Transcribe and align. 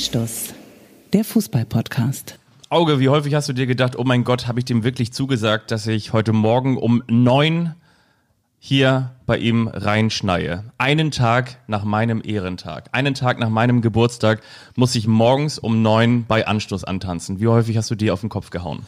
Anstoß, 0.00 0.54
der 1.12 1.24
Fußball-Podcast. 1.24 2.38
Auge, 2.70 3.00
wie 3.00 3.10
häufig 3.10 3.34
hast 3.34 3.50
du 3.50 3.52
dir 3.52 3.66
gedacht, 3.66 3.98
oh 3.98 4.02
mein 4.02 4.24
Gott, 4.24 4.46
habe 4.46 4.58
ich 4.58 4.64
dem 4.64 4.82
wirklich 4.82 5.12
zugesagt, 5.12 5.70
dass 5.70 5.86
ich 5.86 6.14
heute 6.14 6.32
Morgen 6.32 6.78
um 6.78 7.02
neun 7.06 7.74
hier 8.58 9.10
bei 9.26 9.36
ihm 9.36 9.68
reinschneie. 9.68 10.64
Einen 10.78 11.10
Tag 11.10 11.58
nach 11.66 11.84
meinem 11.84 12.22
Ehrentag, 12.24 12.88
einen 12.92 13.12
Tag 13.12 13.38
nach 13.38 13.50
meinem 13.50 13.82
Geburtstag 13.82 14.40
muss 14.74 14.94
ich 14.94 15.06
morgens 15.06 15.58
um 15.58 15.82
neun 15.82 16.24
bei 16.24 16.46
Anstoß 16.46 16.84
antanzen. 16.84 17.38
Wie 17.38 17.48
häufig 17.48 17.76
hast 17.76 17.90
du 17.90 17.94
dir 17.94 18.14
auf 18.14 18.20
den 18.20 18.30
Kopf 18.30 18.48
gehauen? 18.48 18.86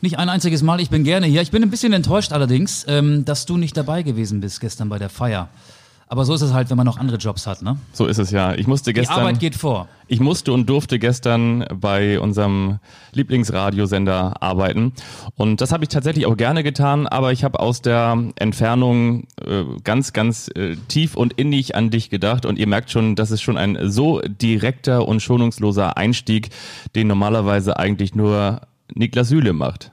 Nicht 0.00 0.18
ein 0.18 0.28
einziges 0.28 0.64
Mal, 0.64 0.80
ich 0.80 0.90
bin 0.90 1.04
gerne 1.04 1.26
hier. 1.26 1.40
Ich 1.40 1.52
bin 1.52 1.62
ein 1.62 1.70
bisschen 1.70 1.92
enttäuscht 1.92 2.32
allerdings, 2.32 2.84
ähm, 2.88 3.24
dass 3.24 3.46
du 3.46 3.58
nicht 3.58 3.76
dabei 3.76 4.02
gewesen 4.02 4.40
bist 4.40 4.60
gestern 4.60 4.88
bei 4.88 4.98
der 4.98 5.08
Feier. 5.08 5.50
Aber 6.10 6.24
so 6.24 6.32
ist 6.34 6.40
es 6.40 6.54
halt, 6.54 6.70
wenn 6.70 6.76
man 6.78 6.86
noch 6.86 6.96
andere 6.96 7.18
Jobs 7.18 7.46
hat, 7.46 7.60
ne? 7.60 7.76
So 7.92 8.06
ist 8.06 8.18
es 8.18 8.30
ja. 8.30 8.54
Ich 8.54 8.66
musste 8.66 8.94
gestern. 8.94 9.16
Die 9.16 9.20
Arbeit 9.20 9.40
geht 9.40 9.54
vor. 9.54 9.88
Ich 10.06 10.20
musste 10.20 10.52
und 10.54 10.66
durfte 10.66 10.98
gestern 10.98 11.66
bei 11.74 12.18
unserem 12.18 12.78
Lieblingsradiosender 13.12 14.42
arbeiten. 14.42 14.92
Und 15.36 15.60
das 15.60 15.70
habe 15.70 15.84
ich 15.84 15.90
tatsächlich 15.90 16.24
auch 16.24 16.36
gerne 16.36 16.62
getan, 16.62 17.06
aber 17.06 17.32
ich 17.32 17.44
habe 17.44 17.60
aus 17.60 17.82
der 17.82 18.16
Entfernung 18.36 19.24
äh, 19.44 19.64
ganz, 19.84 20.14
ganz 20.14 20.48
äh, 20.54 20.76
tief 20.88 21.14
und 21.14 21.34
innig 21.34 21.74
an 21.74 21.90
dich 21.90 22.08
gedacht. 22.08 22.46
Und 22.46 22.58
ihr 22.58 22.66
merkt 22.66 22.90
schon, 22.90 23.14
das 23.14 23.30
ist 23.30 23.42
schon 23.42 23.58
ein 23.58 23.78
so 23.90 24.22
direkter 24.22 25.06
und 25.06 25.20
schonungsloser 25.20 25.98
Einstieg, 25.98 26.48
den 26.94 27.06
normalerweise 27.06 27.78
eigentlich 27.78 28.14
nur 28.14 28.62
Niklas 28.94 29.28
Süle 29.28 29.52
macht. 29.52 29.92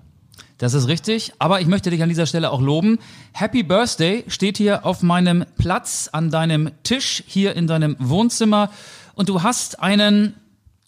Das 0.58 0.74
ist 0.74 0.88
richtig, 0.88 1.34
aber 1.38 1.60
ich 1.60 1.68
möchte 1.68 1.90
dich 1.90 2.02
an 2.02 2.08
dieser 2.08 2.26
Stelle 2.26 2.52
auch 2.52 2.62
loben. 2.62 3.00
Happy 3.34 3.62
Birthday 3.62 4.24
steht 4.28 4.58
hier 4.58 4.86
auf 4.86 5.04
meinem 5.04 5.46
Platz 5.58 6.10
an 6.12 6.32
deinem 6.32 6.72
Tisch 6.84 7.24
hier 7.28 7.56
in 7.56 7.68
deinem 7.68 7.98
Wohnzimmer 8.00 8.72
und 9.16 9.28
du 9.28 9.44
hast 9.44 9.82
einen 9.82 10.36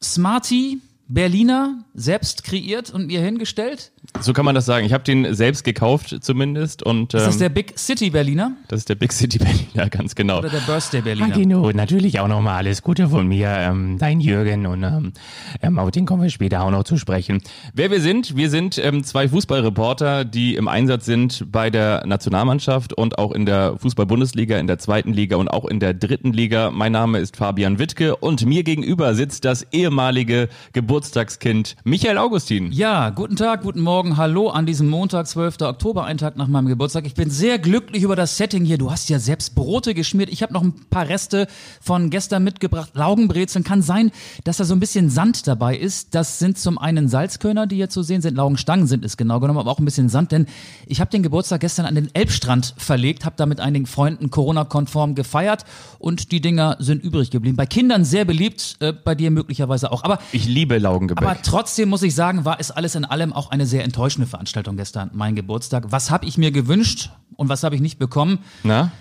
Smarty 0.02 0.80
Berliner 1.10 1.84
selbst 1.94 2.44
kreiert 2.44 2.92
und 2.92 3.08
mir 3.08 3.22
hingestellt. 3.22 3.92
So 4.20 4.34
kann 4.34 4.46
man 4.46 4.56
das 4.56 4.66
sagen. 4.66 4.86
Ich 4.86 4.94
habe 4.94 5.04
den 5.04 5.34
selbst 5.36 5.64
gekauft 5.64 6.18
zumindest. 6.22 6.84
Und, 6.84 7.14
ähm, 7.14 7.20
ist 7.20 7.28
das 7.28 7.38
der 7.38 7.50
Big 7.50 7.78
City 7.78 8.10
Berliner? 8.10 8.54
Das 8.68 8.80
ist 8.80 8.90
der 8.90 8.96
Big 8.96 9.14
City 9.14 9.38
Berliner, 9.78 9.90
ganz 9.90 10.16
genau. 10.16 10.40
Oder 10.40 10.50
der 10.50 10.60
Birthday 10.60 11.02
Berliner. 11.02 11.34
Agino, 11.34 11.72
natürlich 11.72 12.20
auch 12.20 12.28
nochmal 12.28 12.58
alles 12.58 12.82
Gute 12.82 13.10
von 13.10 13.28
mir, 13.28 13.50
ähm, 13.50 13.98
dein 14.00 14.20
Jürgen 14.20 14.66
und 14.66 14.84
ähm, 14.84 15.14
ähm, 15.62 15.80
auf 15.80 15.92
den 15.92 16.06
kommen 16.06 16.24
wir 16.24 16.30
später 16.30 16.62
auch 16.62 16.72
noch 16.72 16.84
zu 16.84 16.98
sprechen. 16.98 17.42
Wer 17.74 17.92
wir 17.92 18.02
sind? 18.02 18.36
Wir 18.36 18.50
sind 18.50 18.78
ähm, 18.78 19.04
zwei 19.04 19.30
Fußballreporter, 19.30 20.26
die 20.26 20.56
im 20.56 20.68
Einsatz 20.68 21.06
sind 21.06 21.52
bei 21.52 21.70
der 21.70 22.06
Nationalmannschaft 22.06 22.94
und 22.94 23.18
auch 23.18 23.32
in 23.32 23.46
der 23.46 23.78
Fußball-Bundesliga, 23.78 24.58
in 24.58 24.68
der 24.68 24.80
zweiten 24.80 25.14
Liga 25.14 25.38
und 25.38 25.48
auch 25.48 25.66
in 25.66 25.80
der 25.80 25.94
dritten 25.94 26.34
Liga. 26.34 26.72
Mein 26.72 26.92
Name 26.92 27.20
ist 27.20 27.38
Fabian 27.38 27.80
Wittke 27.80 28.16
und 28.16 28.46
mir 28.46 28.64
gegenüber 28.64 29.14
sitzt 29.16 29.46
das 29.46 29.66
ehemalige 29.72 30.50
Geburtstagskind 30.74 31.76
Michael 31.84 32.18
Augustin. 32.18 32.72
Ja, 32.72 33.10
guten 33.10 33.36
Tag, 33.36 33.62
guten 33.62 33.82
Morgen, 33.82 33.97
hallo 33.98 34.50
an 34.50 34.67
diesem 34.67 34.90
Montag, 34.90 35.26
12. 35.26 35.62
Oktober, 35.62 36.06
ein 36.06 36.20
Tag 36.20 36.38
nach 36.38 36.48
meinem 36.48 36.67
Geburtstag. 36.67 37.08
Ich 37.08 37.16
bin 37.16 37.31
sehr 37.31 37.58
glücklich 37.58 38.04
über 38.04 38.16
das 38.16 38.38
Setting 38.38 38.64
hier. 38.64 38.78
Du 38.78 38.92
hast 38.92 39.09
ja 39.09 39.17
selbst 39.17 39.56
Brote 39.56 39.95
geschmiert. 39.95 40.30
Ich 40.30 40.44
habe 40.44 40.54
noch 40.54 40.62
ein 40.62 40.73
paar 40.92 41.09
Reste 41.09 41.48
von 41.81 42.12
gestern 42.12 42.44
mitgebracht. 42.44 42.92
Laugenbrezeln. 42.94 43.64
Kann 43.64 43.81
sein, 43.81 44.12
dass 44.44 44.58
da 44.58 44.66
so 44.66 44.76
ein 44.76 44.80
bisschen 44.80 45.09
Sand 45.09 45.48
dabei 45.48 45.76
ist. 45.76 46.14
Das 46.14 46.38
sind 46.38 46.59
zum 46.59 46.78
einen 46.78 47.08
Salzkörner, 47.08 47.66
die 47.66 47.78
hier 47.78 47.89
zu 47.89 48.04
sehen 48.04 48.22
sind. 48.22 48.36
Laugenstangen 48.36 48.86
sind 48.86 49.04
es 49.04 49.17
genau 49.17 49.39
genommen, 49.39 49.59
aber 49.59 49.72
auch 49.72 49.80
ein 49.80 49.86
bisschen 49.86 50.09
Sand. 50.09 50.32
Denn 50.32 50.45
ich 50.86 51.02
habe 51.02 51.09
den 51.09 51.23
Geburtstag 51.23 51.61
gestern 51.61 51.88
an 51.88 51.95
den 51.95 52.14
Elbstrand 52.14 52.76
verlegt, 52.78 53.26
habe 53.26 53.36
da 53.36 53.48
mit 53.48 53.59
einigen 53.59 53.88
Freunden 53.88 54.30
Corona-konform 54.30 55.16
gefeiert 55.16 55.66
und 55.98 56.32
die 56.32 56.39
Dinger 56.39 56.78
sind 56.78 57.04
übrig 57.04 57.32
geblieben. 57.32 57.58
Bei 57.58 57.66
Kindern 57.66 58.05
sehr 58.05 58.26
beliebt, 58.26 58.77
äh, 58.80 58.93
bei 58.93 59.16
dir 59.16 59.32
möglicherweise 59.32 59.92
auch. 59.92 60.04
Aber 60.04 60.20
ich 60.32 60.48
liebe 60.48 60.77
Laugengebäck. 60.77 61.27
Aber 61.27 61.42
trotzdem 61.42 61.89
muss 61.89 62.04
ich 62.04 62.14
sagen, 62.14 62.45
war 62.45 62.60
es 62.60 62.70
alles 62.70 62.93
in 62.93 63.04
allem 63.04 63.33
auch 63.33 63.49
eine 63.49 63.66
sehr 63.66 63.86
enttäuschende 63.87 64.27
Veranstaltung 64.27 64.75
gestern, 64.75 65.09
mein 65.14 65.36
Geburtstag. 65.36 65.86
Was 65.89 66.11
habe 66.11 66.25
ich 66.25 66.37
mir 66.37 66.52
gewünscht 66.52 67.09
und 67.37 67.48
was 67.48 67.64
habe 67.64 67.73
ich 67.73 67.81
nicht 67.81 67.98
bekommen? 67.98 68.39
Na? 68.64 68.92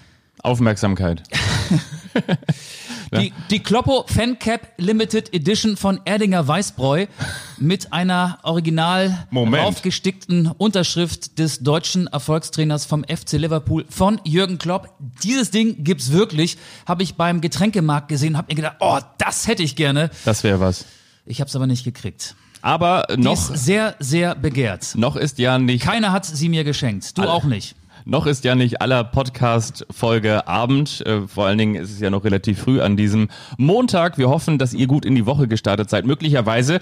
Aufmerksamkeit. 0.43 1.23
die, 3.17 3.33
die 3.51 3.59
Kloppo 3.61 4.05
Fancap 4.07 4.69
Limited 4.77 5.35
Edition 5.35 5.77
von 5.77 6.01
Erdinger 6.05 6.47
Weißbräu 6.47 7.07
mit 7.59 7.93
einer 7.93 8.39
original 8.43 9.27
Moment. 9.31 9.65
aufgestickten 9.65 10.47
Unterschrift 10.47 11.39
des 11.39 11.61
deutschen 11.61 12.07
Erfolgstrainers 12.07 12.85
vom 12.85 13.03
FC 13.05 13.33
Liverpool 13.33 13.87
von 13.89 14.21
Jürgen 14.25 14.59
Klopp. 14.59 14.95
Dieses 15.25 15.51
Ding 15.51 15.83
gibt's 15.83 16.13
wirklich. 16.13 16.59
Habe 16.87 17.03
ich 17.03 17.17
beim 17.17 17.41
Getränkemarkt 17.41 18.09
gesehen, 18.09 18.37
habe 18.37 18.53
mir 18.53 18.57
gedacht, 18.57 18.77
oh, 18.81 19.01
das 19.19 19.49
hätte 19.49 19.63
ich 19.63 19.75
gerne. 19.75 20.11
Das 20.25 20.45
wäre 20.45 20.61
was. 20.61 20.85
Ich 21.25 21.41
habe 21.41 21.49
es 21.49 21.57
aber 21.57 21.67
nicht 21.67 21.83
gekriegt. 21.83 22.37
Aber 22.67 23.05
Die 23.15 23.21
noch, 23.23 23.33
ist 23.51 23.65
sehr, 23.65 23.95
sehr 24.01 24.35
begehrt. 24.35 24.95
noch 24.97 25.15
ist 25.15 25.39
ja 25.39 25.57
nicht 25.57 25.85
Keiner 25.85 26.11
hat 26.11 26.25
sie 26.27 26.49
mir 26.49 26.65
geschenkt. 26.65 27.17
Du 27.17 27.23
Alle- 27.23 27.31
auch 27.33 27.45
nicht. 27.45 27.77
Noch 28.09 28.27
ist 28.27 28.45
ja 28.45 28.55
nicht 28.55 28.81
aller 28.81 29.03
Podcast-Folge 29.03 30.47
Abend. 30.47 31.05
Äh, 31.07 31.27
vor 31.27 31.47
allen 31.47 31.59
Dingen 31.59 31.75
ist 31.77 31.91
es 31.93 32.01
ja 32.01 32.09
noch 32.11 32.25
relativ 32.25 32.61
früh 32.61 32.81
an 32.81 32.97
diesem 32.97 33.29
Montag. 33.57 34.17
Wir 34.19 34.29
hoffen, 34.29 34.59
dass 34.59 34.75
ihr 34.75 34.87
gut 34.87 35.05
in 35.05 35.15
die 35.17 35.27
Woche 35.27 35.49
gestartet 35.49 35.91
seid. 35.91 36.07
Möglicherweise 36.07 36.79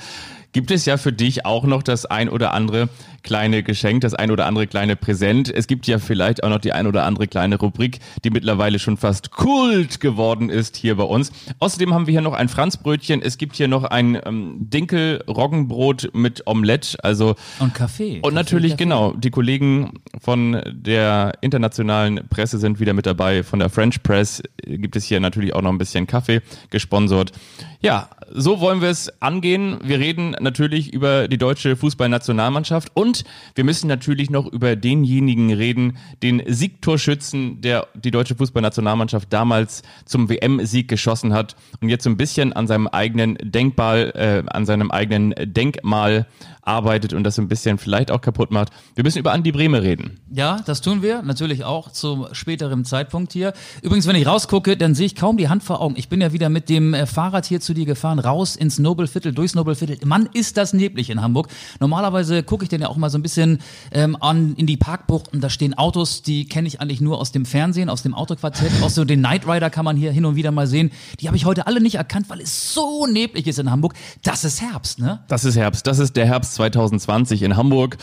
gibt 0.54 0.70
es 0.70 0.86
ja 0.86 0.96
für 0.96 1.12
dich 1.12 1.44
auch 1.44 1.64
noch 1.64 1.82
das 1.82 2.06
ein 2.06 2.30
oder 2.30 2.54
andere 2.54 2.88
kleine 3.24 3.62
Geschenk, 3.62 4.02
das 4.02 4.14
ein 4.14 4.30
oder 4.30 4.46
andere 4.46 4.66
kleine 4.66 4.96
Präsent. 4.96 5.52
Es 5.52 5.66
gibt 5.66 5.86
ja 5.86 5.98
vielleicht 5.98 6.44
auch 6.44 6.48
noch 6.48 6.58
die 6.60 6.72
ein 6.72 6.86
oder 6.86 7.04
andere 7.04 7.26
kleine 7.26 7.58
Rubrik, 7.58 7.98
die 8.22 8.30
mittlerweile 8.30 8.78
schon 8.78 8.96
fast 8.96 9.32
Kult 9.32 9.98
geworden 9.98 10.50
ist 10.50 10.76
hier 10.76 10.96
bei 10.96 11.04
uns. 11.04 11.32
Außerdem 11.58 11.92
haben 11.92 12.06
wir 12.06 12.12
hier 12.12 12.20
noch 12.20 12.34
ein 12.34 12.48
Franzbrötchen. 12.48 13.20
Es 13.20 13.36
gibt 13.36 13.56
hier 13.56 13.66
noch 13.66 13.84
ein 13.84 14.18
ähm, 14.24 14.56
Dinkel-Roggenbrot 14.60 16.10
mit 16.12 16.46
Omelette. 16.46 17.02
Also 17.02 17.34
Und 17.58 17.74
Kaffee. 17.74 18.20
und 18.22 18.34
natürlich, 18.34 18.76
genau, 18.76 19.12
die 19.14 19.30
Kollegen 19.30 19.94
von 20.20 20.62
der 20.70 21.32
internationalen 21.40 22.28
Presse 22.28 22.58
sind 22.58 22.78
wieder 22.78 22.92
mit 22.92 23.06
dabei. 23.06 23.42
Von 23.42 23.58
der 23.58 23.70
French 23.70 24.02
Press 24.02 24.42
gibt 24.64 24.94
es 24.94 25.04
hier 25.04 25.18
natürlich 25.18 25.54
auch 25.54 25.62
noch 25.62 25.70
ein 25.70 25.78
bisschen 25.78 26.06
Kaffee 26.06 26.42
gesponsert. 26.70 27.32
Ja, 27.80 28.08
so 28.36 28.60
wollen 28.60 28.82
wir 28.82 28.88
es 28.88 29.22
angehen. 29.22 29.78
Wir 29.82 30.00
reden 30.00 30.36
natürlich 30.40 30.92
über 30.92 31.28
die 31.28 31.38
deutsche 31.38 31.76
Fußballnationalmannschaft 31.76 32.90
und 32.94 33.24
wir 33.54 33.62
müssen 33.62 33.86
natürlich 33.86 34.28
noch 34.28 34.46
über 34.52 34.74
denjenigen 34.74 35.52
reden, 35.52 35.96
den 36.22 36.42
Siegtorschützen, 36.44 37.60
der 37.60 37.86
die 37.94 38.10
deutsche 38.10 38.34
Fußballnationalmannschaft 38.34 39.32
damals 39.32 39.82
zum 40.04 40.28
WM-Sieg 40.28 40.88
geschossen 40.88 41.32
hat 41.32 41.54
und 41.80 41.88
jetzt 41.88 42.02
so 42.02 42.10
ein 42.10 42.16
bisschen 42.16 42.52
an 42.52 42.66
seinem 42.66 42.88
eigenen 42.88 43.38
Denkmal, 43.40 44.12
äh, 44.16 44.50
an 44.50 44.66
seinem 44.66 44.90
eigenen 44.90 45.32
Denkmal 45.38 46.26
arbeitet 46.66 47.12
und 47.12 47.24
das 47.24 47.36
so 47.36 47.42
ein 47.42 47.48
bisschen 47.48 47.78
vielleicht 47.78 48.10
auch 48.10 48.20
kaputt 48.20 48.50
macht. 48.50 48.70
Wir 48.94 49.04
müssen 49.04 49.18
über 49.18 49.32
Andi 49.32 49.52
Brehme 49.52 49.82
reden. 49.82 50.20
Ja, 50.30 50.60
das 50.66 50.80
tun 50.80 51.02
wir 51.02 51.22
natürlich 51.22 51.64
auch 51.64 51.90
zum 51.92 52.26
späteren 52.32 52.84
Zeitpunkt 52.84 53.32
hier. 53.32 53.52
Übrigens, 53.82 54.06
wenn 54.06 54.16
ich 54.16 54.26
rausgucke, 54.26 54.76
dann 54.76 54.94
sehe 54.94 55.06
ich 55.06 55.14
kaum 55.14 55.36
die 55.36 55.48
Hand 55.48 55.62
vor 55.62 55.80
Augen. 55.80 55.94
Ich 55.96 56.08
bin 56.08 56.20
ja 56.20 56.32
wieder 56.32 56.48
mit 56.48 56.68
dem 56.68 56.94
äh, 56.94 57.06
Fahrrad 57.06 57.46
hier 57.46 57.60
zu 57.60 57.74
dir 57.74 57.86
gefahren, 57.86 58.18
raus 58.24 58.56
ins 58.56 58.78
Nobelviertel, 58.78 59.32
durchs 59.32 59.54
Nobelviertel. 59.54 59.98
Mann, 60.04 60.28
ist 60.32 60.56
das 60.56 60.72
neblig 60.72 61.10
in 61.10 61.20
Hamburg. 61.20 61.48
Normalerweise 61.80 62.42
gucke 62.42 62.64
ich 62.64 62.68
dann 62.68 62.80
ja 62.80 62.88
auch 62.88 62.96
mal 62.96 63.10
so 63.10 63.18
ein 63.18 63.22
bisschen 63.22 63.58
ähm, 63.92 64.16
an 64.20 64.54
in 64.56 64.66
die 64.66 64.76
Parkbuchten. 64.76 65.40
Da 65.40 65.50
stehen 65.50 65.74
Autos, 65.74 66.22
die 66.22 66.46
kenne 66.46 66.68
ich 66.68 66.80
eigentlich 66.80 67.00
nur 67.00 67.18
aus 67.18 67.32
dem 67.32 67.44
Fernsehen, 67.44 67.88
aus 67.88 68.02
dem 68.02 68.14
Autoquartett. 68.14 68.70
Auch 68.82 68.90
so 68.90 69.04
den 69.04 69.20
Knight 69.20 69.46
Rider 69.46 69.70
kann 69.70 69.84
man 69.84 69.96
hier 69.96 70.12
hin 70.12 70.24
und 70.24 70.36
wieder 70.36 70.50
mal 70.50 70.66
sehen. 70.66 70.90
Die 71.20 71.26
habe 71.26 71.36
ich 71.36 71.44
heute 71.44 71.66
alle 71.66 71.80
nicht 71.80 71.96
erkannt, 71.96 72.30
weil 72.30 72.40
es 72.40 72.72
so 72.72 73.06
neblig 73.06 73.46
ist 73.46 73.58
in 73.58 73.70
Hamburg. 73.70 73.94
Das 74.22 74.44
ist 74.44 74.60
Herbst, 74.60 74.98
ne? 74.98 75.20
Das 75.28 75.44
ist 75.44 75.56
Herbst. 75.56 75.86
Das 75.86 75.98
ist 75.98 76.16
der 76.16 76.26
Herbst 76.26 76.54
2020 76.54 77.42
in 77.42 77.56
Hamburg. 77.56 77.96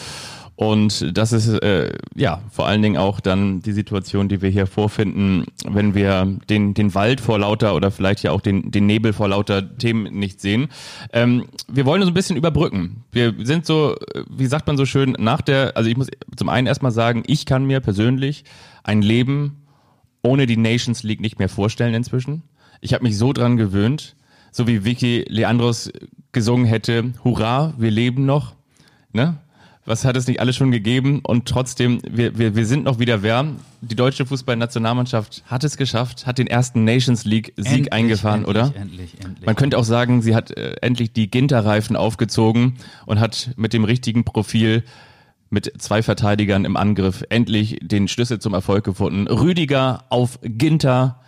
Und 0.61 1.17
das 1.17 1.33
ist 1.33 1.47
äh, 1.47 1.91
ja 2.13 2.43
vor 2.51 2.67
allen 2.67 2.83
Dingen 2.83 2.95
auch 2.95 3.19
dann 3.19 3.61
die 3.61 3.71
Situation, 3.71 4.29
die 4.29 4.43
wir 4.43 4.51
hier 4.51 4.67
vorfinden, 4.67 5.45
wenn 5.67 5.95
wir 5.95 6.37
den, 6.51 6.75
den 6.75 6.93
Wald 6.93 7.19
vor 7.19 7.39
lauter 7.39 7.73
oder 7.73 7.89
vielleicht 7.89 8.21
ja 8.21 8.29
auch 8.29 8.41
den, 8.41 8.69
den 8.69 8.85
Nebel 8.85 9.11
vor 9.11 9.27
lauter 9.27 9.75
Themen 9.79 10.13
nicht 10.13 10.39
sehen. 10.39 10.67
Ähm, 11.13 11.47
wir 11.67 11.87
wollen 11.87 12.03
so 12.03 12.09
ein 12.09 12.13
bisschen 12.13 12.37
überbrücken. 12.37 13.03
Wir 13.11 13.33
sind 13.39 13.65
so, 13.65 13.95
wie 14.29 14.45
sagt 14.45 14.67
man 14.67 14.77
so 14.77 14.85
schön, 14.85 15.15
nach 15.17 15.41
der, 15.41 15.75
also 15.75 15.89
ich 15.89 15.97
muss 15.97 16.09
zum 16.35 16.47
einen 16.47 16.67
erstmal 16.67 16.91
sagen, 16.91 17.23
ich 17.25 17.47
kann 17.47 17.65
mir 17.65 17.79
persönlich 17.79 18.43
ein 18.83 19.01
Leben 19.01 19.63
ohne 20.21 20.45
die 20.45 20.57
Nations 20.57 21.01
League 21.01 21.21
nicht 21.21 21.39
mehr 21.39 21.49
vorstellen 21.49 21.95
inzwischen. 21.95 22.43
Ich 22.81 22.93
habe 22.93 23.03
mich 23.03 23.17
so 23.17 23.33
dran 23.33 23.57
gewöhnt, 23.57 24.15
so 24.51 24.67
wie 24.67 24.85
Vicky 24.85 25.25
Leandros 25.27 25.91
gesungen 26.33 26.67
hätte, 26.67 27.13
Hurra, 27.23 27.73
wir 27.79 27.89
leben 27.89 28.27
noch. 28.27 28.53
Ne? 29.11 29.39
Was 29.85 30.05
hat 30.05 30.15
es 30.15 30.27
nicht 30.27 30.39
alles 30.39 30.55
schon 30.55 30.71
gegeben? 30.71 31.21
Und 31.23 31.47
trotzdem, 31.47 32.01
wir, 32.07 32.37
wir, 32.37 32.55
wir 32.55 32.65
sind 32.65 32.83
noch 32.83 32.99
wieder 32.99 33.23
wer. 33.23 33.47
Die 33.81 33.95
deutsche 33.95 34.25
Fußballnationalmannschaft 34.27 35.43
hat 35.47 35.63
es 35.63 35.75
geschafft, 35.75 36.27
hat 36.27 36.37
den 36.37 36.45
ersten 36.47 36.83
Nations 36.83 37.25
League 37.25 37.53
Sieg 37.57 37.67
Endlich, 37.67 37.93
eingefahren, 37.93 38.45
endlich, 38.45 38.63
oder? 38.63 38.75
Endlich, 38.79 39.15
endlich. 39.23 39.45
Man 39.45 39.55
könnte 39.55 39.79
auch 39.79 39.83
sagen, 39.83 40.21
sie 40.21 40.35
hat 40.35 40.51
äh, 40.51 40.75
endlich 40.81 41.13
die 41.13 41.31
Ginterreifen 41.31 41.95
aufgezogen 41.95 42.75
und 43.07 43.19
hat 43.19 43.51
mit 43.57 43.73
dem 43.73 43.83
richtigen 43.83 44.23
Profil 44.23 44.83
mit 45.49 45.81
zwei 45.81 46.03
Verteidigern 46.03 46.63
im 46.63 46.77
Angriff 46.77 47.23
endlich 47.29 47.79
den 47.81 48.07
Schlüssel 48.07 48.39
zum 48.39 48.53
Erfolg 48.53 48.85
gefunden. 48.85 49.27
Rüdiger 49.27 50.05
auf 50.09 50.39
Ginter 50.43 51.19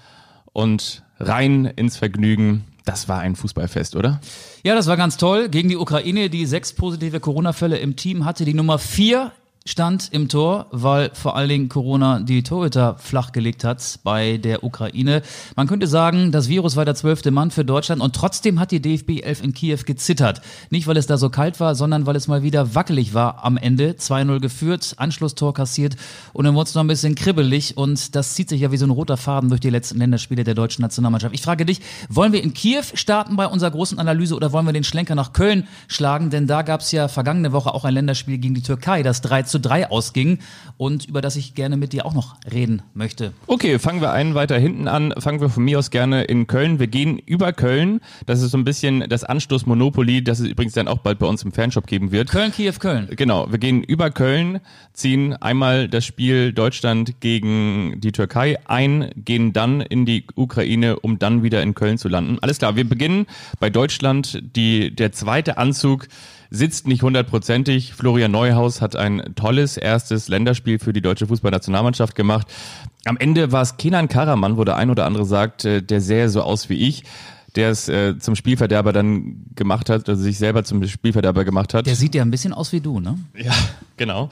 und 0.54 1.04
rein 1.20 1.66
ins 1.66 1.98
Vergnügen. 1.98 2.64
Das 2.86 3.08
war 3.08 3.20
ein 3.20 3.36
Fußballfest, 3.36 3.96
oder? 3.96 4.20
Ja, 4.64 4.76
das 4.76 4.88
war 4.88 4.98
ganz 4.98 5.18
toll. 5.18 5.50
Gegen 5.50 5.70
die 5.70 5.78
Ukraine, 5.78 6.30
die 6.30 6.46
sechs 6.46 6.74
positive 6.74 7.20
Corona-Fälle 7.20 7.78
im 7.78 7.96
Team 7.96 8.26
hatte, 8.26 8.46
die 8.46 8.54
Nummer 8.54 8.80
vier 8.80 9.32
stand 9.66 10.10
im 10.12 10.28
Tor, 10.28 10.68
weil 10.72 11.12
vor 11.14 11.38
allen 11.38 11.48
Dingen 11.48 11.70
Corona 11.70 12.20
die 12.20 12.44
Torhüter 12.44 12.98
flachgelegt 12.98 13.64
hat 13.64 14.00
bei 14.04 14.36
der 14.38 14.64
Ukraine. 14.64 15.22
Man 15.56 15.68
könnte 15.68 15.88
sagen, 15.88 16.34
das 16.34 16.50
Virus 16.50 16.76
war 16.76 16.84
der 16.84 16.96
zwölfte 16.96 17.32
Mann 17.32 17.50
für 17.50 17.64
Deutschland 17.64 18.02
und 18.02 18.14
trotzdem 18.14 18.60
hat 18.60 18.72
die 18.72 18.82
DFB 18.82 19.22
11 19.24 19.44
in 19.44 19.54
Kiew 19.54 19.80
gezittert. 19.86 20.42
Nicht, 20.70 20.86
weil 20.88 20.98
es 20.98 21.08
da 21.08 21.18
so 21.18 21.30
kalt 21.30 21.62
war, 21.62 21.76
sondern 21.76 22.06
weil 22.06 22.18
es 22.18 22.28
mal 22.28 22.44
wieder 22.44 22.76
wackelig 22.76 23.14
war 23.14 23.46
am 23.46 23.56
Ende. 23.56 23.92
2-0 23.92 24.42
geführt, 24.42 24.96
Anschlusstor 24.98 25.54
kassiert 25.54 25.96
und 26.34 26.44
dann 26.44 26.56
wurde 26.56 26.68
es 26.68 26.76
noch 26.76 26.84
ein 26.84 26.88
bisschen 26.88 27.16
kribbelig 27.16 27.78
und 27.78 28.16
das 28.16 28.36
zieht 28.36 28.50
sich 28.50 28.60
ja 28.60 28.72
wie 28.72 28.78
so 28.78 28.86
ein 28.86 28.92
roter 28.92 29.16
Faden 29.16 29.48
durch 29.48 29.62
die 29.62 29.70
letzten 29.70 29.98
Länderspiele 29.98 30.44
der 30.44 30.56
deutschen 30.56 30.82
Nationalmannschaft. 30.82 31.34
Ich 31.34 31.42
frage 31.42 31.66
dich, 31.66 31.80
wollen 32.10 32.34
wir 32.34 32.44
in 32.44 32.54
Kiew 32.54 32.84
starten 32.96 33.38
bei 33.38 33.48
unserer 33.48 33.72
großen 33.72 33.98
Analyse 33.98 34.36
oder 34.36 34.52
wollen 34.52 34.66
wir 34.66 34.74
den 34.74 34.84
Schlenker 34.84 35.16
nach 35.16 35.32
Köln 35.32 35.68
schlagen? 35.88 36.32
Denn 36.32 36.48
da 36.48 36.64
gab 36.64 36.82
es 36.82 36.92
ja 36.92 37.08
vergangene 37.08 37.54
Woche 37.54 37.74
auch 37.74 37.86
ein 37.86 37.94
Länderspiel 37.94 38.40
gegen 38.40 38.56
die 38.56 38.62
Türkei, 38.62 39.04
das 39.04 39.22
3 39.22 39.53
zu 39.54 39.60
3 39.60 39.92
ausging 39.92 40.40
und 40.78 41.06
über 41.06 41.22
das 41.22 41.36
ich 41.36 41.54
gerne 41.54 41.78
mit 41.78 41.94
dir 41.94 42.06
auch 42.08 42.16
noch 42.16 42.36
reden 42.52 42.82
möchte. 42.96 43.34
Okay, 43.46 43.78
fangen 43.78 44.02
wir 44.02 44.12
einen 44.12 44.34
weiter 44.34 44.58
hinten 44.58 44.88
an. 44.88 45.14
Fangen 45.20 45.42
wir 45.42 45.50
von 45.50 45.64
mir 45.64 45.78
aus 45.78 45.92
gerne 45.92 46.24
in 46.24 46.48
Köln. 46.48 46.80
Wir 46.80 46.88
gehen 46.88 47.20
über 47.20 47.54
Köln. 47.54 48.02
Das 48.26 48.42
ist 48.42 48.52
so 48.52 48.58
ein 48.58 48.64
bisschen 48.64 49.06
das 49.08 49.24
Anstoß 49.24 49.68
Monopoly, 49.68 50.24
das 50.24 50.40
es 50.40 50.48
übrigens 50.48 50.74
dann 50.74 50.88
auch 50.88 50.98
bald 50.98 51.20
bei 51.20 51.28
uns 51.28 51.44
im 51.44 51.52
Fanshop 51.52 51.86
geben 51.86 52.12
wird. 52.12 52.32
Köln, 52.32 52.52
Kiew, 52.52 52.74
Köln. 52.80 53.08
Genau, 53.12 53.52
wir 53.52 53.60
gehen 53.60 53.84
über 53.84 54.10
Köln, 54.10 54.60
ziehen 54.94 55.34
einmal 55.34 55.88
das 55.88 56.04
Spiel 56.04 56.52
Deutschland 56.52 57.20
gegen 57.20 58.02
die 58.02 58.12
Türkei 58.12 58.58
ein, 58.66 59.12
gehen 59.16 59.54
dann 59.54 59.82
in 59.82 60.08
die 60.08 60.26
Ukraine, 60.36 61.00
um 61.00 61.20
dann 61.20 61.44
wieder 61.44 61.62
in 61.62 61.76
Köln 61.76 62.00
zu 62.00 62.10
landen. 62.10 62.40
Alles 62.42 62.58
klar, 62.58 62.76
wir 62.76 62.90
beginnen 62.90 63.28
bei 63.60 63.70
Deutschland. 63.70 64.42
Die, 64.56 64.96
der 64.96 65.12
zweite 65.12 65.60
Anzug 65.60 66.08
sitzt 66.54 66.88
nicht 66.88 67.02
hundertprozentig. 67.02 67.96
Florian 67.96 68.32
Neuhaus 68.32 68.80
hat 68.80 68.96
ein 68.96 69.34
tolles 69.36 69.76
erstes 69.76 70.28
Länderspiel 70.28 70.78
für 70.78 70.94
die 70.94 71.02
deutsche 71.02 71.26
Fußballnationalmannschaft 71.26 72.16
gemacht. 72.16 72.48
Am 73.06 73.18
Ende 73.18 73.52
war 73.52 73.64
es 73.64 73.78
Kenan 73.78 74.08
Karaman, 74.08 74.56
wo 74.56 74.64
der 74.64 74.78
ein 74.78 74.92
oder 74.92 75.06
andere 75.06 75.26
sagt, 75.26 75.66
äh, 75.66 75.82
der 75.82 76.00
sähe 76.00 76.30
so 76.30 76.44
aus 76.44 76.70
wie 76.70 76.88
ich 76.88 77.04
der 77.56 77.70
es 77.70 77.88
äh, 77.88 78.18
zum 78.18 78.36
Spielverderber 78.36 78.94
dann 78.94 79.46
gemacht 79.56 79.90
hat, 79.90 80.10
also 80.10 80.22
sich 80.22 80.38
selber 80.38 80.64
zum 80.64 80.86
Spielverderber 80.88 81.46
gemacht 81.46 81.74
hat. 81.74 81.86
Der 81.86 81.96
sieht 81.96 82.16
ja 82.16 82.24
ein 82.24 82.32
bisschen 82.32 82.54
aus 82.54 82.72
wie 82.72 82.82
du, 82.82 83.00
ne? 83.00 83.18
Ja, 83.38 83.54
genau. 83.98 84.30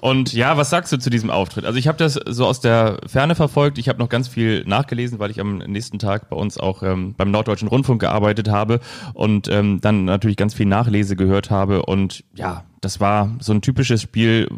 Und 0.00 0.32
ja, 0.32 0.56
was 0.56 0.70
sagst 0.70 0.92
du 0.92 0.98
zu 0.98 1.10
diesem 1.10 1.30
Auftritt? 1.30 1.64
Also 1.64 1.78
ich 1.78 1.88
habe 1.88 1.98
das 1.98 2.14
so 2.14 2.46
aus 2.46 2.60
der 2.60 2.98
Ferne 3.06 3.34
verfolgt. 3.34 3.78
Ich 3.78 3.88
habe 3.88 3.98
noch 3.98 4.08
ganz 4.08 4.28
viel 4.28 4.64
nachgelesen, 4.66 5.18
weil 5.18 5.30
ich 5.30 5.40
am 5.40 5.58
nächsten 5.58 5.98
Tag 5.98 6.30
bei 6.30 6.36
uns 6.36 6.58
auch 6.58 6.82
ähm, 6.82 7.14
beim 7.16 7.30
Norddeutschen 7.30 7.68
Rundfunk 7.68 8.00
gearbeitet 8.00 8.48
habe 8.48 8.80
und 9.14 9.48
ähm, 9.48 9.80
dann 9.80 10.04
natürlich 10.04 10.36
ganz 10.36 10.54
viel 10.54 10.66
Nachlese 10.66 11.16
gehört 11.16 11.50
habe. 11.50 11.84
Und 11.86 12.24
ja, 12.34 12.64
das 12.80 13.00
war 13.00 13.34
so 13.40 13.52
ein 13.52 13.62
typisches 13.62 14.00
Spiel. 14.00 14.48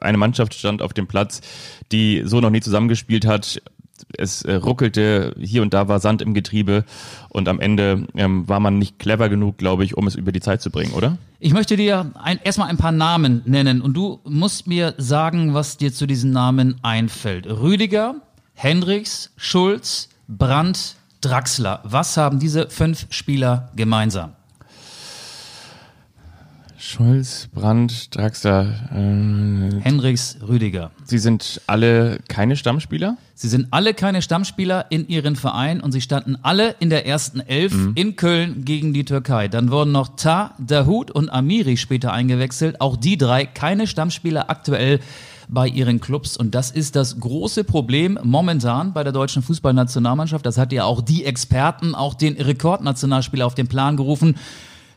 Eine 0.00 0.18
Mannschaft 0.18 0.54
stand 0.54 0.82
auf 0.82 0.92
dem 0.92 1.06
Platz, 1.06 1.40
die 1.90 2.22
so 2.24 2.40
noch 2.40 2.50
nie 2.50 2.60
zusammengespielt 2.60 3.26
hat 3.26 3.62
es 4.16 4.42
äh, 4.42 4.54
ruckelte, 4.54 5.34
hier 5.38 5.62
und 5.62 5.74
da 5.74 5.88
war 5.88 6.00
Sand 6.00 6.22
im 6.22 6.34
Getriebe 6.34 6.84
und 7.28 7.48
am 7.48 7.60
Ende 7.60 8.06
ähm, 8.14 8.48
war 8.48 8.60
man 8.60 8.78
nicht 8.78 8.98
clever 8.98 9.28
genug, 9.28 9.58
glaube 9.58 9.84
ich, 9.84 9.96
um 9.96 10.06
es 10.06 10.14
über 10.14 10.32
die 10.32 10.40
Zeit 10.40 10.62
zu 10.62 10.70
bringen, 10.70 10.92
oder? 10.92 11.18
Ich 11.40 11.52
möchte 11.52 11.76
dir 11.76 12.12
ein, 12.14 12.38
erstmal 12.44 12.68
ein 12.68 12.76
paar 12.76 12.92
Namen 12.92 13.42
nennen 13.44 13.80
und 13.80 13.94
du 13.94 14.20
musst 14.24 14.66
mir 14.66 14.94
sagen, 14.98 15.54
was 15.54 15.76
dir 15.76 15.92
zu 15.92 16.06
diesen 16.06 16.30
Namen 16.30 16.76
einfällt. 16.82 17.46
Rüdiger, 17.46 18.16
Hendricks, 18.54 19.32
Schulz, 19.36 20.08
Brandt, 20.28 20.96
Draxler. 21.20 21.80
Was 21.84 22.16
haben 22.16 22.38
diese 22.38 22.68
fünf 22.70 23.06
Spieler 23.10 23.70
gemeinsam? 23.76 24.32
Schulz, 26.92 27.48
Brandt, 27.54 28.14
Draxler, 28.14 28.66
äh, 28.92 29.80
Hendricks, 29.80 30.36
Rüdiger. 30.46 30.90
Sie 31.04 31.16
sind 31.16 31.62
alle 31.66 32.18
keine 32.28 32.54
Stammspieler? 32.54 33.16
Sie 33.34 33.48
sind 33.48 33.68
alle 33.70 33.94
keine 33.94 34.20
Stammspieler 34.20 34.84
in 34.90 35.08
ihren 35.08 35.34
Verein 35.34 35.80
und 35.80 35.92
sie 35.92 36.02
standen 36.02 36.36
alle 36.42 36.74
in 36.80 36.90
der 36.90 37.06
ersten 37.06 37.40
Elf 37.40 37.72
mhm. 37.72 37.92
in 37.94 38.16
Köln 38.16 38.66
gegen 38.66 38.92
die 38.92 39.06
Türkei. 39.06 39.48
Dann 39.48 39.70
wurden 39.70 39.90
noch 39.90 40.16
Ta, 40.16 40.54
Dahut 40.58 41.10
und 41.10 41.30
Amiri 41.30 41.78
später 41.78 42.12
eingewechselt. 42.12 42.82
Auch 42.82 42.98
die 42.98 43.16
drei 43.16 43.46
keine 43.46 43.86
Stammspieler 43.86 44.50
aktuell 44.50 45.00
bei 45.48 45.68
ihren 45.68 45.98
Clubs. 45.98 46.36
Und 46.36 46.54
das 46.54 46.70
ist 46.70 46.94
das 46.94 47.18
große 47.18 47.64
Problem 47.64 48.18
momentan 48.22 48.92
bei 48.92 49.02
der 49.02 49.14
deutschen 49.14 49.42
Fußballnationalmannschaft. 49.42 50.44
Das 50.44 50.58
hat 50.58 50.72
ja 50.72 50.84
auch 50.84 51.00
die 51.00 51.24
Experten, 51.24 51.94
auch 51.94 52.12
den 52.12 52.36
Rekordnationalspieler 52.36 53.46
auf 53.46 53.54
den 53.54 53.68
Plan 53.68 53.96
gerufen. 53.96 54.36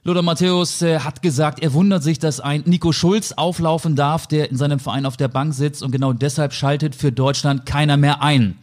Lothar 0.08 0.22
Matthäus 0.22 0.84
äh, 0.84 1.00
hat 1.00 1.24
gesagt, 1.24 1.64
er 1.64 1.74
wundert 1.74 2.04
sich, 2.04 2.20
dass 2.20 2.40
ein 2.40 2.62
Nico 2.68 2.92
Schulz 2.92 3.32
auflaufen 3.32 3.96
darf, 3.96 4.28
der 4.28 4.52
in 4.52 4.56
seinem 4.56 4.78
Verein 4.78 5.08
auf 5.08 5.18
der 5.18 5.30
Bank 5.30 5.56
sitzt 5.56 5.82
und 5.82 5.90
genau 5.90 6.14
deshalb 6.14 6.54
schaltet 6.54 6.94
für 6.94 7.12
Deutschland 7.12 7.66
keiner 7.66 7.98
mehr 7.98 8.22
ein. 8.22 8.56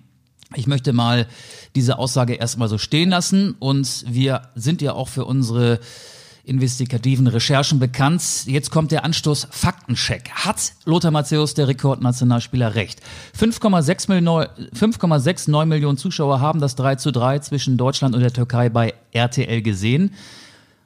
Ich 0.55 0.69
möchte 0.69 0.93
mal 0.93 1.27
diese 1.75 1.99
Aussage 1.99 2.35
erstmal 2.35 2.69
so 2.69 2.79
stehen 2.79 3.11
lassen 3.11 3.57
und 3.59 4.05
wir 4.07 4.43
sind 4.55 4.83
ja 4.83 4.93
auch 4.93 5.09
für 5.09 5.25
unsere 5.25 5.81
investigativen 6.45 7.27
Recherchen 7.27 7.81
bekannt. 7.81 8.23
Jetzt 8.47 8.71
kommt 8.71 8.93
der 8.93 9.05
Anstoß 9.05 9.49
Faktencheck. 9.51 10.31
Hat 10.31 10.75
Lothar 10.85 11.11
Matthäus, 11.11 11.55
der 11.55 11.67
Rekordnationalspieler, 11.67 12.77
recht? 12.77 13.01
5,69 13.37 15.65
Millionen 15.65 15.99
Zuschauer 15.99 16.39
haben 16.39 16.61
das 16.61 16.77
3 16.77 16.95
zu 16.95 17.11
3 17.11 17.41
zwischen 17.41 17.77
Deutschland 17.77 18.15
und 18.15 18.21
der 18.21 18.33
Türkei 18.33 18.69
bei 18.69 18.95
RTL 19.11 19.61
gesehen. 19.61 20.13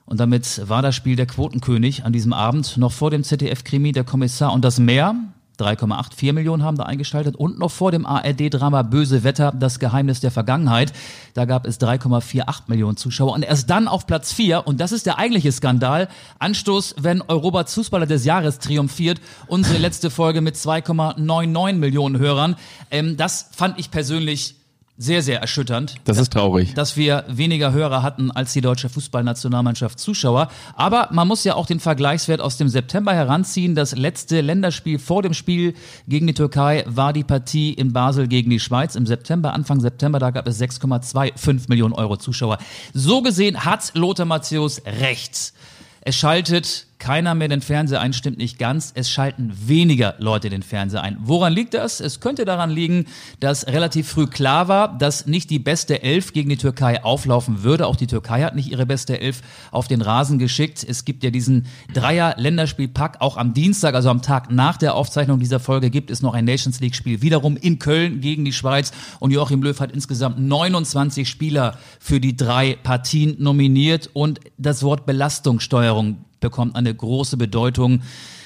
Und 0.06 0.20
damit 0.20 0.68
war 0.68 0.82
das 0.82 0.94
Spiel 0.94 1.16
der 1.16 1.26
Quotenkönig 1.26 2.04
an 2.04 2.12
diesem 2.12 2.32
Abend. 2.32 2.76
Noch 2.76 2.92
vor 2.92 3.10
dem 3.10 3.24
ZDF-Krimi 3.24 3.92
Der 3.92 4.04
Kommissar 4.04 4.52
und 4.52 4.64
das 4.64 4.78
Meer. 4.78 5.16
3,84 5.58 6.32
Millionen 6.32 6.62
haben 6.62 6.76
da 6.76 6.84
eingeschaltet 6.84 7.34
und 7.34 7.58
noch 7.58 7.70
vor 7.70 7.90
dem 7.90 8.04
ARD-Drama 8.04 8.82
Böse 8.82 9.24
Wetter, 9.24 9.52
das 9.58 9.78
Geheimnis 9.78 10.20
der 10.20 10.30
Vergangenheit. 10.30 10.92
Da 11.34 11.46
gab 11.46 11.66
es 11.66 11.80
3,48 11.80 12.62
Millionen 12.66 12.96
Zuschauer 12.96 13.32
und 13.32 13.42
erst 13.42 13.70
dann 13.70 13.88
auf 13.88 14.06
Platz 14.06 14.32
4 14.32 14.66
und 14.66 14.80
das 14.80 14.92
ist 14.92 15.06
der 15.06 15.18
eigentliche 15.18 15.50
Skandal. 15.52 16.08
Anstoß, 16.38 16.96
wenn 16.98 17.22
Europas 17.22 17.72
Fußballer 17.74 18.06
des 18.06 18.24
Jahres 18.24 18.58
triumphiert. 18.58 19.20
Unsere 19.46 19.78
letzte 19.78 20.10
Folge 20.10 20.40
mit 20.40 20.56
2,99 20.56 21.72
Millionen 21.74 22.18
Hörern. 22.18 22.56
Ähm, 22.90 23.16
das 23.16 23.48
fand 23.52 23.78
ich 23.78 23.90
persönlich 23.90 24.56
sehr, 24.98 25.22
sehr 25.22 25.40
erschütternd. 25.40 25.96
Das 26.04 26.18
ist 26.18 26.32
traurig. 26.32 26.74
Dass 26.74 26.96
wir 26.96 27.24
weniger 27.28 27.72
Hörer 27.72 28.02
hatten 28.02 28.30
als 28.30 28.52
die 28.52 28.62
deutsche 28.62 28.88
Fußballnationalmannschaft 28.88 30.00
Zuschauer. 30.00 30.48
Aber 30.74 31.08
man 31.12 31.28
muss 31.28 31.44
ja 31.44 31.54
auch 31.54 31.66
den 31.66 31.80
Vergleichswert 31.80 32.40
aus 32.40 32.56
dem 32.56 32.68
September 32.68 33.12
heranziehen. 33.12 33.74
Das 33.74 33.94
letzte 33.94 34.40
Länderspiel 34.40 34.98
vor 34.98 35.22
dem 35.22 35.34
Spiel 35.34 35.74
gegen 36.08 36.26
die 36.26 36.34
Türkei 36.34 36.84
war 36.86 37.12
die 37.12 37.24
Partie 37.24 37.74
in 37.74 37.92
Basel 37.92 38.26
gegen 38.26 38.48
die 38.48 38.60
Schweiz 38.60 38.94
im 38.94 39.06
September, 39.06 39.52
Anfang 39.52 39.80
September. 39.80 40.18
Da 40.18 40.30
gab 40.30 40.46
es 40.48 40.60
6,25 40.60 41.68
Millionen 41.68 41.92
Euro 41.92 42.16
Zuschauer. 42.16 42.58
So 42.94 43.20
gesehen 43.20 43.64
hat 43.64 43.92
Lothar 43.94 44.26
Matthäus 44.26 44.80
recht. 44.86 45.52
Es 46.00 46.16
schaltet 46.16 46.85
keiner 46.98 47.34
mehr 47.34 47.48
den 47.48 47.60
Fernseher 47.60 48.00
ein, 48.00 48.12
stimmt 48.12 48.38
nicht 48.38 48.58
ganz. 48.58 48.92
Es 48.94 49.10
schalten 49.10 49.52
weniger 49.54 50.14
Leute 50.18 50.48
den 50.48 50.62
Fernseher 50.62 51.02
ein. 51.02 51.18
Woran 51.20 51.52
liegt 51.52 51.74
das? 51.74 52.00
Es 52.00 52.20
könnte 52.20 52.44
daran 52.44 52.70
liegen, 52.70 53.06
dass 53.40 53.66
relativ 53.66 54.08
früh 54.08 54.26
klar 54.26 54.68
war, 54.68 54.96
dass 54.96 55.26
nicht 55.26 55.50
die 55.50 55.58
beste 55.58 56.02
Elf 56.02 56.32
gegen 56.32 56.48
die 56.48 56.56
Türkei 56.56 57.04
auflaufen 57.04 57.62
würde. 57.62 57.86
Auch 57.86 57.96
die 57.96 58.06
Türkei 58.06 58.42
hat 58.42 58.56
nicht 58.56 58.70
ihre 58.70 58.86
beste 58.86 59.20
Elf 59.20 59.42
auf 59.70 59.88
den 59.88 60.00
Rasen 60.00 60.38
geschickt. 60.38 60.84
Es 60.88 61.04
gibt 61.04 61.22
ja 61.22 61.30
diesen 61.30 61.66
Dreier-Länderspielpack. 61.92 63.20
Auch 63.20 63.36
am 63.36 63.52
Dienstag, 63.52 63.94
also 63.94 64.08
am 64.08 64.22
Tag 64.22 64.50
nach 64.50 64.76
der 64.76 64.94
Aufzeichnung 64.94 65.38
dieser 65.38 65.60
Folge, 65.60 65.90
gibt 65.90 66.10
es 66.10 66.22
noch 66.22 66.34
ein 66.34 66.44
Nations 66.44 66.80
League-Spiel 66.80 67.20
wiederum 67.20 67.56
in 67.56 67.78
Köln 67.78 68.20
gegen 68.20 68.44
die 68.44 68.52
Schweiz. 68.52 68.92
Und 69.20 69.32
Joachim 69.32 69.62
Löw 69.62 69.78
hat 69.78 69.92
insgesamt 69.92 70.38
29 70.38 71.28
Spieler 71.28 71.78
für 72.00 72.20
die 72.20 72.36
drei 72.36 72.76
Partien 72.82 73.36
nominiert. 73.38 74.10
Und 74.14 74.40
das 74.56 74.82
Wort 74.82 75.04
Belastungssteuerung 75.04 76.24
bekommt 76.46 76.76
eine 76.76 76.94
große 76.94 77.36
Bedeutung. 77.36 78.02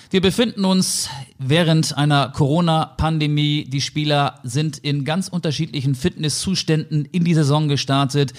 Wir 0.08 0.22
befinden 0.22 0.64
uns 0.64 1.10
während 1.38 1.98
einer 1.98 2.30
Corona-Pandemie. 2.30 3.66
Die 3.68 3.82
Spieler 3.82 4.40
sind 4.42 4.78
in 4.78 5.04
ganz 5.04 5.28
unterschiedlichen 5.28 5.94
Fitnesszuständen 5.94 7.04
in 7.04 7.24
die 7.24 7.34
Saison 7.34 7.68
gestartet. 7.68 8.32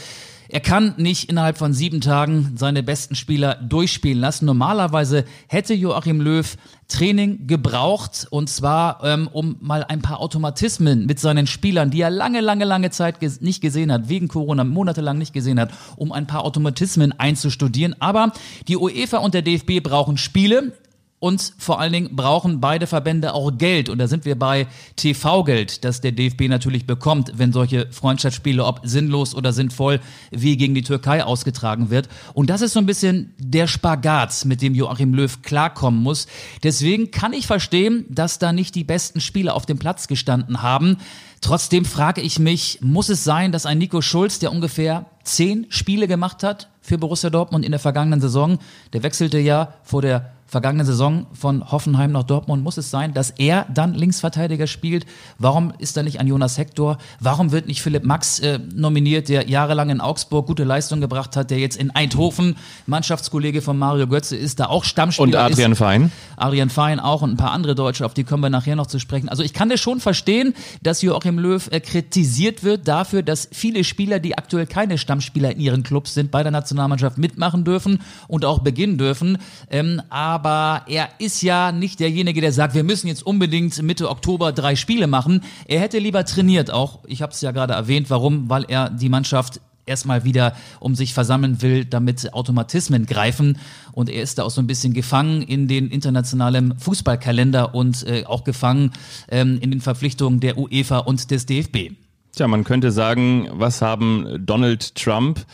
Er 0.54 0.60
kann 0.60 0.96
nicht 0.98 1.30
innerhalb 1.30 1.58
von 1.58 1.74
sieben 1.74 2.02
Tagen 2.02 2.56
seine 2.58 2.84
besten 2.84 3.16
Spieler 3.16 3.56
durchspielen 3.56 4.20
lassen. 4.20 4.46
Normalerweise 4.46 5.24
hätte 5.48 5.74
Joachim 5.74 6.20
Löw 6.20 6.58
Training 6.90 7.48
gebraucht 7.48 8.28
und 8.32 8.50
zwar 8.50 9.02
ähm, 9.02 9.30
um 9.32 9.56
mal 9.62 9.86
ein 9.86 10.02
paar 10.02 10.20
Automatismen 10.20 11.06
mit 11.06 11.22
seinen 11.22 11.48
Spielern, 11.48 11.90
die 11.90 12.02
er 12.02 12.10
lange, 12.10 12.42
lange, 12.42 12.66
lange 12.66 12.90
Zeit 12.90 13.22
ges 13.22 13.40
nicht 13.40 13.62
gesehen 13.62 13.94
hat, 13.94 14.10
wegen 14.10 14.28
Corona 14.28 14.66
monatelang 14.66 15.18
nicht 15.18 15.32
gesehen 15.32 15.58
hat, 15.58 15.72
um 15.96 16.12
ein 16.12 16.28
paar 16.28 16.44
Automatismen 16.44 17.18
einzustudieren. 17.18 17.96
Aber 18.02 18.34
die 18.68 18.76
UEFA 18.76 19.20
und 19.20 19.34
der 19.34 19.44
DFB 19.44 19.82
brauchen 19.82 20.18
Spiele 20.18 20.74
und 21.22 21.54
vor 21.60 21.80
allen 21.80 21.94
Dingen 21.94 22.16
brauchen 22.16 22.60
beide 22.62 22.88
Verbände 22.88 23.36
auch 23.36 23.52
Geld. 23.56 23.90
Und 23.90 24.00
da 24.00 24.08
sind 24.08 24.26
wir 24.26 24.38
bei 24.38 24.66
TV-Geld, 24.96 25.86
das 25.86 26.02
der 26.02 26.14
DFB 26.14 26.48
natürlich 26.50 26.88
bekommt, 26.88 27.34
wenn 27.36 27.54
solche 27.54 27.88
Freundschaftsspiele, 27.92 28.66
ob 28.66 28.82
sinnlos 28.84 29.36
oder 29.36 29.54
sinnvoll, 29.54 30.00
wie 30.32 30.58
gegen 30.58 30.74
die 30.74 30.82
Türkei 30.82 31.24
ausgetragen 31.24 31.92
wird. 31.92 32.10
Und 32.34 32.50
das 32.50 32.62
ist 32.62 32.74
so 32.74 32.80
ein 32.80 32.88
bisschen 32.88 33.36
der 33.38 33.68
Spagat, 33.68 34.46
mit 34.46 34.64
dem 34.64 34.74
Joachim 34.74 35.14
Löw 35.14 35.44
klarkommen 35.44 36.02
muss. 36.02 36.26
Deswegen 36.64 37.12
kann 37.12 37.34
ich 37.34 37.46
verstehen, 37.46 38.04
dass 38.10 38.40
da 38.40 38.52
nicht 38.52 38.74
die 38.74 38.84
besten 38.84 39.22
Spieler 39.22 39.54
auf 39.54 39.68
dem 39.68 39.78
Platz 39.78 40.08
gestanden 40.08 40.64
haben. 40.64 40.98
Trotzdem 41.40 41.86
frage 41.86 42.22
ich 42.22 42.40
mich, 42.40 42.80
muss 42.82 43.10
es 43.10 43.24
sein, 43.24 43.52
dass 43.52 43.68
ein 43.68 43.78
Nico 43.78 44.02
Schulz, 44.02 44.40
der 44.40 44.52
ungefähr 44.52 45.06
zehn 45.24 45.68
Spiele 45.70 46.08
gemacht 46.08 46.42
hat 46.42 46.70
für 46.82 46.98
Borussia 46.98 47.30
Dortmund 47.30 47.64
in 47.64 47.72
der 47.72 47.80
vergangenen 47.80 48.22
Saison, 48.22 48.58
der 48.94 49.04
wechselte 49.04 49.38
ja 49.38 49.76
vor 49.84 50.02
der 50.02 50.32
vergangenen 50.52 50.86
Saison 50.86 51.28
von 51.32 51.72
Hoffenheim 51.72 52.12
nach 52.12 52.24
Dortmund 52.24 52.62
muss 52.62 52.76
es 52.76 52.92
sein, 52.92 53.14
dass 53.14 53.30
er 53.30 53.66
dann 53.74 53.94
Linksverteidiger 53.94 54.68
spielt. 54.68 55.06
Warum 55.40 55.72
ist 55.80 55.96
da 55.96 56.04
nicht 56.04 56.20
ein 56.20 56.28
Jonas 56.28 56.58
Hector? 56.58 56.98
Warum 57.22 57.54
wird 57.54 57.68
nicht 57.68 57.82
Philipp 57.82 58.04
Max 58.04 58.40
äh, 58.40 58.60
nominiert, 58.76 59.30
der 59.30 59.48
jahrelang 59.48 59.90
in 59.90 60.02
Augsburg 60.02 60.48
gute 60.48 60.66
Leistung 60.66 61.00
gebracht 61.00 61.38
hat, 61.38 61.52
der 61.52 61.60
jetzt 61.60 61.78
in 61.78 61.92
Eindhoven 61.92 62.58
Mannschaftskollege 62.86 63.62
von 63.62 63.80
Mario 63.80 64.08
Götze 64.08 64.36
ist, 64.36 64.60
da 64.60 64.66
auch 64.66 64.84
Stammspieler 64.84 65.26
Und 65.26 65.36
Adrian 65.36 65.72
ist. 65.72 65.78
Fein. 65.78 66.12
Adrian 66.36 66.70
Fein 66.70 67.00
auch 67.00 67.22
und 67.22 67.32
ein 67.32 67.38
paar 67.38 67.52
andere 67.52 67.74
Deutsche, 67.74 68.06
auf 68.06 68.14
die 68.14 68.26
kommen 68.26 68.44
wir 68.44 68.50
nachher 68.50 68.76
noch 68.76 68.88
zu 68.88 69.00
sprechen. 69.00 69.30
Also 69.30 69.44
ich 69.44 69.54
kann 69.54 69.70
das 69.70 69.80
schon 69.80 70.02
verstehen, 70.02 70.54
dass 70.84 71.02
Joachim 71.02 71.40
Löw 71.40 71.66
äh, 71.72 71.80
kritisiert 71.80 72.66
wird 72.66 72.90
dafür, 72.90 73.24
dass 73.24 73.48
viele 73.54 73.86
Spieler, 73.86 74.20
die 74.20 74.38
aktuell 74.38 74.68
keine 74.68 74.98
Stammspieler 74.98 75.52
in 75.52 75.62
ihren 75.62 75.84
Clubs 75.84 76.14
sind, 76.14 76.30
bei 76.30 76.44
der 76.44 76.52
Nationalmannschaft 76.52 77.18
mitmachen 77.18 77.64
dürfen 77.64 78.02
und 78.28 78.44
auch 78.44 78.60
beginnen 78.60 78.98
dürfen. 78.98 79.38
Ähm, 79.70 80.02
aber 80.10 80.41
er 80.46 81.10
ist 81.20 81.42
ja 81.42 81.72
nicht 81.72 82.00
derjenige, 82.00 82.42
der 82.42 82.52
sagt, 82.52 82.76
wir 82.76 82.84
müssen 82.84 83.08
jetzt 83.08 83.26
unbedingt 83.26 83.82
Mitte 83.82 84.10
Oktober 84.10 84.52
drei 84.52 84.76
Spiele 84.76 85.08
machen. 85.08 85.44
Er 85.68 85.80
hätte 85.80 86.00
lieber 86.00 86.26
trainiert 86.26 86.72
auch. 86.72 87.00
Ich 87.08 87.22
habe 87.22 87.32
es 87.32 87.42
ja 87.42 87.52
gerade 87.52 87.74
erwähnt. 87.74 88.10
Warum? 88.10 88.50
Weil 88.50 88.66
er 88.68 88.90
die 88.90 89.10
Mannschaft 89.10 89.62
erstmal 89.86 90.24
wieder 90.24 90.56
um 90.80 90.96
sich 90.96 91.14
versammeln 91.14 91.62
will, 91.62 91.86
damit 91.86 92.34
Automatismen 92.34 93.06
greifen. 93.06 93.58
Und 93.92 94.10
er 94.10 94.24
ist 94.24 94.38
da 94.38 94.44
auch 94.44 94.50
so 94.50 94.62
ein 94.62 94.68
bisschen 94.68 94.94
gefangen 94.94 95.42
in 95.42 95.68
den 95.68 95.90
internationalen 95.90 96.78
Fußballkalender 96.80 97.76
und 97.76 98.06
äh, 98.08 98.26
auch 98.26 98.44
gefangen 98.44 98.92
ähm, 99.30 99.60
in 99.62 99.72
den 99.72 99.82
Verpflichtungen 99.82 100.40
der 100.40 100.58
UEFA 100.58 101.00
und 101.00 101.32
des 101.32 101.46
DFB. 101.46 101.92
Tja, 102.34 102.48
man 102.48 102.64
könnte 102.64 102.92
sagen, 102.92 103.50
was 103.52 103.82
haben 103.82 104.26
Donald 104.40 104.96
Trump 104.96 105.46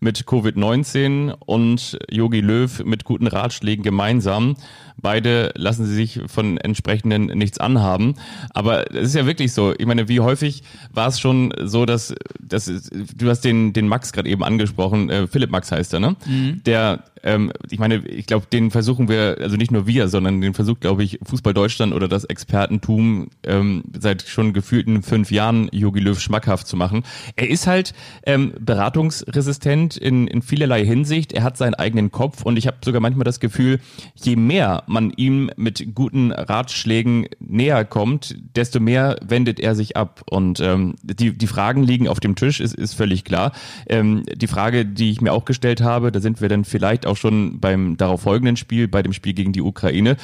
mit 0.00 0.24
Covid-19 0.24 1.32
und 1.32 1.98
Yogi 2.10 2.40
Löw 2.40 2.84
mit 2.84 3.04
guten 3.04 3.26
Ratschlägen 3.26 3.82
gemeinsam. 3.82 4.56
Beide 4.96 5.52
lassen 5.56 5.84
sie 5.86 5.94
sich 5.94 6.20
von 6.26 6.56
entsprechenden 6.56 7.26
nichts 7.26 7.58
anhaben. 7.58 8.14
Aber 8.50 8.90
es 8.92 9.08
ist 9.08 9.14
ja 9.14 9.26
wirklich 9.26 9.52
so. 9.52 9.74
Ich 9.76 9.86
meine, 9.86 10.08
wie 10.08 10.20
häufig 10.20 10.62
war 10.92 11.08
es 11.08 11.18
schon 11.20 11.52
so, 11.62 11.84
dass, 11.84 12.14
dass 12.40 12.70
du 12.90 13.28
hast 13.28 13.40
den, 13.40 13.72
den 13.72 13.88
Max 13.88 14.12
gerade 14.12 14.28
eben 14.28 14.44
angesprochen, 14.44 15.10
äh, 15.10 15.26
Philipp 15.26 15.50
Max 15.50 15.72
heißt 15.72 15.92
er, 15.94 16.00
ne? 16.00 16.16
Der, 16.64 17.04
ähm, 17.24 17.52
ich 17.70 17.78
meine, 17.78 18.06
ich 18.06 18.26
glaube, 18.26 18.46
den 18.52 18.70
versuchen 18.70 19.08
wir, 19.08 19.38
also 19.40 19.56
nicht 19.56 19.72
nur 19.72 19.86
wir, 19.86 20.08
sondern 20.08 20.40
den 20.40 20.54
versucht, 20.54 20.80
glaube 20.80 21.02
ich, 21.02 21.18
Fußball 21.22 21.54
Deutschland 21.54 21.92
oder 21.92 22.06
das 22.06 22.24
Expertentum 22.24 23.28
ähm, 23.42 23.84
seit 23.98 24.22
schon 24.22 24.52
gefühlten 24.52 25.02
fünf 25.02 25.30
Jahren 25.30 25.68
Jogi 25.72 26.00
Löw 26.00 26.18
schmackhaft 26.20 26.66
zu 26.66 26.76
machen. 26.76 27.02
Er 27.36 27.50
ist 27.50 27.66
halt 27.66 27.94
ähm, 28.24 28.52
beratungsresistent 28.58 29.83
in, 29.92 30.26
in 30.26 30.42
vielerlei 30.42 30.84
Hinsicht. 30.84 31.32
Er 31.32 31.42
hat 31.42 31.56
seinen 31.56 31.74
eigenen 31.74 32.10
Kopf 32.10 32.42
und 32.42 32.56
ich 32.56 32.66
habe 32.66 32.78
sogar 32.84 33.00
manchmal 33.00 33.24
das 33.24 33.40
Gefühl, 33.40 33.80
je 34.14 34.36
mehr 34.36 34.82
man 34.86 35.10
ihm 35.10 35.50
mit 35.56 35.94
guten 35.94 36.32
Ratschlägen 36.32 37.26
näher 37.40 37.84
kommt, 37.84 38.36
desto 38.56 38.80
mehr 38.80 39.16
wendet 39.24 39.60
er 39.60 39.74
sich 39.74 39.96
ab. 39.96 40.22
Und 40.28 40.60
ähm, 40.60 40.94
die, 41.02 41.36
die 41.36 41.46
Fragen 41.46 41.82
liegen 41.82 42.08
auf 42.08 42.20
dem 42.20 42.36
Tisch, 42.36 42.60
ist, 42.60 42.74
ist 42.74 42.94
völlig 42.94 43.24
klar. 43.24 43.52
Ähm, 43.86 44.24
die 44.34 44.46
Frage, 44.46 44.86
die 44.86 45.10
ich 45.10 45.20
mir 45.20 45.32
auch 45.32 45.44
gestellt 45.44 45.82
habe, 45.82 46.10
da 46.10 46.20
sind 46.20 46.40
wir 46.40 46.48
dann 46.48 46.64
vielleicht 46.64 47.06
auch 47.06 47.16
schon 47.16 47.60
beim 47.60 47.96
darauf 47.96 48.22
folgenden 48.22 48.56
Spiel, 48.56 48.88
bei 48.88 49.02
dem 49.02 49.12
Spiel 49.12 49.34
gegen 49.34 49.52
die 49.52 49.62
Ukraine, 49.62 50.16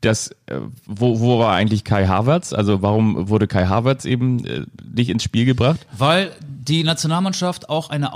das, 0.00 0.30
äh, 0.46 0.60
wo, 0.86 1.20
wo 1.20 1.38
war 1.38 1.54
eigentlich 1.54 1.84
Kai 1.84 2.06
Havertz? 2.06 2.52
Also 2.52 2.82
warum 2.82 3.28
wurde 3.28 3.48
Kai 3.48 3.66
Havertz 3.66 4.04
eben 4.04 4.44
äh, 4.44 4.64
nicht 4.94 5.10
ins 5.10 5.24
Spiel 5.24 5.44
gebracht? 5.44 5.80
Weil 5.96 6.30
die 6.46 6.84
Nationalmannschaft 6.84 7.68
auch 7.68 7.90
eine 7.90 8.12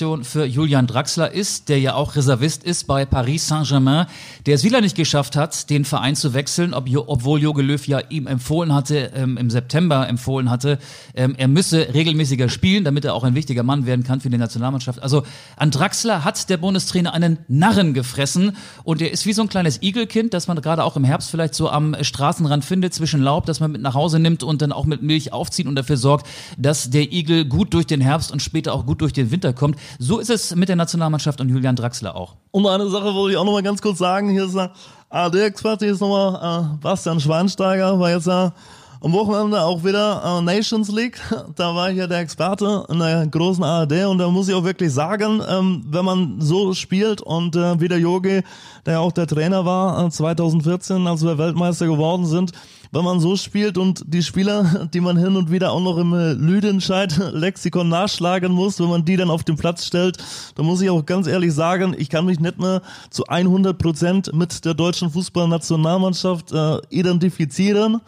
Aufpäppelstation 0.00 0.24
für 0.24 0.44
Julian 0.46 0.86
Draxler 0.86 1.30
ist, 1.32 1.68
der 1.68 1.78
ja 1.78 1.94
auch 1.94 2.16
Reservist 2.16 2.64
ist 2.64 2.86
bei 2.86 3.04
Paris 3.04 3.48
Saint-Germain, 3.48 4.06
der 4.46 4.54
es 4.54 4.64
wieder 4.64 4.80
nicht 4.80 4.96
geschafft 4.96 5.36
hat, 5.36 5.68
den 5.68 5.84
Verein 5.84 6.16
zu 6.16 6.32
wechseln, 6.32 6.72
ob, 6.74 6.88
obwohl 7.06 7.40
Jogi 7.40 7.62
Löw 7.62 7.86
ja 7.86 8.00
ihm 8.08 8.26
empfohlen 8.26 8.72
hatte, 8.72 9.12
ähm, 9.14 9.36
im 9.36 9.50
September 9.50 10.08
empfohlen 10.08 10.50
hatte, 10.50 10.78
ähm, 11.14 11.34
er 11.36 11.48
müsse 11.48 11.92
regelmäßiger 11.92 12.48
spielen, 12.48 12.84
damit 12.84 13.04
er 13.04 13.14
auch 13.14 13.24
ein 13.24 13.34
wichtiger 13.34 13.62
Mann 13.62 13.84
werden 13.84 14.02
kann 14.02 14.20
für 14.20 14.30
die 14.30 14.38
Nationalmannschaft. 14.38 15.02
Also 15.02 15.24
an 15.56 15.70
Draxler 15.70 16.24
hat 16.24 16.48
der 16.48 16.56
Bundestrainer 16.56 17.12
einen 17.12 17.38
Narren 17.48 17.92
gefressen 17.92 18.56
und 18.84 19.02
er 19.02 19.10
ist 19.10 19.26
wie 19.26 19.32
so 19.34 19.42
ein 19.42 19.48
kleines 19.48 19.82
Igelkind, 19.82 20.32
das 20.32 20.48
man 20.48 20.60
gerade 20.60 20.84
auch 20.84 20.96
im 20.96 21.04
Herbst 21.04 21.30
vielleicht 21.30 21.54
so 21.54 21.68
am 21.68 21.94
Straßenrand 22.00 22.64
findet, 22.64 22.94
zwischen 22.94 23.20
Laub, 23.20 23.46
das 23.46 23.60
man 23.60 23.72
mit 23.72 23.82
nach 23.82 23.94
Hause 23.94 24.18
nimmt 24.18 24.42
und 24.42 24.62
dann 24.62 24.72
auch 24.72 24.86
mit 24.86 25.02
Milch 25.02 25.32
aufzieht 25.32 25.66
und 25.66 25.74
dafür 25.74 25.96
sorgt, 25.96 26.26
dass 26.56 26.90
der 26.90 27.12
Igel 27.12 27.44
gut 27.44 27.74
durch 27.74 27.86
den 27.86 28.00
Herbst 28.00 28.32
und 28.32 28.40
später 28.40 28.72
auch 28.72 28.86
gut 28.86 29.00
durch 29.02 29.12
den 29.12 29.30
Winter 29.30 29.52
kommt. 29.52 29.76
So 29.98 30.18
ist 30.18 30.30
es 30.30 30.54
mit 30.54 30.68
der 30.68 30.76
Nationalmannschaft 30.76 31.40
und 31.40 31.48
Julian 31.48 31.76
Draxler 31.76 32.14
auch. 32.14 32.36
Und 32.50 32.66
eine 32.66 32.88
Sache 32.88 33.14
wollte 33.14 33.32
ich 33.32 33.36
auch 33.38 33.44
noch 33.44 33.52
mal 33.52 33.62
ganz 33.62 33.82
kurz 33.82 33.98
sagen. 33.98 34.30
Hier 34.30 34.44
ist 34.44 34.54
der 34.54 34.72
ARD-Experte, 35.08 35.84
hier 35.86 35.94
ist 35.94 36.00
nochmal 36.00 36.74
äh, 36.74 36.76
Bastian 36.82 37.20
Schweinsteiger, 37.20 37.98
war 37.98 38.10
jetzt 38.10 38.26
ja 38.26 38.52
am 39.02 39.12
Wochenende 39.12 39.62
auch 39.62 39.82
wieder 39.82 40.22
äh, 40.24 40.42
Nations 40.42 40.90
League. 40.90 41.20
Da 41.56 41.74
war 41.74 41.90
ich 41.90 41.96
ja 41.96 42.06
der 42.06 42.20
Experte 42.20 42.84
in 42.88 42.98
der 42.98 43.26
großen 43.26 43.64
ARD 43.64 44.04
und 44.06 44.18
da 44.18 44.28
muss 44.28 44.48
ich 44.48 44.54
auch 44.54 44.64
wirklich 44.64 44.92
sagen, 44.92 45.42
ähm, 45.48 45.84
wenn 45.88 46.04
man 46.04 46.40
so 46.40 46.74
spielt 46.74 47.20
und 47.22 47.56
äh, 47.56 47.80
wie 47.80 47.88
der 47.88 47.98
Yogi, 47.98 48.42
der 48.86 48.94
ja 48.94 48.98
auch 49.00 49.12
der 49.12 49.26
Trainer 49.26 49.64
war 49.64 50.06
äh, 50.06 50.10
2014, 50.10 51.06
als 51.06 51.22
wir 51.22 51.38
Weltmeister 51.38 51.86
geworden 51.86 52.26
sind, 52.26 52.52
wenn 52.92 53.04
man 53.04 53.20
so 53.20 53.36
spielt 53.36 53.78
und 53.78 54.04
die 54.06 54.22
Spieler, 54.22 54.88
die 54.94 55.00
man 55.00 55.16
hin 55.16 55.36
und 55.36 55.50
wieder 55.50 55.72
auch 55.72 55.80
noch 55.80 55.96
im 55.96 56.12
äh, 56.12 56.32
Lüdenscheid-Lexikon 56.32 57.88
nachschlagen 57.88 58.52
muss, 58.52 58.80
wenn 58.80 58.88
man 58.88 59.04
die 59.04 59.16
dann 59.16 59.30
auf 59.30 59.44
den 59.44 59.56
Platz 59.56 59.86
stellt, 59.86 60.18
dann 60.54 60.66
muss 60.66 60.82
ich 60.82 60.90
auch 60.90 61.04
ganz 61.04 61.26
ehrlich 61.26 61.54
sagen, 61.54 61.94
ich 61.96 62.10
kann 62.10 62.26
mich 62.26 62.40
nicht 62.40 62.58
mehr 62.58 62.82
zu 63.10 63.26
100 63.26 63.78
Prozent 63.78 64.32
mit 64.34 64.64
der 64.64 64.74
deutschen 64.74 65.10
Fußballnationalmannschaft 65.10 66.52
äh, 66.52 66.78
identifizieren. 66.90 68.00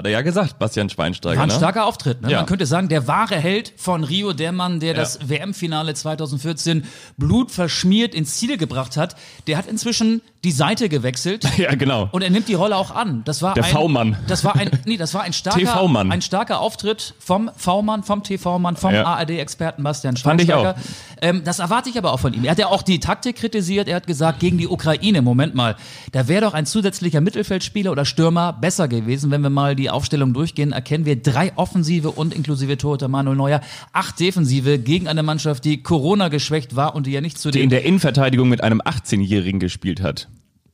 Hat 0.00 0.06
er 0.06 0.12
ja 0.12 0.22
gesagt, 0.22 0.58
Bastian 0.58 0.88
Schweinsteiger. 0.88 1.36
War 1.36 1.42
ein 1.42 1.50
ne? 1.50 1.54
starker 1.54 1.84
Auftritt. 1.84 2.22
Ne? 2.22 2.30
Ja. 2.30 2.38
Man 2.38 2.46
könnte 2.46 2.64
sagen, 2.64 2.88
der 2.88 3.06
wahre 3.06 3.36
Held 3.36 3.74
von 3.76 4.02
Rio, 4.02 4.32
der 4.32 4.50
Mann, 4.50 4.80
der 4.80 4.94
das 4.94 5.28
WM-Finale 5.28 5.92
2014 5.92 6.84
blutverschmiert 7.18 8.14
ins 8.14 8.38
Ziel 8.38 8.56
gebracht 8.56 8.96
hat, 8.96 9.14
der 9.46 9.58
hat 9.58 9.66
inzwischen 9.66 10.22
die 10.44 10.52
Seite 10.52 10.88
gewechselt. 10.88 11.44
Ja, 11.60 11.74
genau. 11.74 12.08
Und 12.12 12.22
er 12.22 12.30
nimmt 12.30 12.48
die 12.48 12.54
Rolle 12.54 12.74
auch 12.76 12.90
an. 12.90 13.20
Das 13.26 13.42
war 13.42 13.52
Der 13.52 13.64
V-Mann. 13.64 14.16
Das 14.28 14.44
war 14.44 14.56
ein, 14.56 14.70
nee, 14.86 14.96
das 14.96 15.12
war 15.12 15.22
ein 15.22 15.32
starker, 15.34 15.84
ein 16.10 16.22
starker 16.22 16.60
Auftritt 16.60 17.14
vom 17.18 17.50
V-Mann, 17.54 18.02
vom 18.02 18.22
TV-Mann, 18.22 18.76
vom 18.76 18.94
Ja. 18.94 19.04
ARD-Experten 19.04 19.82
Bastian 19.82 20.16
Fand 20.16 20.40
ich 20.40 20.46
Schweinsteiger. 20.48 20.76
auch. 20.76 21.20
Ähm, 21.22 21.42
das 21.44 21.58
erwarte 21.58 21.90
ich 21.90 21.98
aber 21.98 22.14
auch 22.14 22.20
von 22.20 22.32
ihm. 22.32 22.44
Er 22.44 22.52
hat 22.52 22.58
ja 22.58 22.68
auch 22.68 22.80
die 22.82 22.98
Taktik 22.98 23.36
kritisiert. 23.36 23.88
Er 23.88 23.96
hat 23.96 24.06
gesagt, 24.06 24.40
gegen 24.40 24.56
die 24.56 24.68
Ukraine, 24.68 25.20
Moment 25.20 25.54
mal, 25.54 25.76
da 26.12 26.28
wäre 26.28 26.40
doch 26.42 26.54
ein 26.54 26.64
zusätzlicher 26.64 27.20
Mittelfeldspieler 27.20 27.92
oder 27.92 28.06
Stürmer 28.06 28.54
besser 28.54 28.88
gewesen. 28.88 29.30
Wenn 29.30 29.42
wir 29.42 29.50
mal 29.50 29.76
die 29.76 29.90
Aufstellung 29.90 30.32
durchgehen, 30.32 30.72
erkennen 30.72 31.04
wir 31.04 31.16
drei 31.20 31.52
Offensive 31.56 32.12
und 32.12 32.32
inklusive 32.34 32.78
Torhüter 32.78 33.08
Manuel 33.08 33.36
Neuer, 33.36 33.60
acht 33.92 34.18
Defensive 34.18 34.78
gegen 34.78 35.08
eine 35.08 35.22
Mannschaft, 35.22 35.66
die 35.66 35.82
Corona 35.82 36.28
geschwächt 36.28 36.76
war 36.76 36.94
und 36.94 37.06
die 37.06 37.12
ja 37.12 37.20
nicht 37.20 37.36
zu 37.36 37.50
die 37.50 37.58
den 37.58 37.64
in 37.64 37.70
der 37.70 37.84
Innenverteidigung 37.84 38.48
mit 38.48 38.62
einem 38.64 38.80
18-Jährigen 38.80 39.60
gespielt 39.60 40.00
hat, 40.00 40.28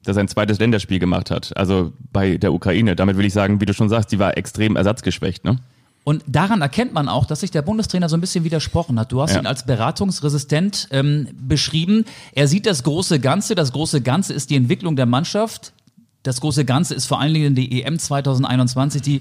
der 0.07 0.15
sein 0.15 0.29
zweites 0.29 0.59
Länderspiel 0.59 0.99
gemacht 0.99 1.31
hat, 1.31 1.57
also 1.57 1.93
bei 2.13 2.37
der 2.39 2.53
Ukraine. 2.53 2.97
Damit 2.97 3.17
will 3.17 3.25
ich 3.27 3.33
sagen, 3.33 3.61
wie 3.61 3.67
du 3.67 3.75
schon 3.75 3.89
sagst, 3.89 4.13
die 4.13 4.19
war 4.19 4.37
extrem 4.37 4.77
ersatzgeschwächt, 4.77 5.45
ne? 5.45 5.59
Und 6.05 6.23
daran 6.29 6.63
erkennt 6.63 6.95
man 6.95 7.09
auch, 7.09 7.27
dass 7.27 7.41
sich 7.41 7.51
der 7.51 7.63
Bundestrainer 7.63 8.09
so 8.09 8.17
ein 8.17 8.21
bisschen 8.21 8.45
widersprochen 8.45 8.97
hat. 9.01 9.11
Du 9.11 9.21
hast 9.21 9.33
Ja. 9.35 9.41
ihn 9.41 9.47
als 9.47 9.67
beratungsresistent 9.67 10.87
ähm, 10.93 11.27
beschrieben. 11.37 12.05
Er 12.33 12.47
sieht 12.47 12.65
das 12.67 12.85
große 12.85 13.19
Ganze. 13.19 13.57
Das 13.57 13.73
große 13.73 14.01
Ganze 14.03 14.33
ist 14.33 14.51
die 14.51 14.55
Entwicklung 14.55 14.95
der 14.95 15.07
Mannschaft. 15.07 15.73
Das 16.23 16.41
große 16.41 16.65
Ganze 16.65 16.95
ist 16.95 17.07
vor 17.07 17.21
allen 17.21 17.35
Dingen 17.35 17.57
die 17.57 17.83
EM 17.83 17.99
2021, 17.99 19.03
die 19.03 19.21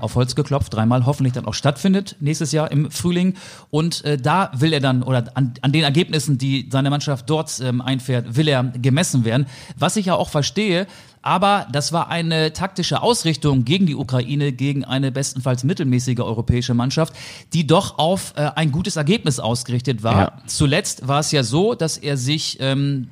auf 0.00 0.14
Holz 0.14 0.34
geklopft, 0.34 0.74
dreimal 0.74 1.06
hoffentlich 1.06 1.32
dann 1.32 1.46
auch 1.46 1.54
stattfindet 1.54 2.16
nächstes 2.20 2.52
Jahr 2.52 2.70
im 2.70 2.90
Frühling. 2.90 3.34
Und 3.70 4.04
äh, 4.04 4.16
da 4.16 4.50
will 4.54 4.72
er 4.72 4.80
dann, 4.80 5.02
oder 5.02 5.24
an, 5.34 5.54
an 5.62 5.72
den 5.72 5.84
Ergebnissen, 5.84 6.38
die 6.38 6.68
seine 6.70 6.90
Mannschaft 6.90 7.28
dort 7.30 7.60
ähm, 7.60 7.80
einfährt, 7.80 8.36
will 8.36 8.48
er 8.48 8.64
gemessen 8.64 9.24
werden. 9.24 9.46
Was 9.76 9.96
ich 9.96 10.06
ja 10.06 10.14
auch 10.14 10.28
verstehe, 10.28 10.86
aber 11.22 11.66
das 11.72 11.92
war 11.92 12.08
eine 12.08 12.52
taktische 12.52 13.02
Ausrichtung 13.02 13.64
gegen 13.64 13.86
die 13.86 13.94
Ukraine, 13.94 14.52
gegen 14.52 14.84
eine 14.84 15.12
bestenfalls 15.12 15.64
mittelmäßige 15.64 16.20
europäische 16.20 16.74
Mannschaft, 16.74 17.12
die 17.52 17.66
doch 17.66 17.98
auf 17.98 18.34
äh, 18.36 18.50
ein 18.54 18.72
gutes 18.72 18.96
Ergebnis 18.96 19.40
ausgerichtet 19.40 20.02
war. 20.02 20.18
Ja. 20.18 20.32
Zuletzt 20.46 21.08
war 21.08 21.20
es 21.20 21.32
ja 21.32 21.42
so, 21.42 21.74
dass 21.74 21.98
er 21.98 22.16
sich 22.16 22.58
ähm, 22.60 23.08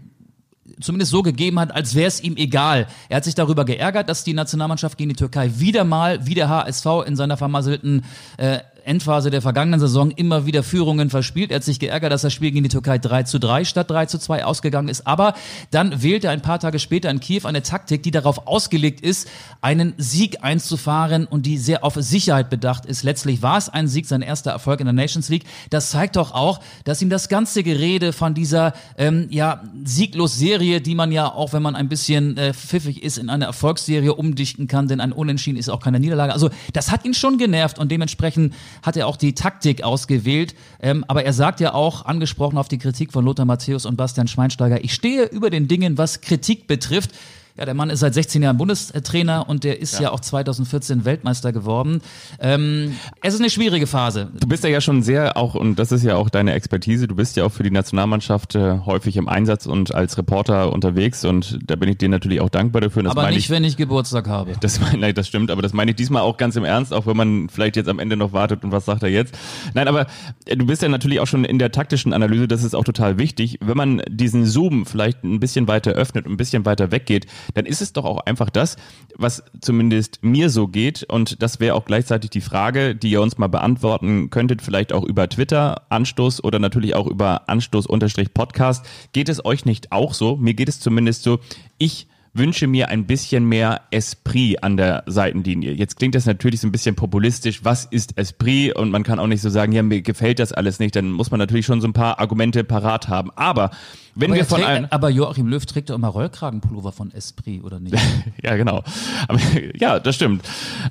zumindest 0.80 1.10
so 1.10 1.22
gegeben 1.22 1.58
hat, 1.58 1.74
als 1.74 1.94
wäre 1.94 2.08
es 2.08 2.22
ihm 2.22 2.36
egal. 2.36 2.86
Er 3.08 3.18
hat 3.18 3.24
sich 3.24 3.34
darüber 3.34 3.64
geärgert, 3.64 4.08
dass 4.08 4.24
die 4.24 4.34
Nationalmannschaft 4.34 4.98
gegen 4.98 5.10
die 5.10 5.16
Türkei 5.16 5.50
wieder 5.58 5.84
mal, 5.84 6.26
wie 6.26 6.34
der 6.34 6.48
HSV 6.48 6.86
in 7.06 7.16
seiner 7.16 7.36
vermasselten 7.36 8.04
äh, 8.36 8.58
Endphase 8.86 9.30
der 9.30 9.42
vergangenen 9.42 9.80
Saison 9.80 10.10
immer 10.10 10.46
wieder 10.46 10.62
Führungen 10.62 11.10
verspielt. 11.10 11.50
Er 11.50 11.56
hat 11.56 11.64
sich 11.64 11.78
geärgert, 11.78 12.12
dass 12.12 12.22
das 12.22 12.32
Spiel 12.32 12.50
gegen 12.50 12.62
die 12.62 12.68
Türkei 12.68 12.98
3 12.98 13.24
zu 13.24 13.38
3 13.38 13.64
statt 13.64 13.90
3 13.90 14.06
zu 14.06 14.18
2 14.18 14.44
ausgegangen 14.44 14.88
ist. 14.88 15.06
Aber 15.06 15.34
dann 15.70 16.02
wählt 16.02 16.24
er 16.24 16.30
ein 16.30 16.42
paar 16.42 16.58
Tage 16.58 16.78
später 16.78 17.10
in 17.10 17.20
Kiew 17.20 17.42
eine 17.44 17.62
Taktik, 17.62 18.02
die 18.02 18.10
darauf 18.10 18.46
ausgelegt 18.46 19.00
ist, 19.00 19.28
einen 19.60 19.94
Sieg 19.98 20.42
einzufahren 20.42 21.26
und 21.26 21.46
die 21.46 21.58
sehr 21.58 21.84
auf 21.84 21.94
Sicherheit 21.94 22.50
bedacht 22.50 22.86
ist. 22.86 23.02
Letztlich 23.02 23.42
war 23.42 23.58
es 23.58 23.68
ein 23.68 23.88
Sieg, 23.88 24.06
sein 24.06 24.22
erster 24.22 24.50
Erfolg 24.50 24.80
in 24.80 24.86
der 24.86 24.92
Nations 24.92 25.28
League. 25.28 25.44
Das 25.70 25.90
zeigt 25.90 26.16
doch 26.16 26.32
auch, 26.32 26.60
dass 26.84 27.02
ihm 27.02 27.10
das 27.10 27.28
ganze 27.28 27.62
Gerede 27.62 28.12
von 28.12 28.34
dieser 28.34 28.72
ähm, 28.96 29.26
ja, 29.30 29.62
Sieglos-Serie, 29.84 30.80
die 30.80 30.94
man 30.94 31.12
ja 31.12 31.32
auch, 31.32 31.52
wenn 31.52 31.62
man 31.62 31.76
ein 31.76 31.88
bisschen 31.88 32.36
äh, 32.36 32.54
pfiffig 32.54 33.02
ist, 33.02 33.18
in 33.18 33.30
eine 33.30 33.46
Erfolgsserie 33.46 34.14
umdichten 34.14 34.68
kann, 34.68 34.88
denn 34.88 35.00
ein 35.00 35.12
Unentschieden 35.12 35.58
ist 35.58 35.68
auch 35.68 35.80
keine 35.80 36.00
Niederlage. 36.00 36.32
Also 36.32 36.50
das 36.72 36.90
hat 36.90 37.04
ihn 37.04 37.14
schon 37.14 37.38
genervt 37.38 37.78
und 37.78 37.90
dementsprechend 37.90 38.54
hat 38.82 38.96
er 38.96 39.06
auch 39.06 39.16
die 39.16 39.34
Taktik 39.34 39.82
ausgewählt. 39.82 40.54
Ähm, 40.80 41.04
aber 41.08 41.24
er 41.24 41.32
sagt 41.32 41.60
ja 41.60 41.74
auch, 41.74 42.04
angesprochen 42.04 42.58
auf 42.58 42.68
die 42.68 42.78
Kritik 42.78 43.12
von 43.12 43.24
Lothar 43.24 43.46
Matthäus 43.46 43.86
und 43.86 43.96
Bastian 43.96 44.28
Schweinsteiger, 44.28 44.82
ich 44.84 44.94
stehe 44.94 45.24
über 45.24 45.50
den 45.50 45.68
Dingen, 45.68 45.98
was 45.98 46.20
Kritik 46.20 46.66
betrifft. 46.66 47.10
Ja, 47.58 47.64
der 47.64 47.74
Mann 47.74 47.88
ist 47.88 48.00
seit 48.00 48.12
16 48.12 48.42
Jahren 48.42 48.58
Bundestrainer 48.58 49.48
und 49.48 49.64
der 49.64 49.80
ist 49.80 49.94
ja, 49.94 50.02
ja 50.02 50.10
auch 50.10 50.20
2014 50.20 51.06
Weltmeister 51.06 51.52
geworden. 51.52 52.02
Ähm, 52.38 52.96
es 53.22 53.32
ist 53.32 53.40
eine 53.40 53.48
schwierige 53.48 53.86
Phase. 53.86 54.28
Du 54.38 54.46
bist 54.46 54.62
ja, 54.62 54.68
ja 54.68 54.82
schon 54.82 55.02
sehr 55.02 55.38
auch, 55.38 55.54
und 55.54 55.78
das 55.78 55.90
ist 55.90 56.04
ja 56.04 56.16
auch 56.16 56.28
deine 56.28 56.52
Expertise, 56.52 57.08
du 57.08 57.14
bist 57.14 57.34
ja 57.36 57.44
auch 57.44 57.52
für 57.52 57.62
die 57.62 57.70
Nationalmannschaft 57.70 58.56
äh, 58.56 58.80
häufig 58.84 59.16
im 59.16 59.26
Einsatz 59.26 59.64
und 59.64 59.94
als 59.94 60.18
Reporter 60.18 60.70
unterwegs 60.70 61.24
und 61.24 61.58
da 61.64 61.76
bin 61.76 61.88
ich 61.88 61.96
dir 61.96 62.10
natürlich 62.10 62.42
auch 62.42 62.50
dankbar 62.50 62.82
dafür. 62.82 63.04
Das 63.04 63.12
aber 63.12 63.28
nicht, 63.28 63.38
ich, 63.38 63.50
wenn 63.50 63.64
ich 63.64 63.78
Geburtstag 63.78 64.28
habe. 64.28 64.52
Das, 64.60 64.78
nein, 64.96 65.14
das 65.14 65.26
stimmt, 65.26 65.50
aber 65.50 65.62
das 65.62 65.72
meine 65.72 65.92
ich 65.92 65.96
diesmal 65.96 66.22
auch 66.22 66.36
ganz 66.36 66.56
im 66.56 66.64
Ernst, 66.64 66.92
auch 66.92 67.06
wenn 67.06 67.16
man 67.16 67.48
vielleicht 67.48 67.76
jetzt 67.76 67.88
am 67.88 67.98
Ende 67.98 68.18
noch 68.18 68.34
wartet 68.34 68.64
und 68.64 68.72
was 68.72 68.84
sagt 68.84 69.02
er 69.02 69.08
jetzt. 69.08 69.34
Nein, 69.72 69.88
aber 69.88 70.08
äh, 70.44 70.58
du 70.58 70.66
bist 70.66 70.82
ja 70.82 70.90
natürlich 70.90 71.20
auch 71.20 71.26
schon 71.26 71.46
in 71.46 71.58
der 71.58 71.72
taktischen 71.72 72.12
Analyse, 72.12 72.48
das 72.48 72.64
ist 72.64 72.74
auch 72.74 72.84
total 72.84 73.16
wichtig. 73.16 73.58
Wenn 73.64 73.78
man 73.78 74.02
diesen 74.10 74.44
Zoom 74.44 74.84
vielleicht 74.84 75.24
ein 75.24 75.40
bisschen 75.40 75.68
weiter 75.68 75.92
öffnet 75.92 76.26
ein 76.26 76.36
bisschen 76.36 76.66
weiter 76.66 76.90
weggeht, 76.90 77.26
dann 77.54 77.66
ist 77.66 77.82
es 77.82 77.92
doch 77.92 78.04
auch 78.04 78.20
einfach 78.20 78.50
das, 78.50 78.76
was 79.16 79.44
zumindest 79.60 80.22
mir 80.22 80.50
so 80.50 80.68
geht. 80.68 81.04
Und 81.04 81.42
das 81.42 81.60
wäre 81.60 81.74
auch 81.74 81.84
gleichzeitig 81.84 82.30
die 82.30 82.40
Frage, 82.40 82.94
die 82.94 83.10
ihr 83.10 83.22
uns 83.22 83.38
mal 83.38 83.48
beantworten 83.48 84.30
könntet, 84.30 84.62
vielleicht 84.62 84.92
auch 84.92 85.04
über 85.04 85.28
Twitter, 85.28 85.82
Anstoß 85.90 86.44
oder 86.44 86.58
natürlich 86.58 86.94
auch 86.94 87.06
über 87.06 87.48
Anstoß-Podcast. 87.48 88.84
Geht 89.12 89.28
es 89.28 89.44
euch 89.44 89.64
nicht 89.64 89.92
auch 89.92 90.14
so? 90.14 90.36
Mir 90.36 90.54
geht 90.54 90.68
es 90.68 90.80
zumindest 90.80 91.22
so, 91.22 91.40
ich 91.78 92.08
wünsche 92.38 92.66
mir 92.66 92.88
ein 92.88 93.06
bisschen 93.06 93.44
mehr 93.48 93.82
Esprit 93.90 94.62
an 94.62 94.76
der 94.76 95.04
Seitenlinie. 95.06 95.72
Jetzt 95.72 95.96
klingt 95.96 96.14
das 96.14 96.26
natürlich 96.26 96.60
so 96.60 96.68
ein 96.68 96.72
bisschen 96.72 96.94
populistisch. 96.94 97.64
Was 97.64 97.86
ist 97.86 98.16
Esprit? 98.18 98.76
Und 98.76 98.90
man 98.90 99.02
kann 99.02 99.18
auch 99.18 99.26
nicht 99.26 99.40
so 99.40 99.50
sagen, 99.50 99.72
ja, 99.72 99.82
mir 99.82 100.02
gefällt 100.02 100.38
das 100.38 100.52
alles 100.52 100.78
nicht. 100.78 100.96
Dann 100.96 101.10
muss 101.10 101.30
man 101.30 101.38
natürlich 101.38 101.66
schon 101.66 101.80
so 101.80 101.88
ein 101.88 101.92
paar 101.92 102.18
Argumente 102.18 102.64
parat 102.64 103.08
haben. 103.08 103.30
Aber 103.36 103.70
wenn 104.18 104.30
aber 104.30 104.38
wir 104.38 104.44
von 104.46 104.58
trägt, 104.60 104.70
einem, 104.70 104.86
aber 104.88 105.10
Joachim 105.10 105.46
Löw 105.46 105.64
trägt 105.66 105.90
doch 105.90 105.94
immer 105.94 106.08
Rollkragenpullover 106.08 106.90
von 106.90 107.12
Esprit, 107.12 107.62
oder 107.62 107.78
nicht? 107.78 107.94
ja, 108.42 108.56
genau. 108.56 108.82
Aber, 109.28 109.38
ja, 109.74 110.00
das 110.00 110.14
stimmt. 110.14 110.42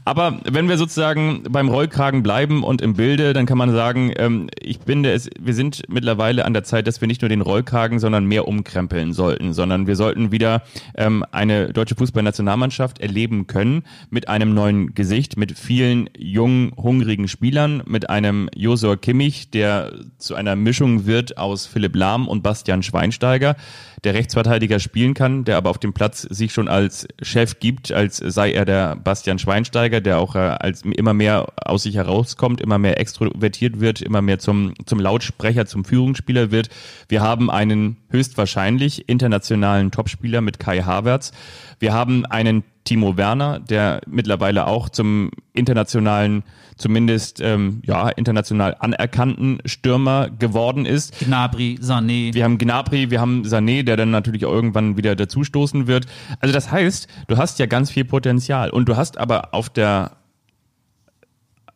Aber 0.05 0.39
wenn 0.43 0.69
wir 0.69 0.77
sozusagen 0.77 1.41
beim 1.49 1.67
Rollkragen 1.67 2.21
bleiben 2.21 2.63
und 2.63 2.83
im 2.83 2.93
Bilde, 2.93 3.33
dann 3.33 3.47
kann 3.47 3.57
man 3.57 3.71
sagen, 3.71 4.13
ähm, 4.17 4.47
ich 4.59 4.77
finde 4.85 5.11
es, 5.11 5.27
wir 5.39 5.55
sind 5.55 5.81
mittlerweile 5.89 6.45
an 6.45 6.53
der 6.53 6.63
Zeit, 6.63 6.85
dass 6.85 7.01
wir 7.01 7.07
nicht 7.07 7.23
nur 7.23 7.29
den 7.29 7.41
Rollkragen, 7.41 7.97
sondern 7.97 8.25
mehr 8.25 8.47
umkrempeln 8.47 9.11
sollten, 9.13 9.53
sondern 9.53 9.87
wir 9.87 9.95
sollten 9.95 10.31
wieder 10.31 10.61
ähm, 10.95 11.25
eine 11.31 11.73
deutsche 11.73 11.95
Fußballnationalmannschaft 11.95 12.99
erleben 12.99 13.47
können 13.47 13.85
mit 14.11 14.29
einem 14.29 14.53
neuen 14.53 14.93
Gesicht, 14.93 15.35
mit 15.35 15.57
vielen 15.57 16.11
jungen, 16.15 16.73
hungrigen 16.77 17.27
Spielern, 17.27 17.81
mit 17.87 18.07
einem 18.07 18.49
Josua 18.55 18.97
Kimmich, 18.97 19.49
der 19.49 19.93
zu 20.19 20.35
einer 20.35 20.55
Mischung 20.55 21.07
wird 21.07 21.39
aus 21.39 21.65
Philipp 21.65 21.95
Lahm 21.95 22.27
und 22.27 22.43
Bastian 22.43 22.83
Schweinsteiger 22.83 23.14
Schweinsteiger, 23.15 23.55
der 24.03 24.13
Rechtsverteidiger 24.13 24.79
spielen 24.79 25.13
kann, 25.13 25.45
der 25.45 25.57
aber 25.57 25.69
auf 25.69 25.79
dem 25.79 25.93
Platz 25.93 26.21
sich 26.21 26.53
schon 26.53 26.67
als 26.67 27.07
Chef 27.21 27.59
gibt, 27.59 27.91
als 27.91 28.17
sei 28.17 28.51
er 28.51 28.65
der 28.65 28.95
Bastian 28.97 29.39
Schweinsteiger, 29.39 30.01
der 30.01 30.19
auch 30.19 30.35
äh, 30.35 30.39
als 30.39 30.83
immer 30.83 31.13
mehr 31.13 31.47
aus 31.65 31.83
sich 31.83 31.95
herauskommt, 31.95 32.61
immer 32.61 32.77
mehr 32.77 32.99
extrovertiert 32.99 33.79
wird, 33.79 34.01
immer 34.01 34.21
mehr 34.21 34.37
zum, 34.37 34.73
zum 34.85 34.99
Lautsprecher, 34.99 35.65
zum 35.65 35.85
Führungsspieler 35.85 36.51
wird. 36.51 36.69
Wir 37.07 37.21
haben 37.21 37.49
einen 37.49 37.97
höchstwahrscheinlich 38.09 39.09
internationalen 39.09 39.91
Topspieler 39.91 40.41
mit 40.41 40.59
Kai 40.59 40.81
Havertz. 40.81 41.31
Wir 41.79 41.93
haben 41.93 42.25
einen 42.25 42.63
Timo 42.85 43.17
Werner, 43.17 43.59
der 43.59 44.01
mittlerweile 44.07 44.67
auch 44.67 44.89
zum 44.89 45.31
internationalen, 45.53 46.43
zumindest 46.77 47.41
ähm, 47.41 47.81
ja 47.83 48.09
international 48.09 48.77
anerkannten 48.79 49.57
Stürmer 49.65 50.29
geworden 50.29 50.85
ist. 50.85 51.19
Gnabry, 51.19 51.79
Sané. 51.81 52.33
Wir 52.33 52.43
haben 52.43 52.57
Gnabry, 52.57 53.09
wir 53.09 53.19
haben 53.19 53.41
Sané, 53.41 53.83
der 53.83 53.97
dann 53.97 54.11
natürlich 54.11 54.45
auch 54.45 54.53
irgendwann 54.53 54.97
wieder 54.97 55.15
dazustoßen 55.15 55.87
wird. 55.87 56.05
Also 56.39 56.53
das 56.53 56.71
heißt, 56.71 57.07
du 57.27 57.37
hast 57.37 57.59
ja 57.59 57.65
ganz 57.65 57.89
viel 57.89 58.05
Potenzial 58.05 58.69
und 58.69 58.87
du 58.87 58.95
hast 58.95 59.17
aber 59.17 59.53
auf 59.53 59.69
der 59.69 60.17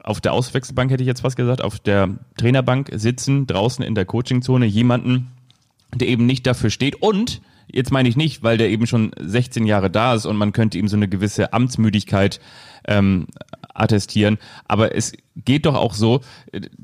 auf 0.01 0.21
der 0.21 0.33
Auswechselbank 0.33 0.91
hätte 0.91 1.03
ich 1.03 1.07
jetzt 1.07 1.23
was 1.23 1.35
gesagt, 1.35 1.61
auf 1.61 1.79
der 1.79 2.09
Trainerbank 2.37 2.89
sitzen, 2.93 3.47
draußen 3.47 3.83
in 3.83 3.95
der 3.95 4.05
Coachingzone 4.05 4.65
jemanden, 4.65 5.31
der 5.93 6.07
eben 6.07 6.25
nicht 6.25 6.47
dafür 6.47 6.69
steht 6.69 7.01
und 7.01 7.41
Jetzt 7.71 7.91
meine 7.91 8.09
ich 8.09 8.17
nicht, 8.17 8.43
weil 8.43 8.57
der 8.57 8.69
eben 8.69 8.87
schon 8.87 9.11
16 9.19 9.65
Jahre 9.65 9.89
da 9.89 10.15
ist 10.15 10.25
und 10.25 10.37
man 10.37 10.53
könnte 10.53 10.77
ihm 10.77 10.87
so 10.87 10.95
eine 10.95 11.07
gewisse 11.07 11.53
Amtsmüdigkeit 11.53 12.39
ähm, 12.87 13.27
attestieren. 13.79 14.37
Aber 14.67 14.95
es 14.95 15.13
geht 15.45 15.65
doch 15.65 15.75
auch 15.75 15.93
so, 15.93 16.21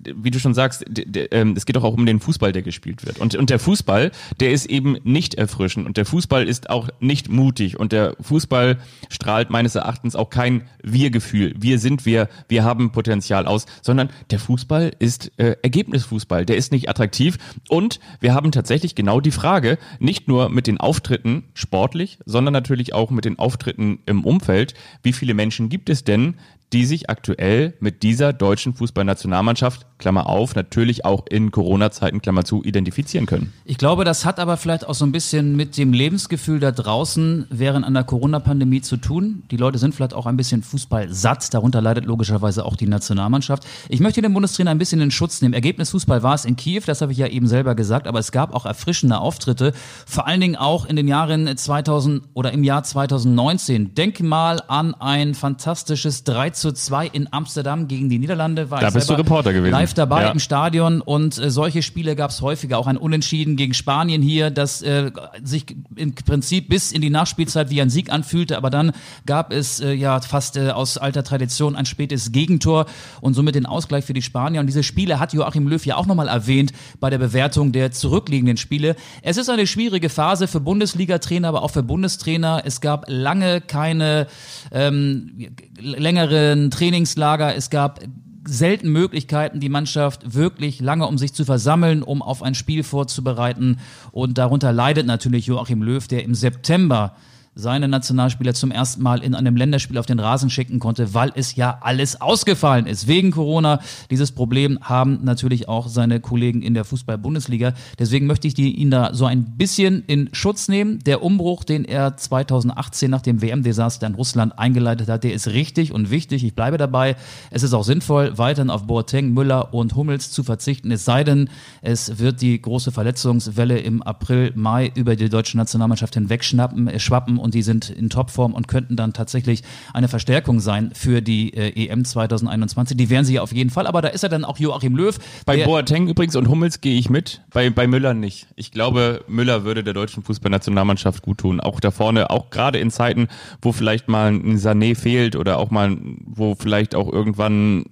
wie 0.03 0.31
du 0.31 0.39
schon 0.39 0.53
sagst, 0.53 0.85
ähm, 1.31 1.53
es 1.55 1.65
geht 1.65 1.75
doch 1.75 1.83
auch 1.83 1.93
um 1.93 2.05
den 2.05 2.19
Fußball, 2.19 2.51
der 2.51 2.61
gespielt 2.61 3.05
wird. 3.05 3.19
Und, 3.19 3.35
und 3.35 3.49
der 3.49 3.59
Fußball, 3.59 4.11
der 4.39 4.51
ist 4.51 4.65
eben 4.67 4.97
nicht 5.03 5.35
erfrischend 5.35 5.85
und 5.85 5.97
der 5.97 6.05
Fußball 6.05 6.47
ist 6.47 6.69
auch 6.69 6.89
nicht 6.99 7.29
mutig 7.29 7.77
und 7.77 7.91
der 7.91 8.15
Fußball 8.19 8.77
strahlt 9.09 9.49
meines 9.49 9.75
Erachtens 9.75 10.15
auch 10.15 10.29
kein 10.29 10.63
Wir-Gefühl. 10.83 11.53
Wir 11.57 11.79
sind 11.79 12.05
wir, 12.05 12.29
wir 12.47 12.63
haben 12.63 12.91
Potenzial 12.91 13.45
aus, 13.45 13.65
sondern 13.81 14.09
der 14.31 14.39
Fußball 14.39 14.91
ist 14.99 15.31
äh, 15.37 15.55
Ergebnisfußball. 15.61 16.45
Der 16.45 16.57
ist 16.57 16.71
nicht 16.71 16.89
attraktiv 16.89 17.37
und 17.69 17.99
wir 18.19 18.33
haben 18.33 18.51
tatsächlich 18.51 18.95
genau 18.95 19.19
die 19.19 19.31
Frage, 19.31 19.77
nicht 19.99 20.27
nur 20.27 20.49
mit 20.49 20.67
den 20.67 20.79
Auftritten 20.79 21.43
sportlich, 21.53 22.19
sondern 22.25 22.53
natürlich 22.53 22.93
auch 22.93 23.11
mit 23.11 23.25
den 23.25 23.39
Auftritten 23.39 23.99
im 24.05 24.23
Umfeld, 24.23 24.73
wie 25.03 25.13
viele 25.13 25.33
Menschen 25.33 25.69
gibt 25.69 25.89
es 25.89 26.03
denn, 26.03 26.35
die 26.73 26.85
sich 26.85 27.09
aktuell 27.09 27.73
mit 27.79 28.03
dieser 28.03 28.33
deutschen 28.33 28.73
Fußballnationalmannschaft, 28.73 29.85
Klammer 29.97 30.27
auf, 30.27 30.55
natürlich 30.55 31.05
auch 31.05 31.25
in 31.29 31.51
Corona-Zeiten, 31.51 32.21
Klammer 32.21 32.43
zu, 32.43 32.63
identifizieren 32.63 33.27
können. 33.27 33.53
Ich 33.63 33.77
glaube, 33.77 34.03
das 34.03 34.25
hat 34.25 34.39
aber 34.39 34.57
vielleicht 34.57 34.85
auch 34.85 34.95
so 34.95 35.05
ein 35.05 35.11
bisschen 35.11 35.55
mit 35.55 35.77
dem 35.77 35.93
Lebensgefühl 35.93 36.59
da 36.59 36.71
draußen 36.71 37.47
während 37.49 37.85
einer 37.85 38.03
Corona-Pandemie 38.03 38.81
zu 38.81 38.97
tun. 38.97 39.43
Die 39.51 39.57
Leute 39.57 39.77
sind 39.77 39.95
vielleicht 39.95 40.13
auch 40.13 40.25
ein 40.25 40.35
bisschen 40.35 40.63
Fußball 40.63 41.13
satt, 41.13 41.53
darunter 41.53 41.81
leidet 41.81 42.05
logischerweise 42.05 42.65
auch 42.65 42.75
die 42.75 42.87
Nationalmannschaft. 42.87 43.65
Ich 43.87 43.99
möchte 43.99 44.21
den 44.21 44.33
Bundestrainer 44.33 44.71
ein 44.71 44.77
bisschen 44.77 44.99
in 45.01 45.11
Schutz 45.11 45.41
nehmen. 45.41 45.53
Ergebnis 45.53 45.91
Fußball 45.91 46.23
war 46.23 46.33
es 46.33 46.45
in 46.45 46.55
Kiew, 46.55 46.81
das 46.85 47.01
habe 47.01 47.11
ich 47.11 47.17
ja 47.17 47.27
eben 47.27 47.47
selber 47.47 47.75
gesagt, 47.75 48.07
aber 48.07 48.19
es 48.19 48.31
gab 48.31 48.53
auch 48.53 48.65
erfrischende 48.65 49.19
Auftritte, 49.19 49.71
vor 50.05 50.27
allen 50.27 50.41
Dingen 50.41 50.55
auch 50.55 50.85
in 50.85 50.95
den 50.95 51.07
Jahren 51.07 51.55
2000 51.55 52.23
oder 52.33 52.51
im 52.51 52.63
Jahr 52.63 52.83
2019. 52.83 53.93
Denk 53.93 54.19
mal 54.19 54.61
an 54.67 54.93
ein 54.95 55.35
fantastisches 55.35 56.23
3 56.23 56.54
zu 56.55 56.71
2 56.71 57.07
in 57.07 57.27
Amsterdam 57.31 57.87
gegen 57.87 58.09
die 58.09 58.19
Niederlande. 58.19 58.71
War 58.71 58.79
da 58.79 58.89
bist 58.89 59.09
du 59.09 59.13
Reporter 59.13 59.53
gewesen. 59.53 59.71
Live 59.71 59.93
dabei 59.93 60.23
ja. 60.23 60.31
im 60.31 60.39
Stadion 60.39 61.01
und 61.01 61.37
äh, 61.37 61.49
solche 61.49 61.81
Spiele 61.81 62.15
gab 62.15 62.31
es 62.31 62.41
häufiger. 62.41 62.77
Auch 62.77 62.87
ein 62.87 62.97
Unentschieden 62.97 63.55
gegen 63.55 63.73
Spanien 63.73 64.21
hier, 64.21 64.49
das 64.49 64.81
äh, 64.81 65.11
sich 65.43 65.65
im 65.95 66.15
Prinzip 66.15 66.69
bis 66.69 66.91
in 66.91 67.01
die 67.01 67.09
Nachspielzeit 67.09 67.69
wie 67.69 67.81
ein 67.81 67.89
Sieg 67.89 68.11
anfühlte, 68.11 68.57
aber 68.57 68.69
dann 68.69 68.91
gab 69.25 69.51
es 69.51 69.79
äh, 69.79 69.93
ja 69.93 70.19
fast 70.21 70.57
äh, 70.57 70.69
aus 70.71 70.97
alter 70.97 71.23
Tradition 71.23 71.75
ein 71.75 71.85
spätes 71.85 72.31
Gegentor 72.31 72.85
und 73.21 73.33
somit 73.33 73.55
den 73.55 73.65
Ausgleich 73.65 74.05
für 74.05 74.13
die 74.13 74.21
Spanier. 74.21 74.61
Und 74.61 74.67
diese 74.67 74.83
Spiele 74.83 75.19
hat 75.19 75.33
Joachim 75.33 75.67
Löw 75.67 75.85
ja 75.85 75.97
auch 75.97 76.05
nochmal 76.05 76.27
erwähnt 76.27 76.71
bei 76.99 77.09
der 77.09 77.17
Bewertung 77.17 77.71
der 77.71 77.91
zurückliegenden 77.91 78.57
Spiele. 78.57 78.95
Es 79.21 79.37
ist 79.37 79.49
eine 79.49 79.67
schwierige 79.67 80.09
Phase 80.09 80.47
für 80.47 80.59
Bundesliga-Trainer, 80.59 81.47
aber 81.47 81.63
auch 81.63 81.71
für 81.71 81.83
Bundestrainer. 81.83 82.63
Es 82.65 82.81
gab 82.81 83.05
lange 83.07 83.61
keine 83.61 84.27
ähm, 84.71 85.49
längere 85.79 86.44
ein 86.53 86.71
Trainingslager, 86.71 87.55
es 87.55 87.69
gab 87.69 88.01
selten 88.47 88.91
Möglichkeiten, 88.91 89.59
die 89.59 89.69
Mannschaft 89.69 90.35
wirklich 90.35 90.79
lange 90.79 91.07
um 91.07 91.17
sich 91.17 91.33
zu 91.33 91.45
versammeln, 91.45 92.03
um 92.03 92.21
auf 92.21 92.43
ein 92.43 92.55
Spiel 92.55 92.83
vorzubereiten. 92.83 93.79
Und 94.11 94.37
darunter 94.37 94.71
leidet 94.71 95.07
natürlich 95.07 95.47
Joachim 95.47 95.81
Löw, 95.81 96.07
der 96.07 96.23
im 96.23 96.35
September 96.35 97.15
seine 97.55 97.87
Nationalspieler 97.87 98.53
zum 98.53 98.69
ersten 98.69 99.01
Mal 99.01 99.23
in 99.23 99.33
einem 99.33 99.55
Länderspiel 99.55 99.97
auf 99.97 100.05
den 100.05 100.19
Rasen 100.19 100.49
schicken 100.49 100.79
konnte, 100.79 101.13
weil 101.13 101.31
es 101.35 101.55
ja 101.55 101.79
alles 101.81 102.19
ausgefallen 102.19 102.85
ist 102.85 103.07
wegen 103.07 103.31
Corona. 103.31 103.79
Dieses 104.11 104.33
Problem 104.33 104.77
haben 104.81 105.19
natürlich 105.23 105.69
auch 105.69 105.87
seine 105.87 106.19
Kollegen 106.19 106.61
in 106.61 106.73
der 106.73 106.83
Fußball-Bundesliga. 106.83 107.73
Deswegen 107.97 108.27
möchte 108.27 108.47
ich 108.49 108.59
ihn 108.59 108.91
da 108.91 109.13
so 109.13 109.25
ein 109.25 109.57
bisschen 109.57 110.03
in 110.07 110.29
Schutz 110.33 110.67
nehmen. 110.67 110.99
Der 111.05 111.23
Umbruch, 111.23 111.63
den 111.63 111.85
er 111.85 112.17
2018 112.17 113.09
nach 113.09 113.21
dem 113.21 113.41
WM-Desaster 113.41 114.05
in 114.05 114.15
Russland 114.15 114.59
eingeleitet 114.59 115.07
hat, 115.07 115.23
der 115.23 115.33
ist 115.33 115.47
richtig 115.47 115.93
und 115.93 116.11
wichtig. 116.11 116.43
Ich 116.43 116.55
bleibe 116.55 116.77
dabei. 116.77 117.15
Es 117.51 117.63
ist 117.63 117.73
auch 117.73 117.83
sinnvoll, 117.83 118.37
weiterhin 118.37 118.69
auf 118.69 118.83
Boateng, 118.83 119.33
Müller 119.33 119.73
und 119.73 119.95
Hummels 119.95 120.31
zu 120.31 120.43
verzichten. 120.43 120.91
Es 120.91 121.05
sei 121.05 121.23
denn, 121.23 121.49
es 121.81 122.19
wird 122.19 122.41
die 122.41 122.61
große 122.61 122.91
Verletzungswelle 122.91 123.79
im 123.79 124.03
April, 124.03 124.51
Mai 124.55 124.91
über 124.95 125.15
die 125.15 125.29
deutsche 125.29 125.55
Nationalmannschaft 125.55 126.15
hinwegschnappen, 126.15 126.89
äh, 126.89 126.99
schwappen 126.99 127.39
und 127.45 127.53
die 127.53 127.61
sind 127.61 127.89
in 127.89 128.09
Topform 128.09 128.53
und 128.53 128.67
könnten 128.67 128.95
dann 128.97 129.13
tatsächlich 129.13 129.61
eine 129.93 130.07
Verstärkung 130.07 130.59
sein 130.59 130.91
für 130.93 131.21
die 131.21 131.53
äh, 131.53 131.87
EM 131.87 132.03
2021. 132.03 132.97
Die 132.97 133.09
wären 133.09 133.23
sie 133.23 133.35
ja 133.35 133.41
auf 133.41 133.53
jeden 133.53 133.69
Fall, 133.69 133.87
aber 133.87 134.01
da 134.01 134.09
ist 134.09 134.23
ja 134.23 134.29
dann 134.29 134.43
auch 134.43 134.57
Joachim 134.57 134.95
Löw. 134.97 135.17
Bei 135.45 135.63
Boateng 135.63 136.07
übrigens 136.07 136.35
und 136.35 136.49
Hummels 136.49 136.81
gehe 136.81 136.97
ich 136.97 137.09
mit, 137.09 137.41
bei, 137.53 137.69
bei 137.69 137.87
Müller 137.87 138.13
nicht. 138.13 138.47
Ich 138.55 138.71
glaube, 138.71 139.23
Müller 139.27 139.63
würde 139.63 139.83
der 139.83 139.93
deutschen 139.93 140.23
Fußballnationalmannschaft 140.23 141.21
gut 141.21 141.37
tun. 141.37 141.61
Auch 141.61 141.79
da 141.79 141.91
vorne, 141.91 142.31
auch 142.31 142.49
gerade 142.49 142.79
in 142.79 142.89
Zeiten, 142.89 143.27
wo 143.61 143.71
vielleicht 143.71 144.07
mal 144.09 144.31
ein 144.31 144.57
Sané 144.57 144.95
fehlt 144.95 145.35
oder 145.35 145.59
auch 145.59 145.69
mal, 145.69 145.95
wo 146.25 146.55
vielleicht 146.55 146.95
auch 146.95 147.13
irgendwann 147.13 147.85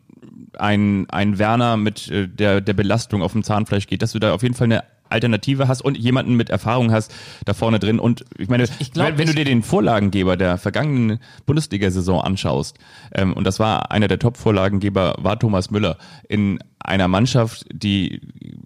ein, 0.57 1.07
ein 1.09 1.37
Werner 1.37 1.77
mit 1.77 2.09
äh, 2.09 2.27
der, 2.27 2.59
der 2.59 2.73
Belastung 2.73 3.21
auf 3.21 3.33
dem 3.33 3.43
Zahnfleisch 3.43 3.87
geht, 3.87 4.01
dass 4.01 4.13
du 4.13 4.19
da 4.19 4.33
auf 4.33 4.41
jeden 4.41 4.55
Fall 4.55 4.65
eine 4.65 4.83
Alternative 5.09 5.67
hast 5.67 5.81
und 5.81 5.97
jemanden 5.97 6.35
mit 6.35 6.49
Erfahrung 6.49 6.91
hast 6.91 7.13
da 7.45 7.53
vorne 7.53 7.79
drin. 7.79 7.99
Und 7.99 8.25
ich 8.37 8.49
meine, 8.49 8.65
ich 8.79 8.91
glaub, 8.91 9.07
wenn, 9.07 9.17
wenn 9.19 9.27
du 9.27 9.35
dir 9.35 9.45
den 9.45 9.63
Vorlagengeber 9.63 10.37
der 10.37 10.57
vergangenen 10.57 11.19
Bundesliga-Saison 11.45 12.21
anschaust, 12.21 12.77
ähm, 13.13 13.33
und 13.33 13.45
das 13.45 13.59
war 13.59 13.91
einer 13.91 14.07
der 14.07 14.19
Top-Vorlagengeber, 14.19 15.15
war 15.19 15.39
Thomas 15.39 15.71
Müller, 15.71 15.97
in 16.27 16.59
einer 16.83 17.07
Mannschaft, 17.07 17.65
die 17.71 18.21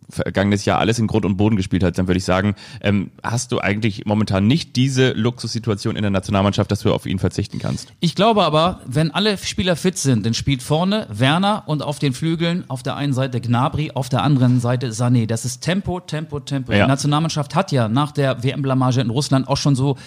vergangenes 0.09 0.65
Jahr 0.65 0.79
alles 0.79 0.99
in 0.99 1.07
Grund 1.07 1.25
und 1.25 1.37
Boden 1.37 1.55
gespielt 1.55 1.83
hat, 1.83 1.97
dann 1.97 2.07
würde 2.07 2.17
ich 2.17 2.23
sagen, 2.23 2.55
ähm, 2.81 3.11
hast 3.23 3.51
du 3.51 3.59
eigentlich 3.59 4.05
momentan 4.05 4.47
nicht 4.47 4.75
diese 4.75 5.11
Luxussituation 5.11 5.95
in 5.95 6.01
der 6.01 6.11
Nationalmannschaft, 6.11 6.71
dass 6.71 6.81
du 6.81 6.93
auf 6.93 7.05
ihn 7.05 7.19
verzichten 7.19 7.59
kannst. 7.59 7.93
Ich 7.99 8.15
glaube 8.15 8.43
aber, 8.43 8.81
wenn 8.85 9.11
alle 9.11 9.37
Spieler 9.37 9.75
fit 9.75 9.97
sind, 9.97 10.25
dann 10.25 10.33
spielt 10.33 10.63
vorne 10.63 11.07
Werner 11.09 11.63
und 11.65 11.81
auf 11.81 11.99
den 11.99 12.13
Flügeln 12.13 12.63
auf 12.69 12.83
der 12.83 12.95
einen 12.95 13.13
Seite 13.13 13.41
Gnabry, 13.41 13.91
auf 13.93 14.09
der 14.09 14.23
anderen 14.23 14.59
Seite 14.59 14.91
Sané. 14.91 15.27
Das 15.27 15.45
ist 15.45 15.61
Tempo, 15.61 15.99
Tempo, 15.99 16.39
Tempo. 16.39 16.71
Ja. 16.71 16.85
Die 16.85 16.89
Nationalmannschaft 16.89 17.55
hat 17.55 17.71
ja 17.71 17.89
nach 17.89 18.11
der 18.11 18.43
WM-Blamage 18.43 19.01
in 19.01 19.09
Russland 19.09 19.47
auch 19.47 19.57
schon 19.57 19.75
so 19.75 19.97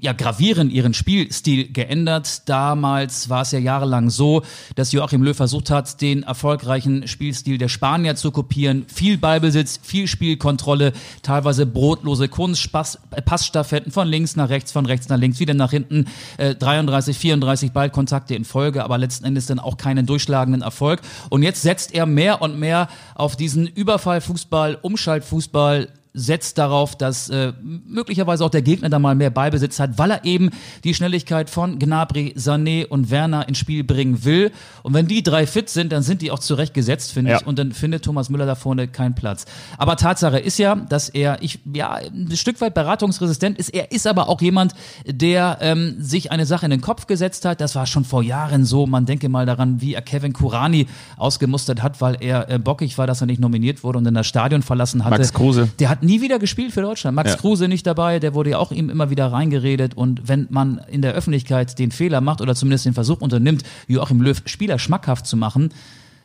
ja, 0.00 0.12
gravierend 0.12 0.72
ihren 0.72 0.94
Spielstil 0.94 1.72
geändert. 1.72 2.48
Damals 2.48 3.28
war 3.28 3.42
es 3.42 3.52
ja 3.52 3.58
jahrelang 3.58 4.10
so, 4.10 4.42
dass 4.74 4.92
Joachim 4.92 5.22
Löw 5.22 5.36
versucht 5.36 5.70
hat, 5.70 6.00
den 6.00 6.22
erfolgreichen 6.22 7.06
Spielstil 7.08 7.58
der 7.58 7.68
Spanier 7.68 8.16
zu 8.16 8.30
kopieren. 8.30 8.86
Viel 8.92 9.18
Ballbesitz, 9.18 9.80
viel 9.82 10.06
Spielkontrolle, 10.06 10.92
teilweise 11.22 11.66
brotlose 11.66 12.28
Kunst, 12.28 12.60
Spaß, 12.62 12.98
äh, 13.12 13.22
Passstaffetten 13.22 13.92
von 13.92 14.08
links 14.08 14.36
nach 14.36 14.48
rechts, 14.48 14.72
von 14.72 14.86
rechts 14.86 15.08
nach 15.08 15.18
links, 15.18 15.40
wieder 15.40 15.54
nach 15.54 15.70
hinten, 15.70 16.06
äh, 16.36 16.54
33, 16.54 17.16
34 17.16 17.72
Ballkontakte 17.72 18.34
in 18.34 18.44
Folge, 18.44 18.84
aber 18.84 18.98
letzten 18.98 19.24
Endes 19.24 19.46
dann 19.46 19.58
auch 19.58 19.76
keinen 19.76 20.06
durchschlagenden 20.06 20.62
Erfolg. 20.62 21.00
Und 21.30 21.42
jetzt 21.42 21.62
setzt 21.62 21.94
er 21.94 22.06
mehr 22.06 22.42
und 22.42 22.58
mehr 22.58 22.88
auf 23.14 23.36
diesen 23.36 23.66
Überfallfußball, 23.66 24.78
Umschaltfußball, 24.82 25.88
setzt 26.16 26.56
darauf, 26.58 26.96
dass 26.96 27.28
äh, 27.28 27.52
möglicherweise 27.62 28.44
auch 28.44 28.50
der 28.50 28.62
Gegner 28.62 28.88
da 28.88 28.98
mal 28.98 29.14
mehr 29.14 29.30
Ballbesitz 29.30 29.78
hat, 29.78 29.98
weil 29.98 30.10
er 30.10 30.24
eben 30.24 30.50
die 30.82 30.94
Schnelligkeit 30.94 31.50
von 31.50 31.78
Gnabry, 31.78 32.34
Sané 32.36 32.86
und 32.86 33.10
Werner 33.10 33.48
ins 33.48 33.58
Spiel 33.58 33.84
bringen 33.84 34.24
will. 34.24 34.50
Und 34.82 34.94
wenn 34.94 35.06
die 35.06 35.22
drei 35.22 35.46
fit 35.46 35.68
sind, 35.68 35.92
dann 35.92 36.02
sind 36.02 36.22
die 36.22 36.30
auch 36.30 36.38
zurecht 36.38 36.72
gesetzt, 36.74 37.12
finde 37.12 37.32
Ja. 37.32 37.36
ich. 37.40 37.46
Und 37.46 37.58
dann 37.58 37.72
findet 37.72 38.04
Thomas 38.04 38.30
Müller 38.30 38.46
da 38.46 38.54
vorne 38.54 38.88
keinen 38.88 39.14
Platz. 39.14 39.44
Aber 39.76 39.96
Tatsache 39.96 40.38
ist 40.38 40.58
ja, 40.58 40.74
dass 40.74 41.08
er, 41.10 41.42
ich 41.42 41.60
ja, 41.72 41.92
ein 41.94 42.34
Stück 42.34 42.60
weit 42.60 42.72
beratungsresistent 42.74 43.58
ist. 43.58 43.68
Er 43.70 43.92
ist 43.92 44.06
aber 44.06 44.28
auch 44.30 44.40
jemand, 44.40 44.72
der 45.06 45.58
ähm, 45.60 45.96
sich 45.98 46.32
eine 46.32 46.46
Sache 46.46 46.64
in 46.64 46.70
den 46.70 46.80
Kopf 46.80 47.06
gesetzt 47.06 47.44
hat. 47.44 47.60
Das 47.60 47.74
war 47.74 47.86
schon 47.86 48.04
vor 48.04 48.22
Jahren 48.22 48.64
so. 48.64 48.86
Man 48.86 49.04
denke 49.04 49.28
mal 49.28 49.44
daran, 49.44 49.80
wie 49.82 49.92
er 49.94 50.02
Kevin 50.02 50.32
Kurani 50.32 50.86
ausgemustert 51.16 51.82
hat, 51.82 52.00
weil 52.00 52.16
er 52.20 52.48
äh, 52.48 52.58
bockig 52.58 52.96
war, 52.98 53.06
dass 53.06 53.20
er 53.20 53.26
nicht 53.26 53.40
nominiert 53.40 53.84
wurde 53.84 53.98
und 53.98 54.04
dann 54.04 54.14
das 54.14 54.26
Stadion 54.26 54.62
verlassen 54.62 55.04
hatte. 55.04 55.18
Max 55.18 55.32
Kruse. 55.32 55.68
Der 55.78 55.88
hat 55.88 56.02
nie 56.06 56.20
wieder 56.20 56.38
gespielt 56.38 56.72
für 56.72 56.82
Deutschland. 56.82 57.14
Max 57.14 57.32
Ja. 57.32 57.36
Kruse 57.36 57.68
nicht 57.68 57.86
dabei, 57.86 58.18
der 58.18 58.34
wurde 58.34 58.50
ja 58.50 58.58
auch 58.58 58.72
ihm 58.72 58.88
immer 58.88 59.10
wieder 59.10 59.30
reingeredet. 59.30 59.94
Und 59.94 60.28
wenn 60.28 60.46
man 60.50 60.80
in 60.90 61.02
der 61.02 61.12
Öffentlichkeit 61.12 61.78
den 61.78 61.90
Fehler 61.90 62.20
macht 62.20 62.40
oder 62.40 62.54
zumindest 62.54 62.86
den 62.86 62.94
Versuch 62.94 63.20
unternimmt, 63.20 63.62
Joachim 63.88 64.22
Löw 64.22 64.40
Spieler 64.46 64.78
schmackhaft 64.78 65.26
zu 65.26 65.36
machen, 65.36 65.70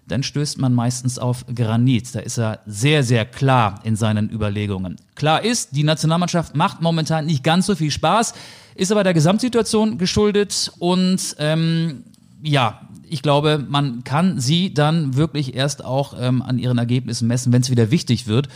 dann 0.07 0.23
stößt 0.23 0.59
man 0.59 0.73
meistens 0.73 1.19
auf 1.19 1.45
Granit. 1.53 2.13
Da 2.13 2.19
ist 2.19 2.37
er 2.37 2.59
sehr, 2.65 3.03
sehr 3.03 3.25
klar 3.25 3.79
in 3.83 3.95
seinen 3.95 4.29
Überlegungen. 4.29 4.97
Klar 5.15 5.43
ist, 5.43 5.75
die 5.75 5.83
Nationalmannschaft 5.83 6.55
macht 6.55 6.81
momentan 6.81 7.25
nicht 7.25 7.43
ganz 7.43 7.65
so 7.65 7.75
viel 7.75 7.91
Spaß, 7.91 8.33
ist 8.75 8.91
aber 8.91 9.03
der 9.03 9.13
Gesamtsituation 9.13 9.97
geschuldet 9.97 10.71
und 10.79 11.35
ähm, 11.39 12.03
ja, 12.41 12.81
ich 13.07 13.21
glaube, 13.21 13.63
man 13.67 14.03
kann 14.03 14.39
sie 14.39 14.73
dann 14.73 15.15
wirklich 15.15 15.53
erst 15.53 15.83
auch 15.83 16.15
ähm, 16.17 16.41
an 16.41 16.57
ihren 16.57 16.77
Ergebnissen 16.77 17.27
messen, 17.27 17.51
wenn 17.51 17.61
es 17.61 17.69
wieder 17.69 17.91
wichtig 17.91 18.25
wird. 18.27 18.47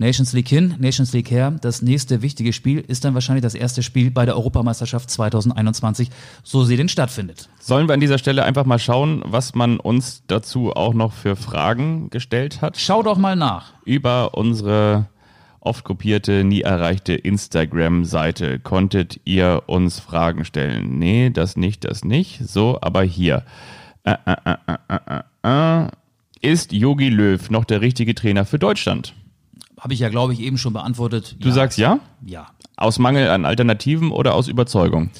Nations 0.00 0.32
League 0.32 0.48
hin, 0.48 0.74
Nations 0.78 1.12
League 1.12 1.30
her. 1.30 1.50
Das 1.60 1.82
nächste 1.82 2.22
wichtige 2.22 2.54
Spiel 2.54 2.80
ist 2.80 3.04
dann 3.04 3.12
wahrscheinlich 3.12 3.42
das 3.42 3.54
erste 3.54 3.82
Spiel 3.82 4.10
bei 4.10 4.24
der 4.24 4.34
Europameisterschaft 4.34 5.10
2021, 5.10 6.08
so 6.42 6.64
sie 6.64 6.78
denn 6.78 6.88
stattfindet. 6.88 7.50
Sollen 7.60 7.86
wir 7.86 7.92
an 7.92 8.00
dieser 8.00 8.16
Stelle 8.16 8.44
einfach 8.44 8.64
mal 8.64 8.78
schauen, 8.78 9.22
was 9.26 9.54
man 9.54 9.78
uns 9.78 10.22
dazu 10.26 10.72
auch 10.72 10.94
noch 10.94 11.12
für 11.12 11.36
Fragen 11.36 12.08
gestellt 12.08 12.62
hat? 12.62 12.78
Schau 12.78 13.02
doch 13.02 13.18
mal 13.18 13.36
nach. 13.36 13.74
Über 13.84 14.32
unsere 14.38 15.04
oft 15.60 15.84
kopierte, 15.84 16.44
nie 16.44 16.62
erreichte 16.62 17.12
Instagram-Seite 17.12 18.58
konntet 18.58 19.20
ihr 19.26 19.64
uns 19.66 20.00
Fragen 20.00 20.46
stellen. 20.46 20.98
Nee, 20.98 21.28
das 21.28 21.58
nicht, 21.58 21.84
das 21.84 22.06
nicht. 22.06 22.40
So, 22.42 22.78
aber 22.80 23.02
hier. 23.02 23.44
Äh, 24.04 24.14
äh, 24.24 24.36
äh, 24.46 24.76
äh, 24.88 25.20
äh, 25.42 25.84
äh. 25.84 25.88
Ist 26.40 26.72
Yogi 26.72 27.10
Löw 27.10 27.50
noch 27.50 27.66
der 27.66 27.82
richtige 27.82 28.14
Trainer 28.14 28.46
für 28.46 28.58
Deutschland? 28.58 29.14
Habe 29.80 29.94
ich 29.94 30.00
ja, 30.00 30.10
glaube 30.10 30.34
ich, 30.34 30.40
eben 30.40 30.58
schon 30.58 30.74
beantwortet. 30.74 31.36
Du 31.40 31.50
sagst 31.50 31.78
ja? 31.78 32.00
Ja. 32.24 32.48
Aus 32.76 32.98
Mangel 32.98 33.28
an 33.30 33.46
Alternativen 33.46 34.12
oder 34.12 34.34
aus 34.34 34.46
Überzeugung? 34.46 35.10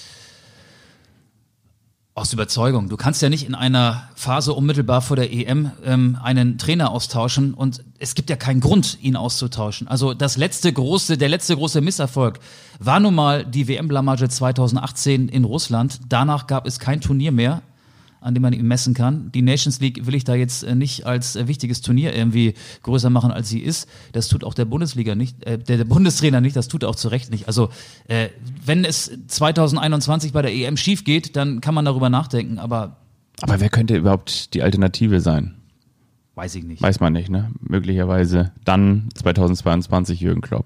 Aus 2.15 2.35
Überzeugung. 2.35 2.91
Du 2.91 2.99
kannst 2.99 3.23
ja 3.23 3.31
nicht 3.31 3.49
in 3.49 3.55
einer 3.55 4.11
Phase 4.15 4.53
unmittelbar 4.53 5.01
vor 5.01 5.17
der 5.17 5.33
EM 5.33 5.71
ähm, 5.83 6.19
einen 6.23 6.59
Trainer 6.59 6.91
austauschen 6.91 7.55
und 7.55 7.83
es 7.99 8.15
gibt 8.15 8.29
ja 8.29 8.37
keinen 8.37 8.61
Grund, 8.61 8.99
ihn 9.01 9.17
auszutauschen. 9.17 9.89
Also 9.89 10.13
das 10.13 10.37
letzte 10.37 10.71
große, 10.71 11.17
der 11.17 11.31
letzte 11.31 11.57
große 11.57 11.81
Misserfolg 11.81 12.39
war 12.79 13.01
nun 13.01 13.15
mal 13.15 13.47
die 13.47 13.67
WM-Blamage 13.67 14.29
2018 14.29 15.31
in 15.31 15.45
Russland. 15.45 16.01
Danach 16.07 16.47
gab 16.47 16.67
es 16.67 16.79
kein 16.79 17.01
Turnier 17.01 17.33
mehr, 17.33 17.63
an 18.21 18.35
dem 18.35 18.43
man 18.43 18.53
ihn 18.53 18.67
messen 18.67 18.95
kann. 18.95 19.31
Die 19.33 19.43
Nations 19.43 19.81
League 19.81 20.07
will 20.07 20.15
ich 20.15 20.25
da 20.25 20.35
jetzt 20.35 20.63
äh, 20.63 20.75
nicht 20.75 21.07
als 21.07 21.37
äh, 21.37 21.49
wichtiges 21.49 21.81
Turnier 21.81 22.15
irgendwie 22.15 22.55
größer 22.83 23.11
machen, 23.11 23.31
als 23.31 23.49
sie 23.49 23.61
ist. 23.61 23.89
Das 24.13 24.29
tut 24.29 24.45
auch 24.45 24.55
der 24.55 24.65
Bundesliga 24.65 25.15
nicht, 25.15 25.45
äh, 25.45 25.59
der, 25.59 25.79
der 25.79 25.85
Bundestrainer 25.85 26.41
nicht, 26.41 26.57
das 26.57 26.69
tut 26.69 26.83
er 26.83 26.89
auch 26.89 26.97
zu 26.97 27.09
Recht 27.09 27.31
nicht. 27.31 27.47
Also 27.47 27.71
äh, 28.09 28.29
wenn 28.65 28.85
es 28.85 29.11
2021 29.29 30.33
bei 30.33 30.43
der 30.43 30.53
EM 30.53 30.77
schief 30.77 31.05
geht, 31.05 31.37
dann 31.37 31.61
kann 31.61 31.75
man 31.75 31.85
darüber 31.85 32.11
nachdenken, 32.11 32.59
aber 32.59 32.97
Aber 33.43 33.61
wer 33.61 33.69
könnte 33.69 33.97
überhaupt 33.97 34.55
die 34.55 34.63
Alternative 34.63 35.21
sein? 35.21 35.55
weiß 36.41 36.55
ich 36.55 36.65
nicht. 36.65 36.81
Weiß 36.81 37.01
man 37.01 37.13
nicht, 37.13 37.29
ne? 37.29 37.51
Möglicherweise 37.61 38.53
dann 38.65 39.11
2022 39.15 40.21
Jürgen 40.21 40.41
Klopp. 40.41 40.65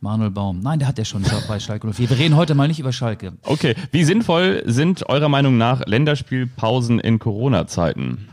Manuel 0.00 0.30
Baum. 0.30 0.60
Nein, 0.60 0.78
der 0.78 0.88
hat 0.88 0.98
ja 0.98 1.04
schon 1.04 1.24
bei 1.48 1.58
Schalke 1.58 1.92
04. 1.92 2.10
Wir 2.10 2.18
reden 2.18 2.36
heute 2.36 2.54
mal 2.54 2.68
nicht 2.68 2.78
über 2.78 2.92
Schalke. 2.92 3.32
Okay, 3.42 3.74
wie 3.90 4.04
sinnvoll 4.04 4.62
sind 4.66 5.08
eurer 5.08 5.28
Meinung 5.28 5.58
nach 5.58 5.84
Länderspielpausen 5.86 7.00
in 7.00 7.18
Corona-Zeiten? 7.18 8.28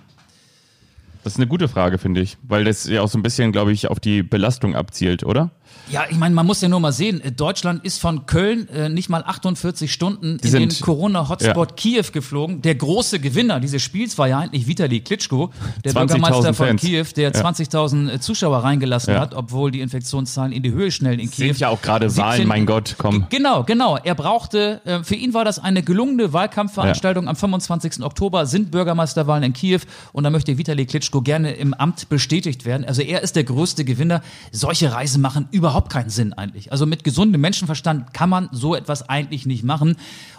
Das 1.24 1.34
ist 1.34 1.40
eine 1.40 1.48
gute 1.48 1.68
Frage, 1.68 1.98
finde 1.98 2.22
ich, 2.22 2.38
weil 2.44 2.66
das 2.66 2.88
ja 2.88 3.02
auch 3.02 3.08
so 3.08 3.18
ein 3.18 3.24
bisschen, 3.24 3.52
glaube 3.52 3.72
ich, 3.72 3.88
auf 3.90 4.00
die 4.00 4.22
Belastung 4.22 4.76
abzielt, 4.76 5.24
oder? 5.24 5.50
Ja, 5.92 6.06
ich 6.10 6.18
meine, 6.18 6.34
man 6.34 6.48
muss 6.48 6.62
ja 6.62 6.68
nur 6.68 6.80
mal 6.80 6.92
sehen, 6.92 7.22
äh, 7.22 7.32
Deutschland 7.32 7.86
ist 7.86 8.02
von 8.02 8.26
Köln 8.26 8.68
äh, 8.70 8.90
nicht 8.90 9.08
mal 9.10 9.24
48 9.24 9.94
Stunden 9.94 10.40
in 10.44 10.52
den 10.52 10.70
sind- 10.72 10.82
Corona-Hotspot 10.82 11.78
Kiew 11.78 12.06
geflogen. 12.12 12.62
Der 12.64 12.74
große 12.74 13.20
Gewinner 13.20 13.60
dieses 13.60 13.84
Spiels 13.84 14.18
war 14.18 14.28
ja 14.28 14.40
eigentlich 14.40 14.66
Vitali 14.68 15.02
Klitschko, 15.02 15.52
der 15.84 15.94
20.000 15.94 15.96
Bürgermeister 16.08 16.54
von 16.56 16.68
Fans. 16.70 16.82
Kiew, 16.82 17.06
der 17.16 17.32
Ja. 17.32 17.40
20.000 17.40 18.20
Zuschauer 18.20 18.64
reingelassen 18.64 19.14
Ja. 19.14 19.20
hat, 19.20 19.36
obwohl 19.36 19.70
die 19.70 19.82
Infektionszahlen 19.82 20.52
in 20.54 20.64
die 20.64 20.72
Höhe 20.72 20.90
schnellen 20.90 21.20
in 21.20 21.30
Kiew. 21.30 21.46
Sind 21.48 21.60
ja 21.60 21.70
auch 21.70 21.82
gerade 21.84 22.06
Wahlen, 22.18 22.32
17 22.32 22.48
mein 22.48 22.66
Gott, 22.66 22.96
komm. 22.98 23.28
Genau, 23.30 23.64
genau. 23.64 23.98
Er 24.04 24.16
brauchte, 24.16 24.82
äh, 24.86 25.04
für 25.04 25.16
ihn 25.16 25.36
war 25.36 25.46
das 25.46 25.60
eine 25.60 25.84
gelungene 25.84 26.34
Wahlkampfveranstaltung. 26.34 27.28
Am 27.28 27.36
25. 27.36 28.02
Oktober 28.04 28.48
sind 28.48 28.72
Bürgermeisterwahlen 28.72 29.44
in 29.44 29.54
Kiew 29.54 29.82
und 30.14 30.24
da 30.24 30.30
möchte 30.32 30.58
Vitali 30.58 30.86
Klitschko 30.88 31.22
gerne 31.22 31.52
im 31.54 31.74
Amt 31.76 32.10
bestätigt 32.10 32.66
werden. 32.66 32.86
Also 32.86 33.04
er 33.04 33.22
ist 33.22 33.36
der 33.36 33.44
größte 33.44 33.86
Gewinner. 33.86 34.22
Solche 34.52 34.92
Reisen 34.92 35.22
machen 35.22 35.48
überhaupt 35.66 35.92
keinen 35.92 36.12
Sinn 36.12 36.32
eigentlich. 36.34 36.72
Also 36.72 36.86
mit 36.86 37.04
gesundem 37.04 37.42
Menschenverstand 37.42 38.14
kann 38.14 38.30
man 38.30 38.50
so 38.52 38.76
etwas 38.76 39.10
eigentlich 39.10 39.48
nicht 39.48 39.64
machen. 39.64 39.96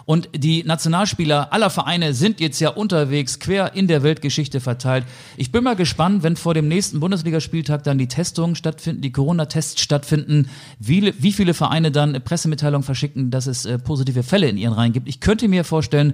Und 0.07 0.29
die 0.33 0.63
Nationalspieler 0.63 1.51
aller 1.51 1.69
Vereine 1.69 2.13
sind 2.13 2.39
jetzt 2.39 2.61
ja 2.61 2.69
unterwegs, 2.69 3.39
quer 3.39 3.75
in 3.75 3.87
der 3.87 4.03
Weltgeschichte 4.03 4.61
verteilt. 4.61 5.03
Ich 5.35 5.51
bin 5.51 5.65
mal 5.65 5.75
gespannt, 5.75 6.23
wenn 6.23 6.37
vor 6.37 6.53
dem 6.53 6.69
nächsten 6.69 7.01
Bundesligaspieltag 7.01 7.83
dann 7.83 7.97
die 7.97 8.07
Testungen 8.07 8.55
stattfinden, 8.55 9.01
die 9.01 9.11
Corona-Tests 9.11 9.81
stattfinden, 9.81 10.49
wie, 10.79 11.13
wie 11.21 11.33
viele 11.33 11.53
Vereine 11.53 11.91
dann 11.91 12.23
Pressemitteilungen 12.23 12.85
verschicken, 12.85 13.31
dass 13.31 13.47
es 13.47 13.65
äh, 13.65 13.77
positive 13.79 14.23
Fälle 14.23 14.47
in 14.47 14.55
ihren 14.55 14.71
Reihen 14.71 14.93
gibt. 14.93 15.09
Ich 15.09 15.19
könnte 15.19 15.49
mir 15.49 15.65
vorstellen, 15.65 16.13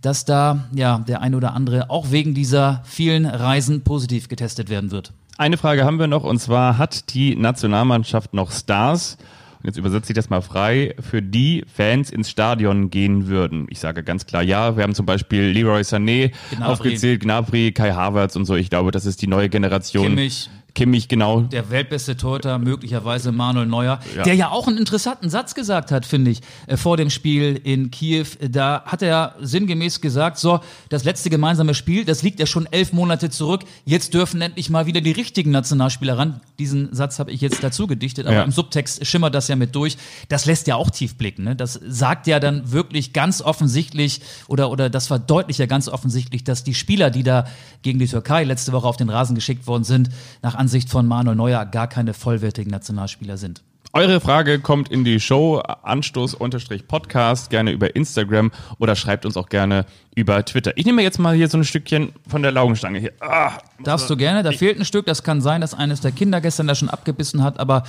dass 0.00 0.24
da 0.24 0.66
ja 0.74 1.04
der 1.06 1.20
eine 1.20 1.36
oder 1.36 1.52
andere 1.52 1.90
auch 1.90 2.10
wegen 2.10 2.32
dieser 2.32 2.82
vielen 2.86 3.26
Reisen 3.26 3.82
positiv 3.82 4.28
getestet 4.28 4.70
werden 4.70 4.90
wird. 4.90 5.12
Eine 5.36 5.58
Frage 5.58 5.84
haben 5.84 5.98
wir 5.98 6.06
noch 6.06 6.24
und 6.24 6.38
zwar 6.38 6.78
hat 6.78 7.12
die 7.12 7.36
Nationalmannschaft 7.36 8.32
noch 8.32 8.52
Stars? 8.52 9.18
Jetzt 9.64 9.78
übersetze 9.78 10.12
ich 10.12 10.16
das 10.16 10.30
mal 10.30 10.40
frei, 10.40 10.94
für 11.00 11.22
die 11.22 11.64
Fans 11.72 12.10
ins 12.10 12.30
Stadion 12.30 12.90
gehen 12.90 13.26
würden. 13.26 13.66
Ich 13.70 13.80
sage 13.80 14.02
ganz 14.02 14.26
klar 14.26 14.42
ja. 14.42 14.76
Wir 14.76 14.82
haben 14.82 14.94
zum 14.94 15.06
Beispiel 15.06 15.44
Leroy 15.44 15.82
Sané 15.82 16.32
Gnabry. 16.50 16.64
aufgezählt, 16.64 17.20
Gnabry, 17.20 17.72
Kai 17.72 17.92
Havertz 17.92 18.36
und 18.36 18.44
so. 18.44 18.54
Ich 18.56 18.70
glaube, 18.70 18.90
das 18.90 19.06
ist 19.06 19.22
die 19.22 19.26
neue 19.26 19.48
Generation. 19.48 20.08
Kimmich. 20.08 20.50
Kimmich, 20.74 21.06
genau. 21.08 21.42
Der 21.42 21.70
weltbeste 21.70 22.16
Torhüter, 22.16 22.58
möglicherweise 22.58 23.30
Manuel 23.30 23.66
Neuer, 23.66 24.00
Ja. 24.16 24.24
der 24.24 24.34
ja 24.34 24.50
auch 24.50 24.66
einen 24.66 24.76
interessanten 24.78 25.30
Satz 25.30 25.54
gesagt 25.54 25.92
hat, 25.92 26.04
finde 26.04 26.32
ich, 26.32 26.40
äh, 26.66 26.76
vor 26.76 26.96
dem 26.96 27.10
Spiel 27.10 27.60
in 27.62 27.92
Kiew. 27.92 28.26
Da 28.50 28.82
hat 28.84 29.00
er 29.02 29.36
sinngemäß 29.40 30.00
gesagt, 30.00 30.36
so, 30.38 30.58
das 30.88 31.04
letzte 31.04 31.30
gemeinsame 31.30 31.74
Spiel, 31.74 32.04
das 32.04 32.22
liegt 32.22 32.40
ja 32.40 32.46
schon 32.46 32.66
elf 32.72 32.92
Monate 32.92 33.30
zurück. 33.30 33.62
Jetzt 33.84 34.14
dürfen 34.14 34.40
endlich 34.42 34.68
mal 34.68 34.86
wieder 34.86 35.00
die 35.00 35.12
richtigen 35.12 35.52
Nationalspieler 35.52 36.18
ran. 36.18 36.40
Diesen 36.58 36.92
Satz 36.92 37.20
habe 37.20 37.30
ich 37.30 37.40
jetzt 37.40 37.62
dazu 37.62 37.86
gedichtet, 37.86 38.26
aber 38.26 38.36
Ja. 38.36 38.42
im 38.42 38.50
Subtext 38.50 39.06
schimmert 39.06 39.34
das 39.34 39.46
ja 39.48 39.54
mit 39.54 39.74
durch. 39.76 39.96
Das 40.28 40.44
lässt 40.44 40.66
ja 40.66 40.74
auch 40.74 40.90
tief 40.90 41.14
blicken. 41.16 41.44
Ne? 41.44 41.54
Das 41.54 41.78
sagt 41.86 42.26
ja 42.26 42.40
dann 42.40 42.72
wirklich 42.72 43.12
ganz 43.12 43.42
offensichtlich 43.42 44.22
oder, 44.48 44.70
oder 44.72 44.90
das 44.90 45.06
verdeutlicht 45.06 45.60
ja 45.60 45.66
ganz 45.66 45.88
offensichtlich, 45.88 46.42
dass 46.42 46.64
die 46.64 46.74
Spieler, 46.74 47.10
die 47.10 47.22
da 47.22 47.46
gegen 47.82 48.00
die 48.00 48.06
Türkei 48.08 48.42
letzte 48.44 48.72
Woche 48.72 48.88
auf 48.88 48.96
den 48.96 49.08
Rasen 49.08 49.36
geschickt 49.36 49.66
worden 49.68 49.84
sind, 49.84 50.08
nach 50.42 50.54
Ansicht 50.64 50.88
von 50.88 51.06
Manuel 51.06 51.36
Neuer 51.36 51.66
gar 51.66 51.86
keine 51.88 52.14
vollwertigen 52.14 52.70
Nationalspieler 52.70 53.36
sind. 53.36 53.62
Eure 53.92 54.18
Frage 54.18 54.60
kommt 54.60 54.90
in 54.90 55.04
die 55.04 55.20
Show 55.20 55.58
Anstoß-Podcast, 55.58 57.50
gerne 57.50 57.70
über 57.70 57.94
Instagram 57.94 58.50
oder 58.78 58.96
schreibt 58.96 59.26
uns 59.26 59.36
auch 59.36 59.50
gerne 59.50 59.84
über 60.14 60.42
Twitter. 60.42 60.72
Ich 60.76 60.86
nehme 60.86 61.02
jetzt 61.02 61.18
mal 61.18 61.34
hier 61.34 61.48
so 61.48 61.58
ein 61.58 61.64
Stückchen 61.64 62.14
von 62.26 62.40
der 62.40 62.50
Laugenstange 62.50 62.98
hier. 62.98 63.12
Ah, 63.20 63.58
Darfst 63.82 64.08
du 64.08 64.16
gerne, 64.16 64.42
da 64.42 64.52
fehlt 64.52 64.78
ein 64.78 64.86
Stück, 64.86 65.04
das 65.04 65.22
kann 65.22 65.42
sein, 65.42 65.60
dass 65.60 65.74
eines 65.74 66.00
der 66.00 66.12
Kinder 66.12 66.40
gestern 66.40 66.66
da 66.66 66.74
schon 66.74 66.88
abgebissen 66.88 67.42
hat, 67.42 67.60
aber 67.60 67.82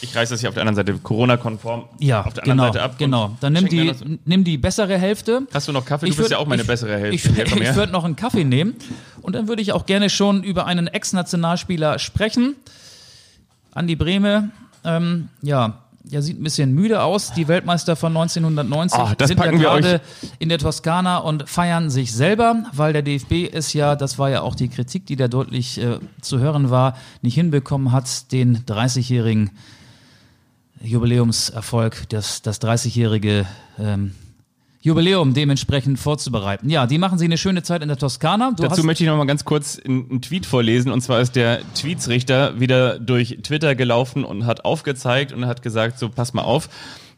ich 0.00 0.14
reiße 0.14 0.34
das 0.34 0.40
hier 0.40 0.48
auf 0.48 0.54
der 0.54 0.62
anderen 0.62 0.76
Seite 0.76 0.94
Corona-konform 0.98 1.84
ja, 1.98 2.22
auf 2.24 2.34
der 2.34 2.44
anderen 2.44 2.58
genau, 2.58 2.72
Seite 2.72 2.82
ab. 2.84 2.98
genau. 2.98 3.36
Dann 3.40 3.52
nimm 3.54 3.68
die, 3.68 3.92
nimm 4.24 4.44
die 4.44 4.58
bessere 4.58 4.98
Hälfte. 4.98 5.46
Hast 5.52 5.68
du 5.68 5.72
noch 5.72 5.84
Kaffee? 5.84 6.06
Du 6.06 6.10
Ich 6.12 6.16
bist 6.16 6.28
würd- 6.28 6.32
ja 6.32 6.38
auch 6.38 6.46
meine 6.46 6.62
ich- 6.62 6.68
bessere 6.68 6.98
Hälfte. 6.98 7.14
Ich, 7.14 7.24
ich 7.38 7.60
her. 7.60 7.76
würde 7.76 7.92
noch 7.92 8.04
einen 8.04 8.16
Kaffee 8.16 8.44
nehmen 8.44 8.74
und 9.22 9.34
dann 9.34 9.48
würde 9.48 9.62
ich 9.62 9.72
auch 9.72 9.86
gerne 9.86 10.10
schon 10.10 10.42
über 10.42 10.66
einen 10.66 10.86
Ex-Nationalspieler 10.86 11.98
sprechen. 11.98 12.56
Andi 13.74 13.96
Brehme, 13.96 14.50
ähm, 14.84 15.28
ja, 15.42 15.78
der 16.04 16.22
sieht 16.22 16.38
ein 16.40 16.44
bisschen 16.44 16.72
müde 16.72 17.02
aus. 17.02 17.32
Die 17.32 17.48
Weltmeister 17.48 17.96
von 17.96 18.16
1990 18.16 18.96
Ah, 18.98 19.14
das 19.18 19.26
sind 19.28 19.40
ja 19.40 19.50
gerade 19.50 20.00
in 20.38 20.48
der 20.48 20.58
Toskana 20.58 21.18
und 21.18 21.48
feiern 21.48 21.90
sich 21.90 22.12
selber, 22.14 22.62
weil 22.72 22.92
der 22.92 23.02
DFB 23.02 23.50
es 23.52 23.72
ja, 23.72 23.96
das 23.96 24.16
war 24.18 24.30
ja 24.30 24.42
auch 24.42 24.54
die 24.54 24.68
Kritik, 24.68 25.04
die 25.06 25.16
da 25.16 25.26
deutlich 25.26 25.78
äh, 25.78 25.98
zu 26.20 26.38
hören 26.38 26.70
war, 26.70 26.96
nicht 27.22 27.34
hinbekommen 27.34 27.90
hat, 27.90 28.30
den 28.30 28.58
30-jährigen 28.64 29.50
Jubiläumserfolg, 30.82 32.08
das, 32.08 32.42
das 32.42 32.60
30-jährige 32.60 33.46
ähm, 33.78 34.12
Jubiläum 34.86 35.34
dementsprechend 35.34 35.98
vorzubereiten. 35.98 36.70
Ja, 36.70 36.86
die 36.86 36.98
machen 36.98 37.18
sich 37.18 37.26
eine 37.26 37.38
schöne 37.38 37.64
Zeit 37.64 37.82
in 37.82 37.88
der 37.88 37.96
Toskana. 37.96 38.52
Du 38.56 38.62
Dazu 38.62 38.84
möchte 38.84 39.02
ich 39.02 39.10
noch 39.10 39.16
mal 39.16 39.26
ganz 39.26 39.44
kurz 39.44 39.80
einen 39.84 40.22
Tweet 40.22 40.46
vorlesen. 40.46 40.92
Und 40.92 41.00
zwar 41.00 41.20
ist 41.20 41.34
der 41.34 41.60
Tweetsrichter 41.74 42.60
wieder 42.60 43.00
durch 43.00 43.38
Twitter 43.42 43.74
gelaufen 43.74 44.24
und 44.24 44.46
hat 44.46 44.64
aufgezeigt 44.64 45.32
und 45.32 45.46
hat 45.46 45.62
gesagt, 45.62 45.98
so 45.98 46.08
pass 46.08 46.34
mal 46.34 46.42
auf, 46.42 46.68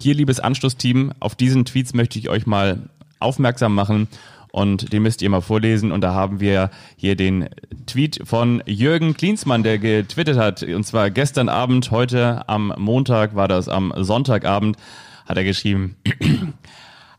hier 0.01 0.14
liebes 0.14 0.40
Anschlussteam, 0.40 1.12
auf 1.21 1.35
diesen 1.35 1.66
Tweets 1.66 1.92
möchte 1.92 2.18
ich 2.18 2.31
euch 2.31 2.47
mal 2.47 2.88
aufmerksam 3.18 3.75
machen. 3.75 4.09
Und 4.59 4.92
den 4.92 5.05
müsst 5.05 5.23
ihr 5.23 5.31
mal 5.31 5.40
vorlesen. 5.40 5.92
Und 5.92 6.01
da 6.01 6.14
haben 6.14 6.40
wir 6.40 6.71
hier 6.97 7.14
den 7.14 7.49
Tweet 7.87 8.18
von 8.25 8.61
Jürgen 8.66 9.14
Klinsmann, 9.14 9.62
der 9.62 9.79
getwittert 9.79 10.37
hat. 10.37 10.64
Und 10.64 10.85
zwar 10.85 11.11
gestern 11.11 11.49
Abend, 11.49 11.92
heute 11.92 12.49
am 12.49 12.75
Montag 12.77 13.37
war 13.37 13.47
das, 13.47 13.68
am 13.68 13.92
Sonntagabend, 13.97 14.77
hat 15.27 15.37
er 15.37 15.44
geschrieben, 15.44 15.94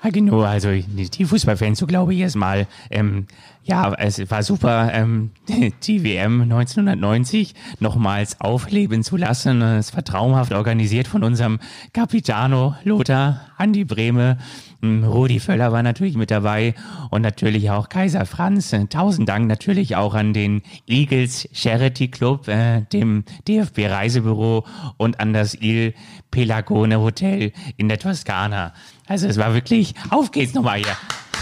Ah, 0.02 0.12
genau, 0.12 0.44
also 0.44 0.70
die 0.72 1.26
Fußballfans, 1.26 1.78
so 1.78 1.86
glaube 1.86 2.14
ich 2.14 2.22
erstmal. 2.22 2.68
Ähm, 2.90 3.28
ja, 3.66 3.94
es 3.96 4.32
war 4.32 4.44
super, 4.44 4.94
ähm, 4.94 5.32
die 5.84 6.04
WM 6.06 6.42
1990 6.44 7.54
nochmals 7.82 8.40
aufleben 8.40 9.04
zu 9.04 9.18
lassen. 9.18 9.62
Es 9.62 9.94
war 9.94 10.04
traumhaft 10.06 10.54
organisiert 10.54 11.10
von 11.10 11.22
unserem 11.24 11.60
Capitano 11.92 12.76
Lothar, 12.86 13.42
Andi 13.58 13.84
Brehme. 13.84 14.38
Ähm, 14.82 15.04
Rudi 15.04 15.40
Völler 15.40 15.72
war 15.72 15.84
natürlich 15.84 16.16
mit 16.16 16.32
dabei 16.32 16.74
und 17.10 17.22
natürlich 17.22 17.70
auch 17.72 17.90
Kaiser 17.90 18.26
Franz. 18.26 18.74
Äh, 18.74 18.86
Tausend 18.88 19.30
Dank 19.30 19.48
natürlich 19.48 19.96
auch 19.96 20.14
an 20.14 20.34
den 20.34 20.62
Eagles 20.88 21.48
Charity 21.54 22.10
Club, 22.10 22.48
äh, 22.48 22.82
dem 22.94 23.24
DFB 23.48 23.88
Reisebüro 23.88 24.66
und 24.98 25.20
an 25.20 25.34
das 25.34 25.56
Il 25.56 25.94
Pelagone 26.32 27.00
Hotel 27.00 27.52
in 27.78 27.90
der 27.90 28.00
Toskana. 28.00 28.74
Also 29.08 29.28
es 29.28 29.38
war 29.38 29.54
wirklich, 29.54 29.96
auf 30.10 30.32
geht's 30.32 30.54
nochmal 30.54 30.80
hier. 30.80 30.96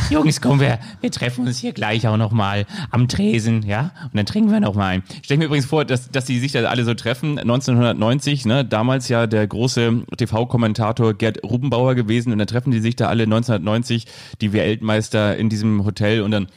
Jungs, 0.10 0.40
komm, 0.40 0.62
wir, 0.62 0.80
wir 1.02 1.12
treffen 1.12 1.46
uns 1.46 1.58
hier 1.60 1.74
gleich 1.74 2.08
auch 2.08 2.16
nochmal 2.18 2.66
am 2.92 3.08
Tresen, 3.08 3.64
ja? 3.64 3.92
Und 4.04 4.16
dann 4.16 4.26
trinken 4.26 4.52
wir 4.52 4.60
nochmal 4.60 4.96
ein. 4.96 5.04
Stell 5.22 5.38
mir 5.38 5.46
übrigens 5.46 5.66
vor, 5.66 5.84
dass, 5.84 6.10
dass 6.10 6.26
die 6.26 6.40
sich 6.40 6.54
da 6.54 6.64
alle 6.64 6.86
so 6.86 6.94
treffen. 6.94 7.38
1990, 7.38 8.46
ne, 8.46 8.64
damals 8.64 9.10
ja 9.10 9.28
der 9.28 9.46
große 9.46 10.04
TV-Kommentator 10.16 11.14
Gerd 11.14 11.44
Rubenbauer 11.44 11.96
gewesen 11.96 12.32
und 12.32 12.40
dann 12.40 12.48
treffen 12.48 12.72
die 12.72 12.80
sich 12.80 12.96
da 12.96 13.08
alle 13.08 13.24
1990, 13.24 14.06
die 14.40 14.54
Weltmeister 14.54 15.36
in 15.36 15.50
diesem 15.50 15.84
Hotel 15.84 16.22
und 16.22 16.32
dann 16.32 16.48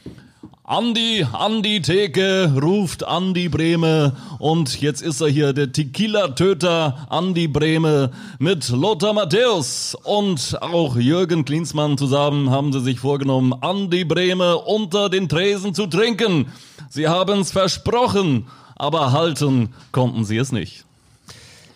Andi, 0.71 1.27
Andi 1.33 1.83
Theke 1.83 2.55
ruft 2.63 3.03
Andi 3.03 3.49
Brehme 3.49 4.13
und 4.39 4.81
jetzt 4.81 5.03
ist 5.03 5.21
er 5.21 5.27
hier, 5.27 5.53
der 5.53 5.73
Tequila-Töter 5.73 7.09
Andi 7.11 7.49
Brehme 7.49 8.13
mit 8.39 8.69
Lothar 8.69 9.13
Matthäus 9.13 9.97
und 10.05 10.57
auch 10.63 10.95
Jürgen 10.95 11.45
Klinsmann 11.45 11.99
zusammen 11.99 12.51
haben 12.51 12.73
sie 12.73 12.79
sich 12.79 13.01
vorgenommen, 13.01 13.53
Andi 13.53 14.05
Brehme 14.05 14.59
unter 14.59 15.09
den 15.09 15.29
Tresen 15.29 15.75
zu 15.75 15.89
trinken. 15.89 16.53
Sie 16.89 17.09
haben's 17.09 17.51
versprochen, 17.51 18.47
aber 18.77 19.11
halten 19.11 19.71
konnten 19.91 20.25
sie 20.25 20.37
es 20.37 20.53
nicht. 20.53 20.85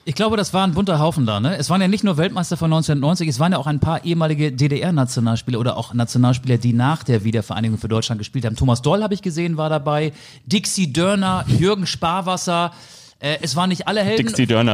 Ich 0.06 0.14
glaube, 0.14 0.36
das 0.36 0.52
war 0.52 0.66
ein 0.66 0.74
bunter 0.74 0.98
Haufen 0.98 1.24
da. 1.24 1.40
Ne? 1.40 1.56
Es 1.56 1.70
waren 1.70 1.80
ja 1.80 1.88
nicht 1.88 2.04
nur 2.04 2.16
Weltmeister 2.16 2.56
von 2.56 2.72
1990, 2.72 3.28
es 3.28 3.38
waren 3.38 3.52
ja 3.52 3.58
auch 3.58 3.66
ein 3.66 3.80
paar 3.80 4.04
ehemalige 4.04 4.52
DDR-Nationalspieler 4.52 5.58
oder 5.58 5.76
auch 5.76 5.94
Nationalspieler, 5.94 6.58
die 6.58 6.72
nach 6.72 7.02
der 7.02 7.24
Wiedervereinigung 7.24 7.78
für 7.78 7.88
Deutschland 7.88 8.18
gespielt 8.18 8.44
haben. 8.44 8.56
Thomas 8.56 8.82
Doll 8.82 9.02
habe 9.02 9.14
ich 9.14 9.22
gesehen, 9.22 9.56
war 9.56 9.70
dabei. 9.70 10.12
Dixie 10.46 10.92
Dörner, 10.92 11.44
Jürgen 11.48 11.86
Sparwasser. 11.86 12.72
Äh, 13.18 13.38
es 13.40 13.56
waren 13.56 13.70
nicht 13.70 13.88
alle 13.88 14.02
Helden 14.02 14.26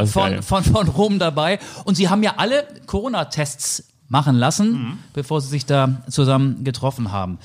von, 0.07 0.31
geil. 0.31 0.43
von, 0.43 0.64
von 0.64 0.88
Rom 0.88 1.19
dabei. 1.21 1.61
Und 1.85 1.95
sie 1.95 2.09
haben 2.09 2.23
ja 2.23 2.35
alle 2.38 2.66
Corona-Tests 2.87 3.85
machen 4.09 4.35
lassen, 4.37 4.99
bevor 5.12 5.40
sie 5.40 5.49
sich 5.49 5.66
da 5.66 6.03
zusammen 6.09 6.64
getroffen 6.64 7.12
haben. 7.12 7.38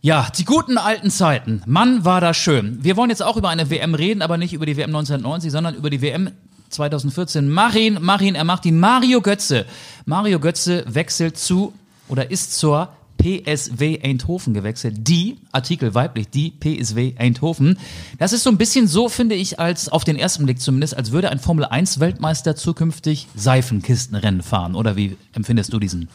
Ja, 0.00 0.28
die 0.36 0.44
guten 0.44 0.78
alten 0.78 1.10
Zeiten. 1.10 1.62
Mann, 1.66 2.04
war 2.04 2.20
das 2.20 2.36
schön. 2.36 2.78
Wir 2.82 2.96
wollen 2.96 3.10
jetzt 3.10 3.22
auch 3.22 3.36
über 3.36 3.48
eine 3.48 3.70
WM 3.70 3.94
reden, 3.94 4.22
aber 4.22 4.36
nicht 4.36 4.52
über 4.52 4.66
die 4.66 4.76
WM 4.76 4.90
1990, 4.90 5.50
sondern 5.50 5.74
über 5.74 5.90
die 5.90 6.00
WM 6.02 6.30
2014. 6.72 7.48
Marin, 7.48 7.98
Marin, 8.00 8.34
er 8.34 8.44
macht 8.44 8.64
die 8.64 8.72
Mario 8.72 9.20
Götze. 9.20 9.66
Mario 10.04 10.40
Götze 10.40 10.84
wechselt 10.86 11.38
zu 11.38 11.72
oder 12.08 12.30
ist 12.30 12.58
zur 12.58 12.88
PSW 13.22 14.00
Eindhoven 14.02 14.52
gewechselt. 14.52 14.96
Die, 14.98 15.38
Artikel 15.52 15.94
weiblich, 15.94 16.28
die 16.28 16.50
PSW 16.50 17.14
Eindhoven. 17.16 17.78
Das 18.18 18.32
ist 18.32 18.42
so 18.42 18.50
ein 18.50 18.58
bisschen 18.58 18.88
so, 18.88 19.08
finde 19.08 19.36
ich, 19.36 19.60
als 19.60 19.88
auf 19.88 20.02
den 20.02 20.16
ersten 20.16 20.44
Blick 20.44 20.60
zumindest, 20.60 20.96
als 20.96 21.12
würde 21.12 21.30
ein 21.30 21.38
Formel 21.38 21.64
1 21.64 22.00
Weltmeister 22.00 22.56
zukünftig 22.56 23.28
Seifenkistenrennen 23.36 24.42
fahren. 24.42 24.74
Oder 24.74 24.96
wie 24.96 25.16
empfindest 25.32 25.72
du 25.72 25.78
diesen 25.78 26.08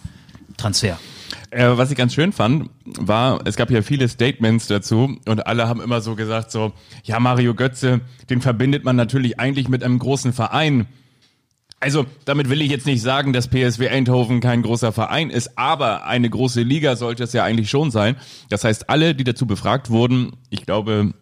Transfer? 0.57 0.99
Äh, 1.51 1.69
was 1.75 1.91
ich 1.91 1.97
ganz 1.97 2.13
schön 2.13 2.31
fand, 2.31 2.69
war, 2.85 3.39
es 3.45 3.55
gab 3.55 3.71
ja 3.71 3.81
viele 3.81 4.07
Statements 4.07 4.67
dazu 4.67 5.17
und 5.27 5.47
alle 5.47 5.67
haben 5.67 5.81
immer 5.81 6.01
so 6.01 6.15
gesagt, 6.15 6.51
so, 6.51 6.73
ja, 7.03 7.19
Mario 7.19 7.53
Götze, 7.53 8.01
den 8.29 8.41
verbindet 8.41 8.83
man 8.83 8.95
natürlich 8.95 9.39
eigentlich 9.39 9.69
mit 9.69 9.83
einem 9.83 9.99
großen 9.99 10.33
Verein. 10.33 10.87
Also, 11.79 12.05
damit 12.25 12.49
will 12.49 12.61
ich 12.61 12.71
jetzt 12.71 12.87
nicht 12.87 13.01
sagen, 13.01 13.33
dass 13.33 13.49
PSW 13.49 13.89
Eindhoven 13.89 14.39
kein 14.39 14.63
großer 14.63 14.91
Verein 14.91 15.29
ist, 15.29 15.57
aber 15.57 16.05
eine 16.05 16.29
große 16.29 16.61
Liga 16.63 16.95
sollte 16.95 17.23
es 17.23 17.33
ja 17.33 17.43
eigentlich 17.43 17.69
schon 17.69 17.91
sein. 17.91 18.15
Das 18.49 18.63
heißt, 18.63 18.89
alle, 18.89 19.13
die 19.13 19.23
dazu 19.23 19.45
befragt 19.45 19.89
wurden, 19.89 20.33
ich 20.49 20.65
glaube, 20.65 21.13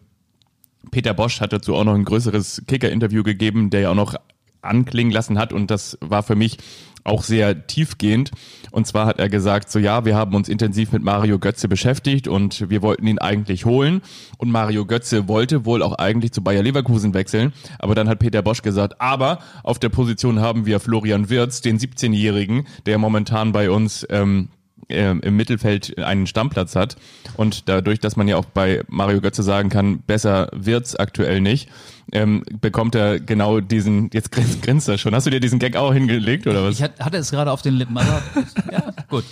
Peter 0.90 1.12
Bosch 1.12 1.40
hat 1.40 1.52
dazu 1.52 1.74
auch 1.74 1.84
noch 1.84 1.94
ein 1.94 2.04
größeres 2.04 2.62
Kicker-Interview 2.66 3.22
gegeben, 3.22 3.70
der 3.70 3.80
ja 3.80 3.90
auch 3.90 3.94
noch 3.94 4.14
anklingen 4.62 5.12
lassen 5.12 5.38
hat 5.38 5.52
und 5.52 5.70
das 5.70 5.96
war 6.00 6.22
für 6.22 6.36
mich 6.36 6.58
auch 7.06 7.22
sehr 7.22 7.66
tiefgehend. 7.66 8.30
Und 8.70 8.86
zwar 8.86 9.06
hat 9.06 9.18
er 9.18 9.28
gesagt, 9.28 9.70
so 9.70 9.78
ja, 9.78 10.04
wir 10.04 10.14
haben 10.14 10.34
uns 10.34 10.48
intensiv 10.48 10.92
mit 10.92 11.02
Mario 11.02 11.38
Götze 11.38 11.68
beschäftigt 11.68 12.28
und 12.28 12.68
wir 12.68 12.82
wollten 12.82 13.06
ihn 13.06 13.18
eigentlich 13.18 13.64
holen. 13.64 14.02
Und 14.38 14.50
Mario 14.50 14.84
Götze 14.84 15.28
wollte 15.28 15.64
wohl 15.64 15.82
auch 15.82 15.94
eigentlich 15.94 16.32
zu 16.32 16.42
Bayer 16.42 16.62
Leverkusen 16.62 17.14
wechseln. 17.14 17.52
Aber 17.78 17.94
dann 17.94 18.08
hat 18.08 18.18
Peter 18.18 18.42
Bosch 18.42 18.62
gesagt, 18.62 19.00
aber 19.00 19.38
auf 19.62 19.78
der 19.78 19.88
Position 19.88 20.40
haben 20.40 20.66
wir 20.66 20.80
Florian 20.80 21.30
Wirz, 21.30 21.60
den 21.60 21.78
17-Jährigen, 21.78 22.66
der 22.84 22.98
momentan 22.98 23.52
bei 23.52 23.70
uns 23.70 24.06
ähm, 24.10 24.48
äh, 24.88 25.10
im 25.10 25.36
Mittelfeld 25.36 25.98
einen 25.98 26.26
Stammplatz 26.26 26.76
hat. 26.76 26.96
Und 27.36 27.68
dadurch, 27.68 28.00
dass 28.00 28.16
man 28.16 28.28
ja 28.28 28.36
auch 28.36 28.44
bei 28.44 28.82
Mario 28.88 29.20
Götze 29.20 29.42
sagen 29.42 29.68
kann, 29.68 30.00
besser 30.00 30.48
wird's 30.52 30.96
aktuell 30.96 31.40
nicht, 31.40 31.68
ähm, 32.12 32.44
bekommt 32.60 32.94
er 32.94 33.18
genau 33.20 33.60
diesen, 33.60 34.10
jetzt 34.12 34.30
grinst, 34.32 34.62
grinst 34.66 34.88
er 34.88 34.98
schon. 34.98 35.14
Hast 35.14 35.26
du 35.26 35.30
dir 35.30 35.40
diesen 35.40 35.58
Gag 35.58 35.76
auch 35.76 35.92
hingelegt 35.92 36.46
oder 36.46 36.62
was? 36.64 36.76
Ich 36.76 36.82
hat- 36.82 37.00
hatte 37.00 37.16
es 37.16 37.30
gerade 37.30 37.50
auf 37.50 37.62
den 37.62 37.74
Lippen, 37.74 37.96
aber 37.98 38.22
ja, 38.72 38.92
gut. 39.08 39.24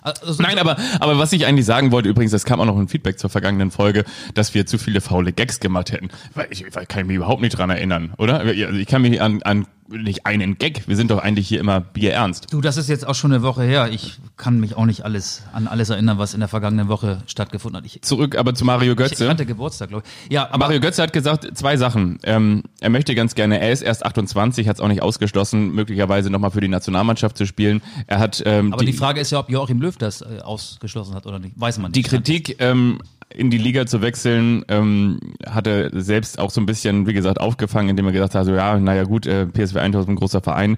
Also, 0.00 0.40
Nein, 0.42 0.58
aber, 0.58 0.76
aber 1.00 1.18
was 1.18 1.32
ich 1.32 1.44
eigentlich 1.44 1.66
sagen 1.66 1.90
wollte, 1.90 2.08
übrigens, 2.08 2.30
das 2.30 2.44
kam 2.44 2.60
auch 2.60 2.64
noch 2.66 2.78
ein 2.78 2.86
Feedback 2.88 3.18
zur 3.18 3.30
vergangenen 3.30 3.70
Folge, 3.72 4.04
dass 4.32 4.54
wir 4.54 4.64
zu 4.64 4.78
viele 4.78 5.00
faule 5.00 5.32
Gags 5.32 5.58
gemacht 5.58 5.90
hätten. 5.92 6.08
Weil 6.34 6.46
ich, 6.50 6.64
weil 6.74 6.84
ich 6.84 6.88
kann 6.88 7.06
mich 7.06 7.16
überhaupt 7.16 7.42
nicht 7.42 7.58
dran 7.58 7.68
erinnern, 7.68 8.14
oder? 8.16 8.40
Also 8.40 8.52
ich 8.52 8.86
kann 8.86 9.02
mich 9.02 9.20
an, 9.20 9.42
an 9.42 9.66
nicht 9.88 10.26
einen 10.26 10.58
Gag. 10.58 10.86
Wir 10.86 10.96
sind 10.96 11.10
doch 11.10 11.18
eigentlich 11.18 11.48
hier 11.48 11.60
immer 11.60 11.80
bierernst. 11.80 12.52
Du, 12.52 12.60
das 12.60 12.76
ist 12.76 12.88
jetzt 12.88 13.06
auch 13.06 13.14
schon 13.14 13.32
eine 13.32 13.42
Woche 13.42 13.62
her. 13.62 13.88
Ich 13.90 14.18
kann 14.36 14.60
mich 14.60 14.76
auch 14.76 14.84
nicht 14.84 15.04
alles 15.04 15.42
an 15.52 15.66
alles 15.66 15.90
erinnern, 15.90 16.18
was 16.18 16.34
in 16.34 16.40
der 16.40 16.48
vergangenen 16.48 16.88
Woche 16.88 17.22
stattgefunden 17.26 17.78
hat. 17.78 17.86
Ich, 17.86 18.02
Zurück 18.02 18.36
aber 18.36 18.54
zu 18.54 18.64
Mario 18.64 18.92
ich 18.92 18.98
Götze. 18.98 19.28
hatte 19.28 19.46
Geburtstag, 19.46 19.88
glaube 19.88 20.04
ich. 20.06 20.32
Ja, 20.32 20.48
aber 20.48 20.58
Mario 20.58 20.80
Götze 20.80 21.02
hat 21.02 21.12
gesagt 21.12 21.56
zwei 21.56 21.76
Sachen. 21.76 22.18
Ähm, 22.24 22.64
er 22.80 22.90
möchte 22.90 23.14
ganz 23.14 23.34
gerne, 23.34 23.60
er 23.60 23.72
ist 23.72 23.82
erst 23.82 24.04
28, 24.04 24.68
hat 24.68 24.76
es 24.76 24.80
auch 24.80 24.88
nicht 24.88 25.02
ausgeschlossen, 25.02 25.74
möglicherweise 25.74 26.30
nochmal 26.30 26.50
für 26.50 26.60
die 26.60 26.68
Nationalmannschaft 26.68 27.36
zu 27.36 27.46
spielen. 27.46 27.82
Er 28.06 28.18
hat 28.18 28.42
ähm, 28.44 28.72
aber 28.72 28.84
die, 28.84 28.92
Frage 28.92 29.20
ist 29.20 29.30
ja, 29.30 29.38
ob 29.38 29.50
Joachim 29.50 29.80
Löw 29.80 29.96
das 29.96 30.20
äh, 30.20 30.40
ausgeschlossen 30.42 31.14
hat 31.14 31.26
oder 31.26 31.38
nicht. 31.38 31.58
Weiß 31.58 31.78
man 31.78 31.90
nicht. 31.90 31.96
die? 31.96 32.02
Kritik 32.02 32.56
ähm, 32.60 33.00
in 33.34 33.50
die 33.50 33.58
Liga 33.58 33.86
zu 33.86 34.00
wechseln, 34.00 34.64
ähm, 34.68 35.18
hat 35.46 35.66
er 35.66 35.90
selbst 36.00 36.38
auch 36.38 36.50
so 36.50 36.60
ein 36.60 36.66
bisschen, 36.66 37.06
wie 37.06 37.12
gesagt, 37.12 37.40
aufgefangen, 37.40 37.90
indem 37.90 38.06
er 38.06 38.12
gesagt 38.12 38.34
hat, 38.34 38.46
so 38.46 38.54
ja, 38.54 38.78
naja 38.78 39.04
gut, 39.04 39.26
äh, 39.26 39.46
PSV 39.46 39.76
Eindhoven, 39.76 40.14
ein 40.14 40.16
großer 40.16 40.40
Verein, 40.40 40.76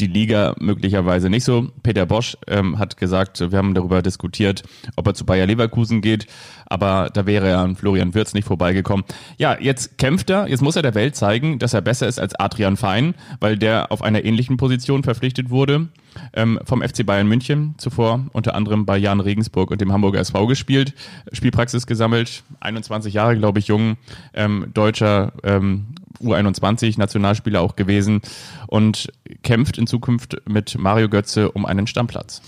die 0.00 0.06
Liga 0.06 0.54
möglicherweise 0.58 1.30
nicht 1.30 1.44
so. 1.44 1.68
Peter 1.82 2.06
Bosch 2.06 2.36
ähm, 2.46 2.78
hat 2.78 2.96
gesagt, 2.96 3.40
wir 3.40 3.58
haben 3.58 3.74
darüber 3.74 4.02
diskutiert, 4.02 4.62
ob 4.96 5.06
er 5.06 5.14
zu 5.14 5.24
Bayer 5.24 5.46
Leverkusen 5.46 6.00
geht, 6.00 6.26
aber 6.70 7.10
da 7.12 7.26
wäre 7.26 7.48
er 7.48 7.58
an 7.58 7.76
Florian 7.76 8.14
Wirtz 8.14 8.32
nicht 8.32 8.46
vorbeigekommen. 8.46 9.04
Ja, 9.36 9.58
jetzt 9.60 9.98
kämpft 9.98 10.30
er, 10.30 10.48
jetzt 10.48 10.62
muss 10.62 10.76
er 10.76 10.82
der 10.82 10.94
Welt 10.94 11.16
zeigen, 11.16 11.58
dass 11.58 11.74
er 11.74 11.82
besser 11.82 12.08
ist 12.08 12.18
als 12.18 12.34
Adrian 12.36 12.76
Fein, 12.76 13.14
weil 13.40 13.58
der 13.58 13.92
auf 13.92 14.02
einer 14.02 14.24
ähnlichen 14.24 14.56
Position 14.56 15.02
verpflichtet 15.02 15.50
wurde 15.50 15.88
ähm, 16.32 16.60
vom 16.64 16.82
FC 16.82 17.04
Bayern 17.04 17.26
München, 17.26 17.74
zuvor 17.78 18.24
unter 18.32 18.54
anderem 18.54 18.86
bei 18.86 18.96
Jan 18.96 19.20
Regensburg 19.20 19.70
und 19.70 19.80
dem 19.80 19.92
Hamburger 19.92 20.20
SV 20.20 20.46
gespielt, 20.46 20.94
Spielpraxis 21.32 21.86
gesammelt, 21.86 22.44
21 22.60 23.14
Jahre, 23.14 23.36
glaube 23.36 23.58
ich, 23.58 23.66
jung, 23.66 23.96
ähm, 24.32 24.66
deutscher 24.72 25.32
ähm, 25.42 25.88
U21 26.22 26.98
Nationalspieler 26.98 27.60
auch 27.60 27.76
gewesen 27.76 28.20
und 28.66 29.12
kämpft 29.42 29.78
in 29.78 29.86
Zukunft 29.86 30.36
mit 30.46 30.78
Mario 30.78 31.08
Götze 31.08 31.50
um 31.50 31.66
einen 31.66 31.86
Stammplatz. 31.86 32.42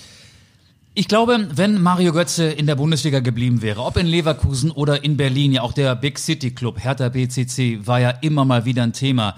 Ich 0.95 1.09
glaube, 1.09 1.49
wenn 1.55 1.81
Mario 1.81 2.13
Götze 2.13 2.45
in 2.45 2.67
der 2.67 2.75
Bundesliga 2.75 3.21
geblieben 3.21 3.63
wäre, 3.63 3.81
ob 3.83 3.97
in 3.97 4.07
Leverkusen 4.07 4.71
oder 4.71 5.05
in 5.05 5.17
Berlin, 5.17 5.53
ja 5.53 5.63
auch 5.63 5.73
der 5.73 5.97
Big 5.97 6.19
City 6.19 6.51
Club, 6.51 6.85
Hertha 6.85 7.09
BCC, 7.09 7.87
war 7.87 7.99
ja 8.01 8.11
immer 8.11 8.45
mal 8.45 8.67
wieder 8.67 8.83
ein 8.83 8.93
Thema. 8.93 9.37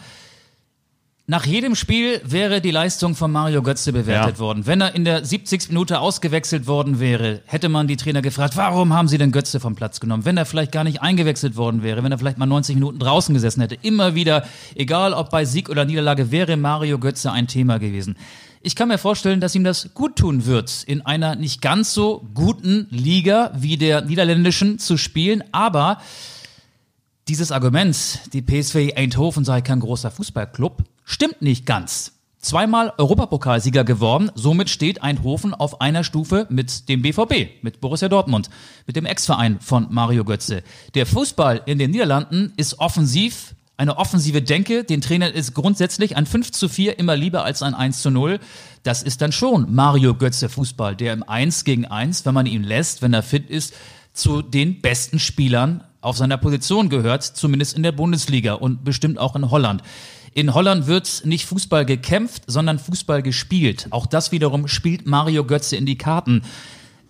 Nach 1.26 1.46
jedem 1.46 1.74
Spiel 1.76 2.20
wäre 2.24 2.60
die 2.60 2.72
Leistung 2.72 3.14
von 3.14 3.30
Mario 3.30 3.62
Götze 3.62 3.92
bewertet 3.92 4.34
Ja. 4.34 4.38
worden. 4.40 4.66
Wenn 4.66 4.80
er 4.80 4.94
in 4.96 5.04
der 5.04 5.24
70. 5.24 5.68
Minute 5.68 6.00
ausgewechselt 6.00 6.66
worden 6.66 6.98
wäre, 6.98 7.40
hätte 7.46 7.68
man 7.68 7.86
die 7.86 7.96
Trainer 7.96 8.20
gefragt, 8.20 8.56
warum 8.56 8.92
haben 8.92 9.06
sie 9.08 9.16
denn 9.16 9.30
Götze 9.32 9.58
vom 9.60 9.74
Platz 9.76 10.00
genommen? 10.00 10.24
Wenn 10.26 10.36
er 10.36 10.44
vielleicht 10.46 10.72
gar 10.72 10.84
nicht 10.84 11.02
eingewechselt 11.02 11.56
worden 11.56 11.82
wäre, 11.84 12.02
wenn 12.02 12.12
er 12.12 12.18
vielleicht 12.18 12.36
mal 12.36 12.46
90 12.46 12.74
Minuten 12.74 12.98
draußen 12.98 13.32
gesessen 13.32 13.60
hätte, 13.62 13.76
immer 13.80 14.14
wieder, 14.16 14.44
egal 14.74 15.14
ob 15.14 15.30
bei 15.30 15.44
Sieg 15.46 15.70
oder 15.70 15.84
Niederlage, 15.86 16.30
wäre 16.32 16.56
Mario 16.58 16.98
Götze 16.98 17.30
ein 17.32 17.46
Thema 17.46 17.78
gewesen. 17.78 18.16
Ich 18.66 18.74
kann 18.74 18.88
mir 18.88 18.96
vorstellen, 18.96 19.40
dass 19.40 19.54
ihm 19.54 19.62
das 19.62 19.92
gut 19.92 20.16
tun 20.16 20.46
wird, 20.46 20.84
in 20.84 21.02
einer 21.02 21.34
nicht 21.36 21.60
ganz 21.60 21.92
so 21.92 22.26
guten 22.32 22.86
Liga 22.88 23.52
wie 23.54 23.76
der 23.76 24.00
niederländischen 24.00 24.78
zu 24.78 24.96
spielen, 24.96 25.44
aber 25.52 26.00
dieses 27.28 27.52
Argument, 27.52 28.20
die 28.32 28.40
PSV 28.40 28.96
Eindhoven 28.96 29.44
sei 29.44 29.60
kein 29.60 29.80
großer 29.80 30.10
Fußballclub, 30.10 30.82
stimmt 31.04 31.42
nicht 31.42 31.66
ganz. 31.66 32.12
Zweimal 32.38 32.94
Europapokalsieger 32.96 33.84
geworden, 33.84 34.30
somit 34.34 34.70
steht 34.70 35.02
Eindhoven 35.02 35.52
auf 35.52 35.82
einer 35.82 36.02
Stufe 36.02 36.46
mit 36.48 36.88
dem 36.88 37.02
BVB, 37.02 37.62
mit 37.62 37.82
Borussia 37.82 38.08
Dortmund, 38.08 38.48
mit 38.86 38.96
dem 38.96 39.04
Ex-Verein 39.04 39.60
von 39.60 39.88
Mario 39.90 40.24
Götze. 40.24 40.62
Der 40.94 41.04
Fußball 41.04 41.60
in 41.66 41.78
den 41.78 41.90
Niederlanden 41.90 42.54
ist 42.56 42.78
offensiv, 42.78 43.53
eine 43.76 43.96
offensive 43.96 44.42
Denke. 44.42 44.84
Den 44.84 45.00
Trainern 45.00 45.32
ist 45.32 45.54
grundsätzlich 45.54 46.16
ein 46.16 46.26
5 46.26 46.52
zu 46.52 46.68
4 46.68 46.98
immer 46.98 47.16
lieber 47.16 47.44
als 47.44 47.62
ein 47.62 47.74
1 47.74 48.02
zu 48.02 48.10
0. 48.10 48.38
Das 48.82 49.02
ist 49.02 49.20
dann 49.20 49.32
schon 49.32 49.74
Mario 49.74 50.14
Götze 50.14 50.48
Fußball, 50.48 50.96
der 50.96 51.12
im 51.12 51.22
1 51.22 51.64
gegen 51.64 51.86
1, 51.86 52.24
wenn 52.26 52.34
man 52.34 52.46
ihn 52.46 52.62
lässt, 52.62 53.02
wenn 53.02 53.14
er 53.14 53.22
fit 53.22 53.50
ist, 53.50 53.74
zu 54.12 54.42
den 54.42 54.80
besten 54.80 55.18
Spielern 55.18 55.82
auf 56.00 56.16
seiner 56.16 56.36
Position 56.36 56.88
gehört, 56.88 57.24
zumindest 57.24 57.76
in 57.76 57.82
der 57.82 57.92
Bundesliga 57.92 58.54
und 58.54 58.84
bestimmt 58.84 59.18
auch 59.18 59.34
in 59.34 59.50
Holland. 59.50 59.82
In 60.34 60.52
Holland 60.52 60.86
wird 60.86 61.22
nicht 61.24 61.46
Fußball 61.46 61.84
gekämpft, 61.84 62.42
sondern 62.46 62.78
Fußball 62.78 63.22
gespielt. 63.22 63.86
Auch 63.90 64.06
das 64.06 64.32
wiederum 64.32 64.68
spielt 64.68 65.06
Mario 65.06 65.44
Götze 65.44 65.76
in 65.76 65.86
die 65.86 65.98
Karten. 65.98 66.42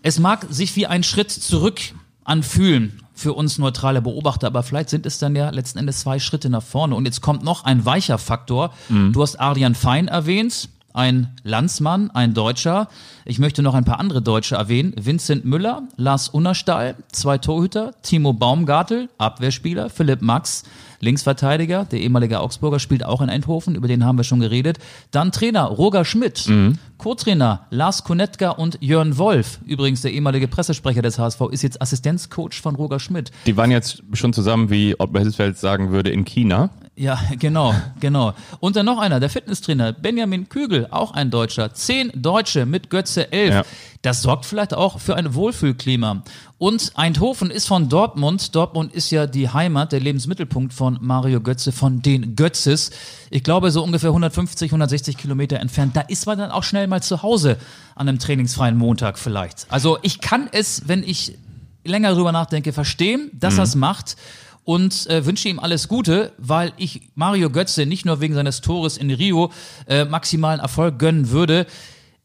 Es 0.02 0.18
mag 0.18 0.46
sich 0.50 0.76
wie 0.76 0.86
ein 0.86 1.02
Schritt 1.02 1.30
zurück 1.30 1.80
anfühlen 2.22 3.03
für 3.14 3.32
uns 3.32 3.58
neutrale 3.58 4.02
Beobachter, 4.02 4.48
aber 4.48 4.62
vielleicht 4.62 4.90
sind 4.90 5.06
es 5.06 5.18
dann 5.18 5.36
ja 5.36 5.50
letzten 5.50 5.78
Endes 5.78 6.00
zwei 6.00 6.18
Schritte 6.18 6.50
nach 6.50 6.62
vorne. 6.62 6.96
Und 6.96 7.04
jetzt 7.06 7.20
kommt 7.20 7.44
noch 7.44 7.64
ein 7.64 7.84
weicher 7.84 8.18
Faktor. 8.18 8.74
Du 9.12 9.22
hast 9.22 9.40
Adrian 9.40 9.74
Fein 9.74 10.08
erwähnt, 10.08 10.68
ein 10.92 11.28
Landsmann, 11.42 12.10
ein 12.12 12.34
Deutscher. 12.34 12.88
Ich 13.24 13.38
möchte 13.38 13.62
noch 13.62 13.74
ein 13.74 13.84
paar 13.84 13.98
andere 13.98 14.22
Deutsche 14.22 14.54
erwähnen. 14.54 14.94
Vincent 14.96 15.44
Müller, 15.44 15.82
Lars 15.96 16.28
Unnerstall, 16.28 16.96
zwei 17.10 17.38
Torhüter, 17.38 17.92
Timo 18.02 18.32
Baumgartel, 18.32 19.08
Abwehrspieler, 19.18 19.90
Philipp 19.90 20.22
Max, 20.22 20.62
Linksverteidiger, 21.04 21.84
der 21.84 22.00
ehemalige 22.00 22.40
Augsburger, 22.40 22.78
spielt 22.78 23.04
auch 23.04 23.20
in 23.20 23.30
Eindhoven, 23.30 23.74
über 23.74 23.86
den 23.86 24.04
haben 24.04 24.18
wir 24.18 24.24
schon 24.24 24.40
geredet. 24.40 24.78
Dann 25.10 25.30
Trainer 25.30 25.64
Roger 25.64 26.04
Schmidt, 26.04 26.50
Co-Trainer 26.98 27.66
Lars 27.70 28.04
Konetka 28.04 28.50
und 28.50 28.78
Jörn 28.80 29.18
Wolf, 29.18 29.60
übrigens 29.66 30.02
der 30.02 30.12
ehemalige 30.12 30.48
Pressesprecher 30.48 31.02
des 31.02 31.18
HSV, 31.18 31.40
ist 31.50 31.62
jetzt 31.62 31.80
Assistenzcoach 31.80 32.60
von 32.60 32.74
Roger 32.74 32.98
Schmidt. 32.98 33.30
Die 33.46 33.56
waren 33.56 33.70
jetzt 33.70 34.02
schon 34.14 34.32
zusammen, 34.32 34.70
wie 34.70 34.98
Ottmar 34.98 35.22
Hitzfeld 35.22 35.58
sagen 35.58 35.90
würde, 35.90 36.10
in 36.10 36.24
China. 36.24 36.70
Ja, 36.96 37.18
genau, 37.38 37.74
genau. 37.98 38.34
Und 38.60 38.76
dann 38.76 38.86
noch 38.86 38.98
einer, 38.98 39.20
der 39.20 39.30
Fitnesstrainer, 39.30 39.92
Benjamin 39.92 40.48
Kügel, 40.48 40.86
auch 40.90 41.12
ein 41.12 41.30
Deutscher. 41.30 41.74
Zehn 41.74 42.10
Deutsche 42.14 42.66
mit 42.66 42.90
Götze 42.90 43.32
elf. 43.32 43.54
Ja. 43.54 43.62
Das 44.02 44.22
sorgt 44.22 44.44
vielleicht 44.46 44.74
auch 44.74 45.00
für 45.00 45.16
ein 45.16 45.34
Wohlfühlklima. 45.34 46.22
Und 46.58 46.92
Eindhoven 46.94 47.50
ist 47.50 47.66
von 47.66 47.88
Dortmund. 47.88 48.54
Dortmund 48.54 48.92
ist 48.92 49.10
ja 49.10 49.26
die 49.26 49.48
Heimat, 49.48 49.92
der 49.92 50.00
Lebensmittelpunkt 50.00 50.72
von 50.72 50.98
Mario 51.00 51.40
Götze, 51.40 51.72
von 51.72 52.00
den 52.00 52.36
Götzes. 52.36 52.90
Ich 53.30 53.42
glaube, 53.42 53.70
so 53.70 53.82
ungefähr 53.82 54.10
150, 54.10 54.70
160 54.70 55.16
Kilometer 55.16 55.58
entfernt. 55.58 55.96
Da 55.96 56.02
ist 56.02 56.26
man 56.26 56.38
dann 56.38 56.50
auch 56.50 56.62
schnell 56.62 56.86
mal 56.86 57.02
zu 57.02 57.22
Hause 57.22 57.56
an 57.94 58.08
einem 58.08 58.18
trainingsfreien 58.18 58.76
Montag 58.76 59.18
vielleicht. 59.18 59.66
Also 59.68 59.98
ich 60.02 60.20
kann 60.20 60.48
es, 60.52 60.86
wenn 60.86 61.02
ich 61.02 61.36
länger 61.84 62.14
drüber 62.14 62.32
nachdenke, 62.32 62.72
verstehen, 62.72 63.30
dass 63.34 63.58
er 63.58 63.64
es 63.64 63.74
macht 63.74 64.16
und 64.64 65.06
äh, 65.08 65.26
wünsche 65.26 65.48
ihm 65.48 65.58
alles 65.58 65.88
Gute, 65.88 66.32
weil 66.38 66.72
ich 66.76 67.10
Mario 67.14 67.50
Götze 67.50 67.86
nicht 67.86 68.04
nur 68.04 68.20
wegen 68.20 68.34
seines 68.34 68.60
Tores 68.60 68.96
in 68.96 69.10
Rio 69.10 69.52
äh, 69.86 70.04
maximalen 70.04 70.60
Erfolg 70.60 70.98
gönnen 70.98 71.30
würde. 71.30 71.66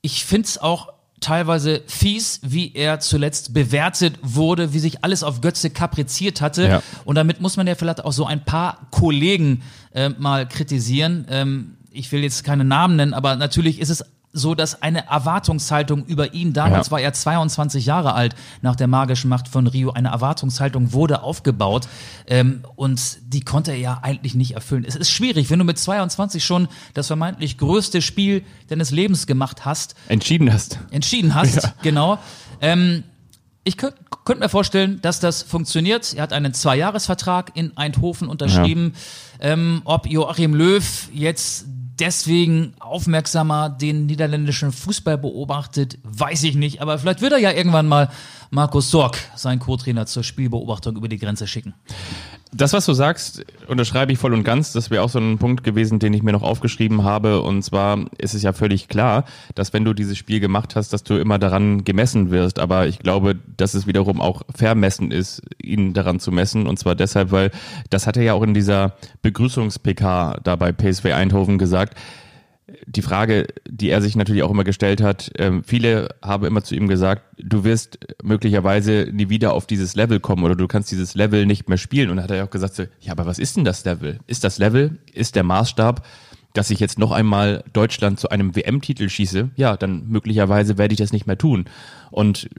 Ich 0.02 0.25
find's 0.25 0.58
auch 0.58 0.93
teilweise 1.19 1.82
fies, 1.86 2.39
wie 2.43 2.73
er 2.73 2.99
zuletzt 2.99 3.54
bewertet 3.54 4.15
wurde, 4.21 4.73
wie 4.73 4.80
sich 4.80 5.04
alles 5.04 5.23
auf 5.23 5.41
Götze 5.41 5.69
kapriziert 5.69 6.41
hatte. 6.41 6.67
Ja. 6.67 6.84
Und 7.06 7.15
damit 7.15 7.41
muss 7.41 7.58
man 7.58 7.67
ja 7.67 7.75
vielleicht 7.75 8.04
auch 8.06 8.13
so 8.13 8.25
ein 8.25 8.45
paar 8.45 8.88
Kollegen 8.91 9.62
äh, 9.93 10.10
mal 10.10 10.47
kritisieren. 10.47 11.25
Ähm, 11.30 11.75
ich 11.91 12.12
will 12.12 12.23
jetzt 12.23 12.43
keine 12.43 12.63
Namen 12.63 12.95
nennen, 12.95 13.13
aber 13.13 13.35
natürlich 13.35 13.79
ist 13.79 13.90
es 13.90 14.06
so, 14.32 14.54
dass 14.54 14.82
eine 14.84 15.08
Erwartungshaltung 15.08 16.06
über 16.06 16.34
ihn, 16.36 16.54
damals 16.54 16.88
Ja. 16.88 16.92
war 16.92 17.02
er 17.02 17.13
22 17.13 17.86
Jahre 17.88 18.13
alt, 18.13 18.36
nach 18.62 18.75
der 18.75 18.88
magischen 18.88 19.27
Macht 19.30 19.48
von 19.48 19.65
Rio, 19.65 19.92
eine 19.92 20.10
Erwartungshaltung 20.10 20.94
wurde 20.94 21.23
aufgebaut 21.23 21.88
ähm, 22.27 22.63
und 22.75 23.17
die 23.23 23.42
konnte 23.42 23.71
er 23.71 23.77
ja 23.80 24.00
eigentlich 24.04 24.36
nicht 24.36 24.52
erfüllen. 24.54 24.86
Es 24.88 24.96
ist 24.96 25.10
schwierig, 25.10 25.50
wenn 25.50 25.58
du 25.60 25.65
mit 25.65 25.80
22 25.80 26.44
schon 26.44 26.67
das 26.94 27.08
vermeintlich 27.08 27.58
größte 27.58 28.02
Spiel 28.04 28.44
deines 28.67 28.92
Lebens 28.92 29.25
gemacht 29.25 29.65
hast, 29.65 29.96
Entschieden 30.10 30.54
hast. 30.54 30.77
entschieden 30.92 31.34
hast, 31.34 31.73
genau. 31.82 32.19
Ähm, 32.62 33.04
ich 33.63 33.77
könnte 33.77 33.98
könnt 34.25 34.40
mir 34.42 34.50
vorstellen, 34.50 35.00
dass 35.02 35.19
das 35.19 35.42
funktioniert. 35.42 36.13
Er 36.13 36.21
hat 36.23 36.34
einen 36.34 36.54
Zweijahresvertrag 36.54 37.52
in 37.56 37.75
Eindhoven 37.77 38.27
unterschrieben. 38.27 38.94
Ja. 39.42 39.54
Ähm, 39.54 39.82
ob 39.86 40.06
Joachim 40.08 40.54
Löw 40.54 41.10
jetzt 41.12 41.65
deswegen 42.00 42.73
aufmerksamer 42.79 43.69
den 43.69 44.06
niederländischen 44.06 44.71
Fußball 44.71 45.17
beobachtet, 45.17 45.97
weiß 46.04 46.43
ich 46.43 46.56
nicht. 46.56 46.81
Aber 46.81 46.97
vielleicht 46.97 47.21
wird 47.21 47.33
er 47.33 47.39
ja 47.39 47.52
irgendwann 47.52 47.87
mal 47.87 48.10
Markus 48.52 48.89
Sorg, 48.89 49.17
sein 49.35 49.60
Co-Trainer, 49.60 50.08
zur 50.08 50.23
Spielbeobachtung 50.23 50.95
über 50.95 51.08
die 51.08 51.19
Grenze 51.19 51.45
schicken. 51.45 51.75
Das, 52.52 52.73
was 52.73 52.87
du 52.87 52.93
sagst, 52.93 53.45
unterschreibe 53.67 54.12
ich 54.12 54.17
voll 54.17 54.33
und 54.33 54.43
ganz. 54.43 54.73
Das 54.73 54.89
wäre 54.89 55.04
auch 55.04 55.10
so 55.10 55.19
ein 55.19 55.37
Punkt 55.37 55.63
gewesen, 55.63 56.00
den 56.00 56.15
ich 56.15 56.23
mir 56.23 56.31
noch 56.31 56.41
aufgeschrieben 56.41 57.04
habe. 57.04 57.41
Und 57.43 57.62
zwar 57.62 58.06
ist 58.17 58.33
es 58.33 58.41
ja 58.41 58.54
völlig 58.54 58.87
klar, 58.87 59.25
dass 59.54 59.71
wenn 59.71 59.85
du 59.85 59.93
dieses 59.93 60.17
Spiel 60.17 60.39
gemacht 60.39 60.75
hast, 60.75 60.91
dass 60.91 61.04
du 61.04 61.17
immer 61.17 61.37
daran 61.37 61.83
gemessen 61.83 62.31
wirst. 62.31 62.58
Aber 62.58 62.87
ich 62.87 62.97
glaube, 62.97 63.35
dass 63.35 63.75
es 63.75 63.85
wiederum 63.85 64.19
auch 64.19 64.41
vermessen 64.56 65.12
ist, 65.12 65.43
ihn 65.62 65.93
daran 65.93 66.19
zu 66.19 66.31
messen. 66.31 66.65
Und 66.65 66.79
zwar 66.79 66.95
deshalb, 66.95 67.29
weil 67.29 67.52
das 67.91 68.08
hat 68.08 68.17
er 68.17 68.23
ja 68.23 68.33
auch 68.33 68.41
in 68.41 68.56
dieser 68.56 68.95
Begrüßungs-PK 69.21 70.39
da 70.43 70.56
bei 70.56 70.71
PSV 70.71 71.06
Eindhoven 71.06 71.60
gesagt 71.60 71.95
die 72.86 73.02
Frage, 73.02 73.48
die 73.70 73.90
er 73.90 74.02
sich 74.02 74.15
natürlich 74.15 74.44
auch 74.44 74.52
immer 74.52 74.63
gestellt 74.63 75.02
hat, 75.02 75.32
ähm, 75.38 75.63
viele 75.63 76.15
haben 76.24 76.46
immer 76.46 76.63
zu 76.63 76.76
ihm 76.76 76.88
gesagt, 76.88 77.24
du 77.38 77.63
wirst 77.63 78.00
möglicherweise 78.24 79.10
nie 79.12 79.30
wieder 79.30 79.54
auf 79.54 79.67
dieses 79.67 79.96
Level 79.96 80.20
kommen 80.20 80.44
oder 80.44 80.56
du 80.56 80.67
kannst 80.67 80.92
dieses 80.92 81.15
Level 81.15 81.46
nicht 81.46 81.70
mehr 81.70 81.78
spielen. 81.78 82.10
Und 82.10 82.17
da 82.17 82.24
hat 82.24 82.32
er 82.32 82.44
auch 82.44 82.50
gesagt, 82.50 82.76
so, 82.76 82.84
ja, 83.00 83.12
aber 83.12 83.26
was 83.26 83.40
ist 83.40 83.58
denn 83.58 83.65
das 83.65 83.86
Level? 83.86 84.20
Ist 84.28 84.44
das 84.44 84.58
Level, 84.58 85.00
ist 85.13 85.36
der 85.36 85.44
Maßstab, 85.44 86.06
dass 86.54 86.70
ich 86.70 86.80
jetzt 86.80 87.00
noch 87.00 87.12
einmal 87.12 87.63
Deutschland 87.74 88.20
zu 88.20 88.30
einem 88.30 88.56
WM-Titel 88.56 89.10
schieße? 89.10 89.50
Ja, 89.56 89.78
dann 89.78 90.08
möglicherweise 90.08 90.78
werde 90.78 90.94
ich 90.94 91.00
das 91.00 91.13
nicht 91.13 91.28
mehr 91.28 91.38
tun. 91.38 91.65
Und 92.12 92.50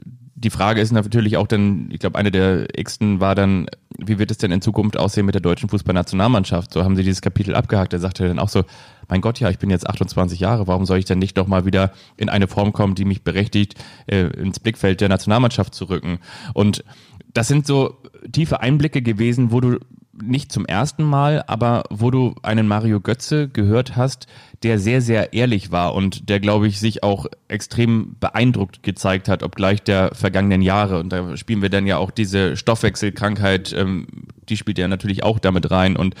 die 0.43 0.49
Frage 0.49 0.81
ist 0.81 0.91
natürlich 0.91 1.37
auch 1.37 1.45
dann, 1.45 1.89
ich 1.91 1.99
glaube, 1.99 2.17
eine 2.17 2.31
der 2.31 2.67
x-ten 2.77 3.19
war 3.19 3.35
dann, 3.35 3.67
wie 3.97 4.17
wird 4.17 4.31
es 4.31 4.37
denn 4.37 4.51
in 4.51 4.61
Zukunft 4.61 4.97
aussehen 4.97 5.25
mit 5.25 5.35
der 5.35 5.41
deutschen 5.41 5.69
Fußballnationalmannschaft? 5.69 6.73
So 6.73 6.83
haben 6.83 6.95
sie 6.95 7.03
dieses 7.03 7.21
Kapitel 7.21 7.53
abgehakt. 7.53 7.93
Er 7.93 7.99
sagte 7.99 8.27
dann 8.27 8.39
auch 8.39 8.49
so, 8.49 8.63
mein 9.07 9.21
Gott, 9.21 9.39
ja, 9.39 9.51
ich 9.51 9.59
bin 9.59 9.69
jetzt 9.69 9.87
28 9.87 10.39
Jahre, 10.39 10.67
warum 10.67 10.85
soll 10.85 10.97
ich 10.97 11.05
denn 11.05 11.19
nicht 11.19 11.37
doch 11.37 11.45
mal 11.45 11.65
wieder 11.65 11.91
in 12.17 12.29
eine 12.29 12.47
Form 12.47 12.73
kommen, 12.73 12.95
die 12.95 13.05
mich 13.05 13.23
berechtigt, 13.23 13.75
äh, 14.07 14.27
ins 14.31 14.59
Blickfeld 14.59 15.01
der 15.01 15.09
Nationalmannschaft 15.09 15.75
zu 15.75 15.85
rücken? 15.85 16.17
Und 16.55 16.83
das 17.33 17.47
sind 17.47 17.67
so 17.67 18.01
tiefe 18.31 18.61
Einblicke 18.61 19.03
gewesen, 19.03 19.51
wo 19.51 19.61
du 19.61 19.77
nicht 20.21 20.51
zum 20.51 20.65
ersten 20.65 21.03
Mal, 21.03 21.43
aber 21.47 21.83
wo 21.89 22.11
du 22.11 22.35
einen 22.43 22.67
Mario 22.67 22.99
Götze 22.99 23.47
gehört 23.47 23.95
hast, 23.95 24.27
der 24.63 24.79
sehr, 24.79 25.01
sehr 25.01 25.33
ehrlich 25.33 25.71
war 25.71 25.95
und 25.95 26.29
der, 26.29 26.39
glaube 26.39 26.67
ich, 26.67 26.79
sich 26.79 27.03
auch 27.03 27.25
extrem 27.47 28.15
beeindruckt 28.19 28.83
gezeigt 28.83 29.27
hat, 29.27 29.43
obgleich 29.43 29.81
der 29.81 30.13
vergangenen 30.13 30.61
Jahre. 30.61 30.99
Und 30.99 31.09
da 31.09 31.35
spielen 31.37 31.61
wir 31.61 31.69
dann 31.69 31.87
ja 31.87 31.97
auch 31.97 32.11
diese 32.11 32.55
Stoffwechselkrankheit, 32.55 33.73
ähm, 33.73 34.07
die 34.49 34.57
spielt 34.57 34.77
ja 34.77 34.87
natürlich 34.87 35.23
auch 35.23 35.39
damit 35.39 35.71
rein. 35.71 35.95
Und 35.95 36.15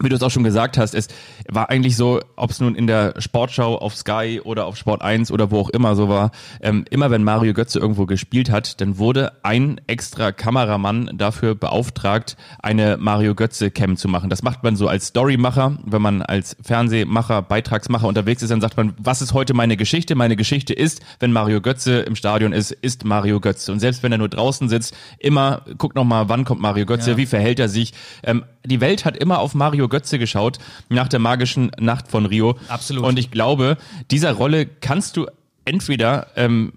wie 0.00 0.08
du 0.08 0.16
es 0.16 0.22
auch 0.22 0.30
schon 0.30 0.44
gesagt 0.44 0.76
hast, 0.78 0.94
es 0.94 1.08
war 1.48 1.70
eigentlich 1.70 1.96
so, 1.96 2.20
ob 2.36 2.50
es 2.50 2.60
nun 2.60 2.74
in 2.74 2.86
der 2.86 3.14
Sportschau 3.18 3.78
auf 3.78 3.96
Sky 3.96 4.40
oder 4.44 4.66
auf 4.66 4.76
Sport 4.76 5.02
1 5.02 5.30
oder 5.30 5.50
wo 5.50 5.60
auch 5.60 5.70
immer 5.70 5.96
so 5.96 6.08
war, 6.08 6.32
ähm, 6.60 6.84
immer 6.90 7.10
wenn 7.10 7.24
Mario 7.24 7.54
Götze 7.54 7.78
irgendwo 7.78 8.06
gespielt 8.06 8.50
hat, 8.50 8.80
dann 8.80 8.98
wurde 8.98 9.32
ein 9.42 9.80
extra 9.86 10.32
Kameramann 10.32 11.10
dafür 11.14 11.54
beauftragt, 11.54 12.36
eine 12.58 12.98
Mario 12.98 13.34
Götze 13.34 13.70
Cam 13.70 13.96
zu 13.96 14.08
machen. 14.08 14.28
Das 14.28 14.42
macht 14.42 14.62
man 14.62 14.76
so 14.76 14.88
als 14.88 15.08
Storymacher, 15.08 15.78
wenn 15.84 16.02
man 16.02 16.22
als 16.22 16.56
Fernsehmacher, 16.62 17.42
Beitragsmacher 17.42 18.06
unterwegs 18.06 18.42
ist, 18.42 18.50
dann 18.50 18.60
sagt 18.60 18.76
man, 18.76 18.94
was 18.98 19.22
ist 19.22 19.32
heute 19.32 19.54
meine 19.54 19.76
Geschichte? 19.76 20.14
Meine 20.14 20.36
Geschichte 20.36 20.74
ist, 20.74 21.00
wenn 21.20 21.32
Mario 21.32 21.60
Götze 21.60 22.00
im 22.00 22.16
Stadion 22.16 22.52
ist, 22.52 22.70
ist 22.70 23.04
Mario 23.04 23.40
Götze. 23.40 23.72
Und 23.72 23.80
selbst 23.80 24.02
wenn 24.02 24.12
er 24.12 24.18
nur 24.18 24.28
draußen 24.28 24.68
sitzt, 24.68 24.94
immer 25.18 25.62
guck 25.78 25.94
noch 25.94 26.04
mal, 26.04 26.28
wann 26.28 26.44
kommt 26.44 26.60
Mario 26.60 26.84
Götze, 26.84 27.12
ja. 27.12 27.16
wie 27.16 27.26
verhält 27.26 27.58
er 27.58 27.68
sich? 27.68 27.94
Ähm, 28.22 28.44
die 28.66 28.80
Welt 28.80 29.04
hat 29.04 29.16
immer 29.16 29.38
auf 29.38 29.54
Mario 29.54 29.88
Götze 29.88 30.18
geschaut 30.18 30.58
nach 30.88 31.08
der 31.08 31.18
magischen 31.18 31.70
Nacht 31.78 32.08
von 32.08 32.26
Rio. 32.26 32.56
Absolut. 32.68 33.04
Und 33.04 33.18
ich 33.18 33.30
glaube, 33.30 33.76
dieser 34.10 34.32
Rolle 34.32 34.66
kannst 34.66 35.16
du 35.16 35.26
entweder 35.64 36.28
ähm, 36.36 36.72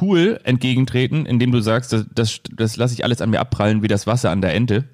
cool 0.00 0.40
entgegentreten, 0.44 1.26
indem 1.26 1.52
du 1.52 1.60
sagst, 1.60 1.92
das, 1.92 2.06
das, 2.14 2.40
das 2.54 2.76
lasse 2.76 2.94
ich 2.94 3.04
alles 3.04 3.20
an 3.20 3.30
mir 3.30 3.40
abprallen 3.40 3.82
wie 3.82 3.88
das 3.88 4.06
Wasser 4.06 4.30
an 4.30 4.40
der 4.40 4.54
Ente. 4.54 4.84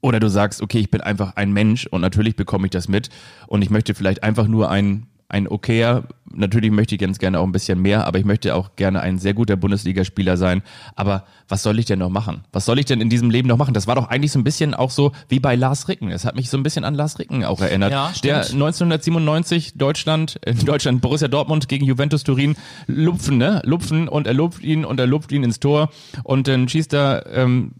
Oder 0.00 0.20
du 0.20 0.28
sagst, 0.28 0.62
okay, 0.62 0.78
ich 0.78 0.90
bin 0.90 1.00
einfach 1.00 1.34
ein 1.36 1.52
Mensch 1.52 1.86
und 1.86 2.00
natürlich 2.00 2.36
bekomme 2.36 2.66
ich 2.66 2.70
das 2.70 2.88
mit 2.88 3.08
und 3.46 3.62
ich 3.62 3.70
möchte 3.70 3.94
vielleicht 3.94 4.22
einfach 4.22 4.46
nur 4.46 4.70
ein 4.70 5.06
ein 5.28 5.46
okayer, 5.46 6.04
natürlich 6.32 6.70
möchte 6.70 6.94
ich 6.94 7.00
ganz 7.00 7.18
gerne 7.18 7.38
auch 7.38 7.44
ein 7.44 7.52
bisschen 7.52 7.80
mehr, 7.80 8.06
aber 8.06 8.18
ich 8.18 8.24
möchte 8.24 8.54
auch 8.54 8.76
gerne 8.76 9.00
ein 9.00 9.18
sehr 9.18 9.34
guter 9.34 9.56
Bundesligaspieler 9.56 10.36
sein. 10.36 10.62
Aber 10.96 11.24
was 11.48 11.62
soll 11.62 11.78
ich 11.78 11.84
denn 11.84 11.98
noch 11.98 12.08
machen? 12.08 12.44
Was 12.52 12.64
soll 12.64 12.78
ich 12.78 12.86
denn 12.86 13.00
in 13.02 13.10
diesem 13.10 13.30
Leben 13.30 13.46
noch 13.46 13.58
machen? 13.58 13.74
Das 13.74 13.86
war 13.86 13.94
doch 13.94 14.08
eigentlich 14.08 14.32
so 14.32 14.38
ein 14.38 14.44
bisschen 14.44 14.74
auch 14.74 14.90
so 14.90 15.12
wie 15.28 15.38
bei 15.38 15.54
Lars 15.54 15.88
Ricken. 15.88 16.10
Es 16.10 16.24
hat 16.24 16.34
mich 16.34 16.48
so 16.48 16.56
ein 16.56 16.62
bisschen 16.62 16.84
an 16.84 16.94
Lars 16.94 17.18
Ricken 17.18 17.44
auch 17.44 17.60
erinnert. 17.60 17.92
Ja, 17.92 18.08
stimmt. 18.08 18.24
der 18.24 18.36
1997 18.38 19.74
Deutschland, 19.76 20.40
in 20.46 20.64
Deutschland 20.64 21.02
Borussia 21.02 21.28
Dortmund 21.28 21.68
gegen 21.68 21.84
Juventus 21.84 22.24
Turin 22.24 22.56
lupfen, 22.86 23.36
ne? 23.36 23.60
Lupfen 23.64 24.08
und 24.08 24.26
er 24.26 24.34
lupft 24.34 24.62
ihn 24.62 24.86
und 24.86 24.98
er 24.98 25.06
lupft 25.06 25.30
ihn 25.32 25.44
ins 25.44 25.60
Tor 25.60 25.90
und 26.24 26.48
dann 26.48 26.68
schießt 26.68 26.94
er 26.94 27.26
ähm, 27.32 27.72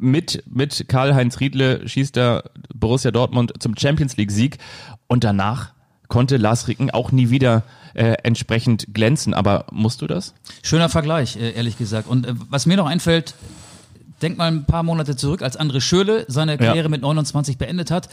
mit, 0.00 0.42
mit 0.50 0.86
Karl-Heinz 0.88 1.38
Riedle 1.38 1.86
schießt 1.86 2.16
er 2.16 2.44
Borussia 2.74 3.10
Dortmund 3.12 3.52
zum 3.60 3.76
Champions 3.76 4.16
League 4.16 4.32
Sieg 4.32 4.58
und 5.06 5.22
danach 5.22 5.72
konnte 6.10 6.36
Lars 6.36 6.68
Ricken 6.68 6.90
auch 6.90 7.12
nie 7.12 7.30
wieder 7.30 7.62
äh, 7.94 8.16
entsprechend 8.22 8.92
glänzen. 8.92 9.32
Aber 9.32 9.64
musst 9.72 10.02
du 10.02 10.06
das? 10.06 10.34
Schöner 10.62 10.90
Vergleich, 10.90 11.36
äh, 11.36 11.52
ehrlich 11.52 11.78
gesagt. 11.78 12.06
Und 12.08 12.26
äh, 12.26 12.34
was 12.50 12.66
mir 12.66 12.76
noch 12.76 12.86
einfällt, 12.86 13.34
denk 14.20 14.36
mal 14.36 14.48
ein 14.48 14.66
paar 14.66 14.82
Monate 14.82 15.16
zurück, 15.16 15.40
als 15.40 15.58
André 15.58 15.80
Schöle 15.80 16.26
seine 16.28 16.58
Karriere 16.58 16.84
ja. 16.84 16.88
mit 16.88 17.00
29 17.00 17.56
beendet 17.56 17.90
hat. 17.90 18.10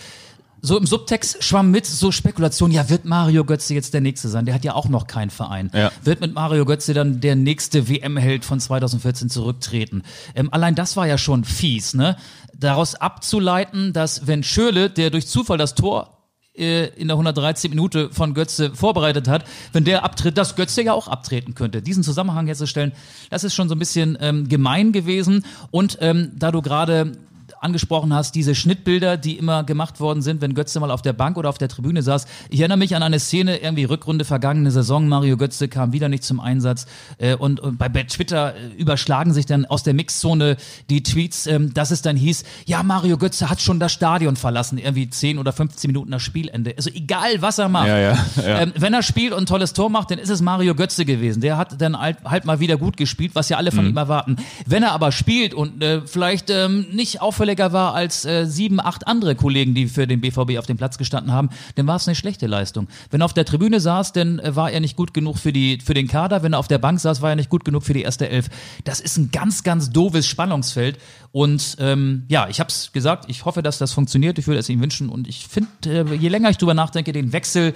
So 0.60 0.78
im 0.78 0.88
Subtext 0.88 1.44
schwamm 1.44 1.70
mit 1.70 1.86
so 1.86 2.12
Spekulation, 2.12 2.72
ja, 2.72 2.90
wird 2.90 3.06
Mario 3.06 3.46
Götze 3.46 3.76
jetzt 3.76 3.94
der 3.94 4.02
Nächste 4.02 4.28
sein? 4.28 4.46
Der 4.46 4.56
hat 4.56 4.64
ja 4.64 4.74
auch 4.74 4.90
noch 4.90 5.06
keinen 5.06 5.30
Verein. 5.30 5.70
Ja. 5.74 5.92
Wird 6.04 6.20
mit 6.20 6.34
Mario 6.34 6.66
Götze 6.66 6.96
dann 6.96 7.22
der 7.22 7.36
nächste 7.36 7.88
WM-Held 7.88 8.44
von 8.44 8.60
2014 8.60 9.30
zurücktreten? 9.30 10.02
Ähm, 10.34 10.52
allein 10.52 10.74
das 10.74 10.98
war 10.98 11.06
ja 11.06 11.20
schon 11.20 11.44
fies, 11.44 11.94
ne? 11.94 12.18
Daraus 12.56 12.96
abzuleiten, 12.96 13.94
dass 13.94 14.26
wenn 14.26 14.42
Schöle, 14.42 14.90
der 14.90 15.12
durch 15.12 15.28
Zufall 15.28 15.60
das 15.60 15.76
Tor 15.76 16.17
äh, 16.58 16.88
in 16.96 17.08
der 17.08 17.16
113 17.16 17.70
Minute 17.70 18.10
von 18.12 18.34
Götze 18.34 18.72
vorbereitet 18.74 19.28
hat, 19.28 19.46
wenn 19.74 19.84
der 19.84 20.04
abtritt, 20.04 20.38
dass 20.38 20.56
Götze 20.56 20.82
ja 20.82 20.94
auch 20.94 21.08
abtreten 21.08 21.56
könnte. 21.56 21.82
Diesen 21.82 22.04
Zusammenhang 22.04 22.48
herzustellen, 22.48 22.94
das 23.30 23.44
ist 23.44 23.54
schon 23.54 23.70
so 23.70 23.76
ein 23.76 23.80
bisschen 23.80 24.18
ähm, 24.22 24.48
gemein 24.50 24.92
gewesen. 24.92 25.46
Und 25.72 25.98
ähm, 26.02 26.32
da 26.36 26.52
du 26.52 26.62
gerade 26.62 27.14
angesprochen 27.62 28.14
hast, 28.14 28.36
diese 28.36 28.56
Schnittbilder, 28.56 29.18
die 29.18 29.38
immer 29.38 29.64
gemacht 29.64 30.00
worden 30.00 30.22
sind, 30.22 30.42
wenn 30.42 30.54
Götze 30.54 30.80
mal 30.80 30.92
auf 30.92 31.02
der 31.02 31.14
Bank 31.14 31.38
oder 31.38 31.50
auf 31.50 31.58
der 31.58 31.70
Tribüne 31.70 32.02
saß. 32.02 32.26
Ich 32.50 32.60
erinnere 32.60 32.78
mich 32.78 32.96
an 32.96 33.04
eine 33.04 33.20
Szene, 33.20 33.58
irgendwie 33.58 33.86
Rückrunde 33.86 34.26
vergangene 34.26 34.72
Saison, 34.72 35.08
Mario 35.08 35.38
Götze 35.38 35.68
kam 35.68 35.94
wieder 35.94 36.10
nicht 36.10 36.24
zum 36.24 36.40
Einsatz 36.40 36.86
äh, 37.18 37.36
und, 37.36 37.60
und 37.60 37.78
bei, 37.78 37.90
bei 37.90 38.04
Twitter 38.04 38.56
äh, 38.56 38.74
überschlagen 38.78 39.34
sich 39.34 39.46
dann 39.46 39.66
aus 39.66 39.84
der 39.84 39.94
Mixzone 39.94 40.58
die 40.90 41.04
Tweets, 41.04 41.48
ähm, 41.48 41.74
dass 41.74 41.92
es 41.92 42.02
dann 42.02 42.16
hieß, 42.16 42.44
ja, 42.66 42.84
Mario 42.84 43.18
Götze 43.18 43.50
hat 43.50 43.62
schon 43.62 43.80
das 43.80 43.92
Stadion 43.92 44.36
verlassen, 44.36 44.78
irgendwie 44.78 45.10
10 45.10 45.40
oder 45.40 45.52
15 45.52 45.90
Minuten 45.90 46.12
nach 46.12 46.20
Spielende. 46.20 46.74
Also 46.78 46.90
egal, 46.94 47.42
was 47.42 47.58
er 47.58 47.70
macht. 47.70 47.88
Ja, 47.88 47.98
ja, 47.98 48.26
ja. 48.38 48.62
Ähm, 48.62 48.74
wenn 48.78 48.94
er 48.94 49.04
spielt 49.04 49.34
und 49.34 49.44
ein 49.44 49.46
tolles 49.46 49.74
Tor 49.74 49.90
macht, 49.90 50.12
dann 50.12 50.20
ist 50.20 50.30
es 50.30 50.42
Mario 50.42 50.76
Götze 50.76 51.06
gewesen. 51.06 51.42
Der 51.42 51.58
hat 51.58 51.82
dann 51.82 52.00
halt, 52.00 52.18
halt 52.24 52.46
mal 52.46 52.60
wieder 52.60 52.78
gut 52.78 52.98
gespielt, 52.98 53.32
was 53.34 53.50
ja 53.50 53.58
alle 53.58 53.72
von 53.72 53.86
mhm. 53.86 53.92
ihm 53.92 53.98
erwarten. 53.98 54.38
Wenn 54.66 54.84
er 54.84 54.92
aber 54.92 55.12
spielt 55.12 55.54
und 55.54 55.82
äh, 55.82 56.02
vielleicht 56.06 56.50
ähm, 56.50 56.86
nicht 56.92 57.22
auffällig 57.22 57.47
auffälliger 57.48 57.72
war 57.72 57.94
als 57.94 58.26
äh, 58.26 58.46
sieben, 58.46 58.82
acht 58.82 59.08
andere 59.08 59.36
Kollegen, 59.36 59.74
die 59.74 59.88
für 59.88 60.06
den 60.06 60.20
BVB 60.20 60.58
auf 60.58 60.66
dem 60.66 60.76
Platz 60.76 60.98
gestanden 60.98 61.32
haben, 61.32 61.50
dann 61.76 61.88
war 61.88 61.96
es 61.96 62.06
eine 62.08 62.16
schlechte 62.16 62.46
Leistung. 62.46 62.88
Wenn 63.10 63.22
er 63.22 63.26
auf 63.26 63.34
der 63.34 63.46
Tribüne 63.46 63.80
saß, 63.80 64.12
dann 64.12 64.40
äh, 64.40 64.56
war 64.56 64.70
er 64.70 64.82
nicht 64.82 64.98
gut 64.98 65.14
genug 65.14 65.38
für, 65.38 65.54
die, 65.54 65.80
für 65.80 65.94
den 65.94 66.10
Kader. 66.10 66.44
Wenn 66.44 66.54
er 66.54 66.60
auf 66.60 66.68
der 66.68 66.78
Bank 66.78 67.00
saß, 67.00 67.22
war 67.22 67.30
er 67.30 67.38
nicht 67.38 67.50
gut 67.50 67.64
genug 67.64 67.84
für 67.84 67.94
die 67.94 68.02
erste 68.02 68.28
Elf. 68.28 68.50
Das 68.84 69.00
ist 69.00 69.18
ein 69.18 69.32
ganz, 69.32 69.64
ganz 69.64 69.90
doofes 69.92 70.28
Spannungsfeld. 70.28 70.98
Und 71.32 71.78
ähm, 71.80 72.26
ja, 72.28 72.50
ich 72.50 72.60
habe 72.60 72.70
es 72.70 72.92
gesagt, 72.92 73.26
ich 73.30 73.46
hoffe, 73.46 73.62
dass 73.62 73.78
das 73.78 73.94
funktioniert. 73.94 74.38
Ich 74.40 74.48
würde 74.48 74.60
es 74.60 74.68
ihm 74.68 74.82
wünschen. 74.82 75.08
Und 75.08 75.28
ich 75.30 75.48
finde, 75.48 75.70
äh, 75.86 76.16
je 76.16 76.28
länger 76.28 76.50
ich 76.50 76.58
drüber 76.58 76.74
nachdenke, 76.74 77.14
den 77.14 77.32
Wechsel 77.32 77.74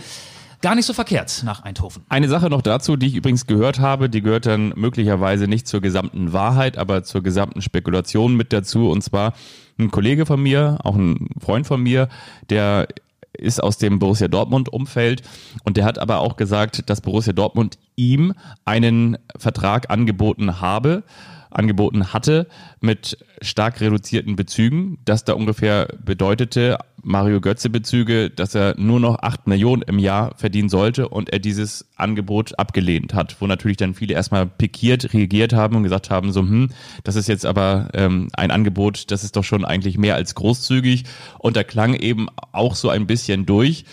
gar 0.62 0.76
nicht 0.76 0.86
so 0.86 0.94
verkehrt 0.94 1.42
nach 1.44 1.64
Eindhoven. 1.64 2.04
Eine 2.10 2.30
Sache 2.30 2.50
noch 2.50 2.62
dazu, 2.62 2.96
die 2.96 3.08
ich 3.08 3.16
übrigens 3.16 3.48
gehört 3.48 3.80
habe, 3.80 4.10
die 4.10 4.22
gehört 4.22 4.46
dann 4.46 4.74
möglicherweise 4.76 5.48
nicht 5.48 5.68
zur 5.68 5.82
gesamten 5.82 6.34
Wahrheit, 6.34 6.78
aber 6.78 7.04
zur 7.04 7.24
gesamten 7.24 7.62
Spekulation 7.62 8.36
mit 8.36 8.54
dazu. 8.54 8.90
Und 8.90 9.04
zwar 9.04 9.34
ein 9.80 9.92
Kollege 9.92 10.26
von 10.26 10.42
mir, 10.42 10.78
auch 10.84 10.96
ein 10.96 11.30
Freund 11.40 11.68
von 11.68 11.82
mir, 11.82 12.08
der 12.50 12.88
ist 13.34 13.62
aus 13.64 13.78
dem 13.78 14.00
Borussia 14.00 14.28
Dortmund 14.28 14.72
Umfeld 14.72 15.24
und 15.64 15.78
der 15.78 15.86
hat 15.86 15.98
aber 16.00 16.20
auch 16.20 16.36
gesagt, 16.36 16.90
dass 16.90 17.02
Borussia 17.02 17.34
Dortmund 17.34 17.78
ihm 17.96 18.34
einen 18.66 19.18
Vertrag 19.38 19.90
angeboten 19.90 20.62
habe 20.62 21.04
angeboten 21.52 22.14
hatte 22.14 22.48
mit 22.80 23.18
stark 23.42 23.82
reduzierten 23.82 24.36
Bezügen. 24.36 25.00
Das 25.06 25.24
da 25.24 25.34
ungefähr 25.34 25.88
bedeutete 26.04 26.78
Mario 27.04 27.42
Götze 27.42 27.70
Bezüge, 27.70 28.30
dass 28.30 28.56
er 28.56 28.76
nur 28.78 29.00
noch 29.00 29.20
acht 29.22 29.48
Millionen 29.48 29.82
im 29.82 30.00
Jahr 30.00 30.36
verdienen 30.38 30.70
sollte 30.70 31.10
und 31.10 31.32
er 31.32 31.40
dieses 31.40 31.90
Angebot 31.96 32.58
abgelehnt 32.60 33.14
hat, 33.14 33.36
wo 33.40 33.48
natürlich 33.48 33.78
dann 33.78 33.96
viele 33.96 34.14
erstmal 34.14 34.46
pikiert 34.46 35.14
reagiert 35.14 35.54
haben 35.54 35.76
und 35.76 35.84
gesagt 35.84 36.10
haben, 36.10 36.32
so, 36.32 36.42
hm, 36.42 36.70
das 37.04 37.16
ist 37.16 37.28
jetzt 37.28 37.46
aber 37.46 37.90
ähm, 37.94 38.30
ein 38.34 38.52
Angebot, 38.52 39.12
das 39.12 39.24
ist 39.24 39.36
doch 39.36 39.44
schon 39.44 39.66
eigentlich 39.66 39.98
mehr 39.98 40.16
als 40.16 40.36
großzügig 40.36 41.06
und 41.40 41.56
da 41.56 41.64
klang 41.64 41.94
eben 41.96 42.28
auch 42.52 42.76
so 42.76 42.90
ein 42.90 43.08
bisschen 43.08 43.46
durch, 43.46 43.86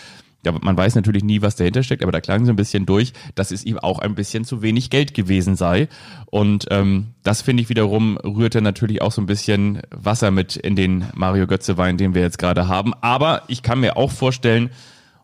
ja, 0.45 0.53
man 0.53 0.77
weiß 0.77 0.95
natürlich 0.95 1.23
nie, 1.23 1.41
was 1.41 1.57
dahinter 1.57 1.83
steckt, 1.83 2.01
aber 2.01 2.13
da 2.13 2.21
klang 2.21 2.45
so 2.45 2.51
ein 2.51 2.55
bisschen 2.55 2.85
durch, 2.85 3.11
dass 3.35 3.51
es 3.51 3.65
ihm 3.65 3.77
auch 3.77 3.99
ein 3.99 4.15
bisschen 4.15 4.45
zu 4.45 4.61
wenig 4.61 4.89
Geld 4.89 5.13
gewesen 5.13 5.55
sei. 5.55 5.89
Und 6.27 6.67
ähm, 6.71 7.07
das 7.23 7.41
finde 7.41 7.61
ich 7.61 7.69
wiederum 7.69 8.17
rührte 8.17 8.61
natürlich 8.61 9.01
auch 9.01 9.11
so 9.11 9.21
ein 9.21 9.25
bisschen 9.25 9.81
Wasser 9.91 10.31
mit 10.31 10.55
in 10.55 10.75
den 10.75 11.05
Mario 11.13 11.45
Götze 11.45 11.77
Wein, 11.77 11.97
den 11.97 12.13
wir 12.13 12.21
jetzt 12.21 12.39
gerade 12.39 12.67
haben. 12.69 12.93
Aber 13.01 13.43
ich 13.47 13.63
kann 13.63 13.81
mir 13.81 13.97
auch 13.97 14.11
vorstellen, 14.11 14.69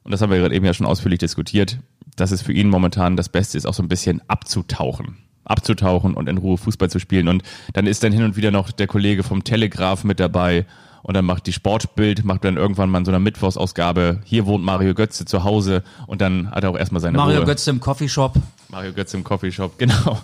und 0.04 0.12
das 0.12 0.22
haben 0.22 0.32
wir 0.32 0.38
gerade 0.38 0.54
eben 0.54 0.66
ja 0.66 0.74
schon 0.74 0.86
ausführlich 0.86 1.20
diskutiert, 1.20 1.80
dass 2.18 2.32
es 2.32 2.42
für 2.42 2.54
ihn 2.54 2.70
momentan 2.70 3.16
das 3.16 3.30
Beste 3.30 3.58
ist, 3.58 3.66
auch 3.66 3.74
so 3.74 3.84
ein 3.84 3.90
bisschen 3.90 4.22
abzutauchen 4.28 5.18
abzutauchen 5.46 6.16
und 6.16 6.28
in 6.28 6.40
Ruhe 6.40 6.58
Fußball 6.58 6.90
zu 6.90 7.00
spielen. 7.00 7.28
Und 7.28 7.44
dann 7.74 7.86
ist 7.86 8.04
dann 8.04 8.12
hin 8.12 8.24
und 8.24 8.36
wieder 8.36 8.50
noch 8.50 8.72
der 8.72 8.88
Kollege 8.88 9.22
vom 9.22 9.44
Telegraph 9.44 10.04
mit 10.04 10.20
dabei 10.20 10.66
und 11.08 11.14
dann 11.14 11.24
macht 11.24 11.46
die 11.46 11.54
Sportbild, 11.54 12.26
macht 12.26 12.44
dann 12.44 12.58
irgendwann 12.58 12.90
mal 12.90 13.06
so 13.06 13.12
eine 13.12 13.20
Mittwochsausgabe, 13.20 14.22
hier 14.26 14.48
wohnt 14.48 14.64
Mario 14.66 14.96
Götze 14.96 15.24
zu 15.26 15.44
Hause 15.44 15.84
und 16.08 16.20
dann 16.20 16.50
hat 16.50 16.64
er 16.64 16.72
auch 16.72 16.78
erstmal 16.78 17.00
seine 17.00 17.16
Mario 17.18 17.38
Ruhe. 17.38 17.46
Götze 17.46 17.70
im 17.70 17.80
Coffeeshop. 17.80 18.34
Mario 18.70 18.92
Götze 18.92 19.16
im 19.18 19.24
Coffeeshop, 19.24 19.78
genau. 19.78 20.20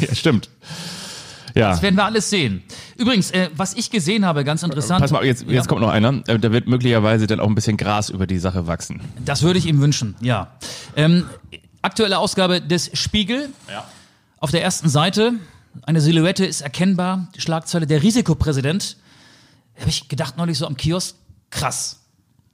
ja, 0.00 0.14
stimmt. 0.14 0.48
Ja. 1.54 1.68
Das 1.68 1.82
werden 1.82 1.96
wir 1.96 2.06
alles 2.06 2.30
sehen. 2.30 2.62
Übrigens, 2.96 3.30
äh, 3.30 3.50
was 3.54 3.74
ich 3.74 3.90
gesehen 3.90 4.24
habe, 4.24 4.42
ganz 4.42 4.62
interessant. 4.62 5.02
Pass 5.02 5.10
mal, 5.10 5.22
jetzt, 5.22 5.42
jetzt 5.42 5.52
Ja. 5.52 5.62
kommt 5.68 5.82
noch 5.82 5.90
einer. 5.90 6.22
Äh, 6.26 6.38
Da 6.38 6.50
wird 6.50 6.66
möglicherweise 6.66 7.26
dann 7.26 7.40
auch 7.40 7.46
ein 7.46 7.54
bisschen 7.54 7.76
Gras 7.76 8.08
über 8.08 8.26
die 8.26 8.38
Sache 8.38 8.66
wachsen. 8.66 9.02
Das 9.22 9.42
würde 9.42 9.58
ich 9.58 9.66
ihm 9.66 9.78
wünschen, 9.82 10.14
ja. 10.22 10.48
Ähm, 10.96 11.26
aktuelle 11.82 12.16
Ausgabe 12.16 12.62
des 12.62 12.90
Spiegel. 12.98 13.50
Ja. 13.70 13.84
Auf 14.38 14.50
der 14.50 14.62
ersten 14.62 14.88
Seite, 14.88 15.34
eine 15.82 16.00
Silhouette 16.00 16.46
ist 16.46 16.62
erkennbar, 16.62 17.28
die 17.36 17.42
Schlagzeile, 17.42 17.86
der 17.86 18.02
Risikopräsident. 18.02 18.96
Habe 19.78 19.88
ich 19.88 20.08
gedacht 20.08 20.36
neulich 20.36 20.58
so 20.58 20.66
am 20.66 20.76
Kiosk, 20.76 21.16
krass. 21.50 22.00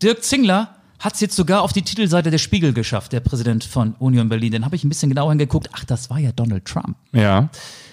Dirk 0.03 0.23
Zingler 0.23 0.77
hat 0.99 1.15
es 1.15 1.21
jetzt 1.21 1.37
sogar 1.37 1.63
auf 1.63 1.73
die 1.73 1.83
Titelseite 1.83 2.31
der 2.31 2.39
Spiegel 2.39 2.73
geschafft, 2.73 3.13
der 3.13 3.21
Präsident 3.21 3.65
von 3.65 3.95
Union 3.99 4.29
Berlin. 4.29 4.53
Dann 4.53 4.65
habe 4.65 4.77
ich 4.77 4.85
ein 4.85 4.89
bisschen 4.89 5.09
genauer 5.09 5.31
hingeguckt, 5.31 5.71
ach, 5.73 5.85
das 5.85 6.11
war 6.11 6.19
ja 6.19 6.33
Donald 6.33 6.65
Trump. 6.65 6.97
Ja. 7.13 7.49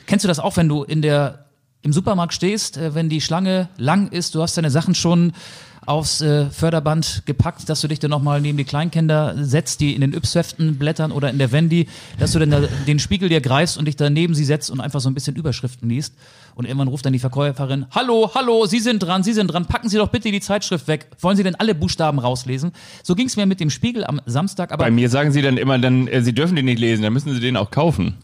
Kennst 0.07 0.23
du 0.23 0.28
das 0.28 0.39
auch, 0.39 0.57
wenn 0.57 0.67
du 0.67 0.84
in 0.84 1.01
der, 1.01 1.45
im 1.82 1.93
Supermarkt 1.93 2.34
stehst, 2.34 2.78
äh, 2.78 2.95
wenn 2.95 3.09
die 3.09 3.21
Schlange 3.21 3.69
lang 3.78 4.07
ist, 4.07 4.34
du 4.34 4.41
hast 4.41 4.57
deine 4.57 4.71
Sachen 4.71 4.95
schon 4.95 5.34
aufs 5.86 6.21
äh, 6.21 6.49
Förderband 6.49 7.23
gepackt, 7.25 7.69
dass 7.69 7.81
du 7.81 7.88
dich 7.88 7.99
dann 7.99 8.11
nochmal 8.11 8.41
neben 8.41 8.57
die 8.57 8.63
Kleinkinder 8.63 9.36
setzt, 9.38 9.81
die 9.81 9.93
in 9.93 10.01
den 10.01 10.13
Ypsheften 10.13 10.77
blättern 10.77 11.11
oder 11.11 11.29
in 11.29 11.38
der 11.38 11.51
Wendy, 11.51 11.88
dass 12.19 12.31
du 12.31 12.39
dann 12.39 12.51
da 12.51 12.61
den 12.88 12.99
Spiegel 12.99 13.29
dir 13.29 13.41
greifst 13.41 13.77
und 13.77 13.86
dich 13.86 13.95
dann 13.95 14.13
neben 14.13 14.33
sie 14.33 14.45
setzt 14.45 14.69
und 14.71 14.79
einfach 14.79 14.99
so 14.99 15.09
ein 15.09 15.13
bisschen 15.13 15.36
Überschriften 15.36 15.89
liest. 15.89 16.15
Und 16.55 16.65
irgendwann 16.65 16.88
ruft 16.88 17.05
dann 17.05 17.13
die 17.13 17.19
Verkäuferin, 17.19 17.86
hallo, 17.91 18.31
hallo, 18.33 18.65
Sie 18.65 18.79
sind 18.79 18.99
dran, 18.99 19.23
Sie 19.23 19.33
sind 19.33 19.47
dran, 19.47 19.65
packen 19.65 19.89
Sie 19.89 19.97
doch 19.97 20.07
bitte 20.07 20.31
die 20.31 20.39
Zeitschrift 20.39 20.88
weg. 20.88 21.07
Wollen 21.19 21.36
Sie 21.36 21.43
denn 21.43 21.55
alle 21.55 21.75
Buchstaben 21.75 22.17
rauslesen? 22.17 22.71
So 23.03 23.13
ging 23.13 23.27
es 23.27 23.36
mir 23.36 23.45
mit 23.45 23.59
dem 23.59 23.69
Spiegel 23.69 24.05
am 24.05 24.21
Samstag, 24.25 24.71
aber 24.71 24.86
Bei 24.86 24.91
mir 24.91 25.09
sagen 25.09 25.31
sie 25.31 25.41
dann 25.41 25.57
immer, 25.57 25.77
dann, 25.79 26.07
äh, 26.07 26.21
sie 26.21 26.33
dürfen 26.33 26.55
den 26.55 26.65
nicht 26.65 26.79
lesen, 26.79 27.03
dann 27.03 27.13
müssen 27.13 27.33
sie 27.33 27.39
den 27.41 27.57
auch 27.57 27.71
kaufen. 27.71 28.15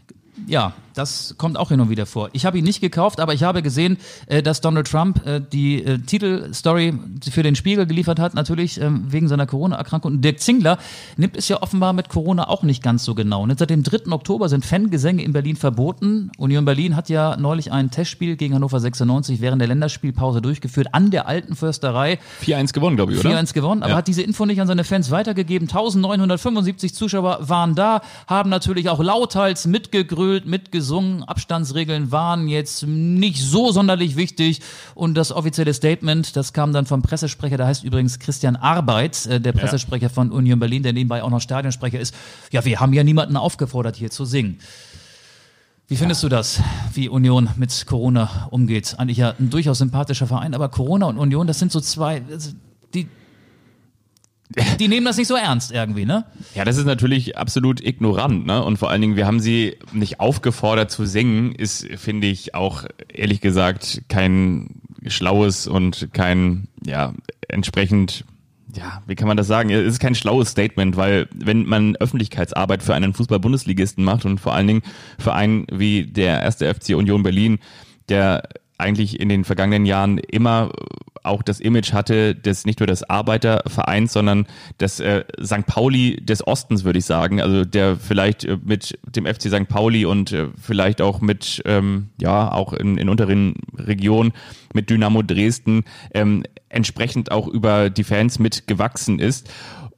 Ja, 0.48 0.74
das 0.94 1.36
kommt 1.38 1.58
auch 1.58 1.70
hin 1.70 1.80
und 1.80 1.90
wieder 1.90 2.06
vor. 2.06 2.30
Ich 2.34 2.46
habe 2.46 2.58
ihn 2.58 2.64
nicht 2.64 2.82
gekauft, 2.82 3.20
aber 3.20 3.34
ich 3.34 3.44
habe 3.44 3.62
gesehen, 3.62 3.98
äh, 4.28 4.42
dass 4.44 4.62
Donald 4.62 4.90
Trump 4.90 5.26
äh, 5.26 5.42
die 5.42 5.84
äh, 5.84 6.00
Titelstory 6.00 6.94
für 7.32 7.44
den 7.44 7.56
Spiegel 7.56 7.86
geliefert 7.86 8.20
hat, 8.20 8.34
natürlich 8.34 8.80
ähm, 8.82 9.06
wegen 9.08 9.28
seiner 9.28 9.46
Corona-Erkrankung. 9.46 10.14
Und 10.14 10.22
Dirk 10.22 10.40
Zingler 10.40 10.78
nimmt 11.18 11.38
es 11.38 11.48
ja 11.48 11.62
offenbar 11.62 11.94
mit 11.94 12.10
Corona 12.10 12.48
auch 12.50 12.64
nicht 12.64 12.84
ganz 12.84 13.04
so 13.04 13.16
genau. 13.16 13.44
Und 13.44 13.58
seit 13.58 13.70
dem 13.70 13.84
3. 13.84 14.12
Oktober 14.12 14.50
sind 14.50 14.66
Fangesänge 14.66 15.24
in 15.24 15.34
Berlin 15.34 15.56
verboten. 15.56 16.32
Union 16.38 16.66
Berlin 16.66 16.96
hat 16.96 17.10
ja 17.10 17.38
neulich 17.38 17.72
ein 17.72 17.92
Testspiel 17.92 18.36
gegen 18.36 18.54
Hannover 18.56 18.80
96 18.80 19.42
während 19.42 19.62
der 19.62 19.68
Länderspielpause 19.68 20.42
durchgeführt 20.42 20.90
an 20.94 21.12
der 21.12 21.28
alten 21.28 21.56
Försterei. 21.56 22.20
4-1 22.46 22.74
gewonnen, 22.74 22.96
glaube 22.98 23.14
ich, 23.14 23.20
oder? 23.20 23.30
4-1 23.40 23.54
gewonnen, 23.54 23.84
aber 23.84 23.92
Ja. 23.92 23.98
hat 23.98 24.08
diese 24.08 24.22
Info 24.22 24.46
nicht 24.46 24.60
an 24.60 24.68
seine 24.68 24.84
Fans 24.84 25.12
weitergegeben. 25.12 25.68
1975 25.70 26.94
Zuschauer 26.94 27.40
waren 27.50 27.76
da, 27.76 28.02
haben 28.28 28.50
natürlich 28.50 28.90
auch 28.90 29.02
lauthals 29.02 29.66
mitgegrölt, 29.68 30.46
mitgesungen. 30.46 30.81
Abstandsregeln 31.24 32.12
waren 32.12 32.48
jetzt 32.48 32.86
nicht 32.88 33.42
so 33.42 33.72
sonderlich 33.72 34.16
wichtig. 34.16 34.62
Und 34.96 35.16
das 35.16 35.32
offizielle 35.32 35.74
Statement, 35.74 36.36
das 36.36 36.54
kam 36.54 36.74
dann 36.74 36.86
vom 36.86 37.02
Pressesprecher, 37.02 37.58
der 37.58 37.68
heißt 37.68 37.84
übrigens 37.84 38.20
Christian 38.20 38.56
Arbeit, 38.56 39.26
äh, 39.26 39.40
der 39.40 39.54
Pressesprecher 39.54 40.10
von 40.10 40.32
Union 40.32 40.60
Berlin, 40.60 40.84
der 40.84 40.94
nebenbei 40.94 41.24
auch 41.24 41.30
noch 41.30 41.42
Stadionsprecher 41.42 42.00
ist. 42.00 42.16
Ja, 42.52 42.66
wir 42.66 42.80
haben 42.80 42.94
ja 42.94 43.04
niemanden 43.04 43.38
aufgefordert, 43.38 43.96
hier 43.96 44.12
zu 44.12 44.26
singen. 44.26 44.60
Wie 45.88 45.98
findest 45.98 46.24
du 46.24 46.30
das, 46.30 46.62
wie 46.94 47.10
Union 47.10 47.50
mit 47.58 47.86
Corona 47.86 48.48
umgeht? 48.50 48.96
Eigentlich 48.98 49.18
ja 49.18 49.34
ein 49.38 49.50
durchaus 49.50 49.80
sympathischer 49.80 50.26
Verein, 50.26 50.54
aber 50.54 50.70
Corona 50.70 51.08
und 51.08 51.18
Union, 51.18 51.48
das 51.48 51.60
sind 51.60 51.70
so 51.70 51.82
zwei, 51.82 52.22
also 52.32 52.52
die, 52.94 53.10
die 54.80 54.88
nehmen 54.88 55.06
das 55.06 55.18
nicht 55.18 55.28
so 55.28 55.36
ernst 55.36 55.72
irgendwie, 55.72 56.06
ne? 56.06 56.26
Ja, 56.56 56.66
das 56.66 56.78
ist 56.78 56.86
natürlich 56.86 57.38
absolut 57.38 57.82
ignorant, 57.82 58.46
ne? 58.46 58.64
Und 58.64 58.78
vor 58.78 58.90
allen 58.90 59.02
Dingen, 59.02 59.16
wir 59.16 59.26
haben 59.26 59.40
sie 59.40 59.78
nicht 59.94 60.20
aufgefordert 60.20 60.92
zu 60.92 61.06
singen, 61.06 61.54
ist, 61.54 61.88
finde 61.98 62.28
ich, 62.28 62.56
auch 62.56 62.86
ehrlich 63.08 63.42
gesagt 63.42 64.04
kein 64.10 64.82
schlaues 65.08 65.68
und 65.68 66.10
kein, 66.14 66.68
ja, 66.86 67.14
entsprechend, 67.48 68.26
ja, 68.76 69.02
wie 69.08 69.16
kann 69.16 69.28
man 69.28 69.38
das 69.38 69.48
sagen? 69.48 69.70
Es 69.70 69.86
ist 69.86 70.00
kein 70.00 70.16
schlaues 70.16 70.50
Statement, 70.50 70.96
weil 70.98 71.28
wenn 71.34 71.66
man 71.66 71.96
Öffentlichkeitsarbeit 71.98 72.84
für 72.84 72.94
einen 72.94 73.14
Fußball-Bundesligisten 73.14 74.04
macht 74.04 74.26
und 74.26 74.40
vor 74.40 74.54
allen 74.54 74.68
Dingen 74.68 74.82
für 75.18 75.34
einen 75.34 75.66
wie 75.72 76.06
der 76.06 76.42
erste 76.42 76.74
FC 76.74 76.90
Union 76.96 77.24
Berlin, 77.24 77.60
der 78.10 78.44
eigentlich 78.82 79.20
in 79.20 79.30
den 79.30 79.44
vergangenen 79.44 79.86
Jahren 79.86 80.18
immer 80.18 80.72
auch 81.24 81.44
das 81.44 81.60
Image 81.60 81.94
hatte 81.94 82.36
des 82.36 82.66
nicht 82.66 82.80
nur 82.80 82.88
des 82.88 83.08
Arbeitervereins, 83.08 84.14
sondern 84.14 84.48
des 84.80 85.00
äh, 85.00 85.24
St. 85.44 85.66
Pauli 85.68 86.18
des 86.18 86.46
Ostens, 86.46 86.84
würde 86.84 87.00
ich 87.00 87.06
sagen. 87.06 87.42
Also 87.42 87.64
der 87.64 87.96
vielleicht 87.96 88.44
äh, 88.44 88.58
mit 88.64 88.98
dem 89.06 89.26
FC 89.26 89.44
St. 89.44 89.68
Pauli 89.68 90.06
und 90.06 90.32
äh, 90.32 90.48
vielleicht 90.60 91.02
auch 91.02 91.22
mit, 91.22 91.62
ähm, 91.66 92.10
ja, 92.20 92.52
auch 92.52 92.74
in, 92.74 92.98
in 92.98 93.10
unteren 93.10 93.56
Regionen 93.78 94.34
mit 94.74 94.90
Dynamo 94.90 95.22
Dresden 95.22 95.84
ähm, 96.14 96.44
entsprechend 96.70 97.32
auch 97.32 97.48
über 97.48 97.90
die 97.90 98.04
Fans 98.04 98.40
mitgewachsen 98.40 99.20
ist. 99.20 99.52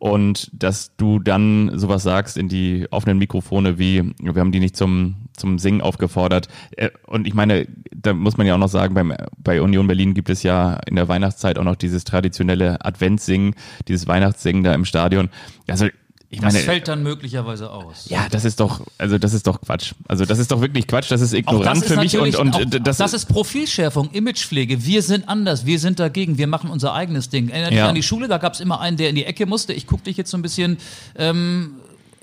Und 0.04 0.51
dass 0.51 0.97
du 0.97 1.20
dann 1.20 1.80
sowas 1.80 2.04
sagst 2.04 2.36
in 2.36 2.49
die 2.49 2.88
offenen 2.91 3.20
Mikrofone 3.20 3.80
wie, 3.80 4.04
wir 4.20 4.36
haben 4.36 4.51
die 4.51 4.60
nicht 4.60 4.76
zum, 4.76 5.16
zum 5.32 5.60
Singen 5.60 5.80
aufgefordert. 5.80 6.49
Äh, 6.76 6.89
Und 7.08 7.26
ich 7.26 7.34
meine, 7.34 7.70
da 7.95 8.14
muss 8.14 8.36
man 8.36 8.45
ja 8.45 8.56
auch 8.56 8.60
noch 8.60 8.68
sagen, 8.68 8.95
beim, 8.95 9.14
bei 9.38 9.62
Union 9.62 9.88
Berlin 9.88 10.14
gibt 10.14 10.30
es 10.30 10.43
ja 10.43 10.74
in 10.88 10.97
der 10.97 11.08
Weihnachtszeit 11.08 11.58
auch 11.58 11.64
noch 11.64 11.78
dieses 11.78 12.04
traditionelle 12.04 12.84
Adventssingen, 12.86 13.56
dieses 13.88 14.06
Weihnachtssingen 14.06 14.66
da 14.66 14.74
im 14.74 14.84
Stadion. 14.84 15.30
Also 15.70 15.88
ich 16.34 16.40
Das 16.42 16.54
meine, 16.54 16.66
fällt 16.66 16.88
dann 16.88 17.04
möglicherweise 17.04 17.70
aus. 17.70 18.06
ja, 18.10 18.28
das 18.32 18.44
ist 18.44 18.60
doch, 18.60 18.82
also 18.98 19.18
das 19.20 19.34
ist 19.34 19.46
doch 19.46 19.62
Quatsch. 19.62 19.94
Also 20.08 20.26
das 20.26 20.40
ist 20.40 20.52
doch 20.52 20.62
wirklich 20.62 20.88
Quatsch, 20.88 21.12
das 21.12 21.22
ist 21.22 21.34
ignorant 21.34 21.86
für 21.86 21.96
mich 21.98 22.18
und, 22.18 22.36
und 22.36 22.56
auch, 22.56 22.60
äh, 22.62 22.66
das, 22.82 22.98
das 22.98 23.14
ist 23.14 23.26
Profilschärfung, 23.28 24.10
Imagepflege. 24.12 24.84
Wir 24.84 25.04
sind 25.04 25.30
anders, 25.30 25.66
wir 25.68 25.78
sind 25.78 26.00
dagegen, 26.00 26.38
wir 26.40 26.48
machen 26.48 26.70
unser 26.72 26.94
eigenes 26.94 27.30
Ding. 27.30 27.50
Erinnert 27.50 27.72
dich 27.72 27.78
Ja. 27.78 27.90
an 27.90 27.96
die 27.96 28.02
Schule, 28.04 28.28
da 28.28 28.40
gab 28.40 28.54
es 28.54 28.60
immer 28.62 28.80
einen, 28.82 28.98
der 28.98 29.10
in 29.10 29.16
die 29.16 29.26
Ecke 29.26 29.46
musste. 29.46 29.74
Ich 29.74 29.86
gucke 29.86 30.04
dich 30.06 30.18
jetzt 30.18 30.32
so 30.32 30.38
ein 30.38 30.42
bisschen 30.42 30.78
ähm, 31.16 31.76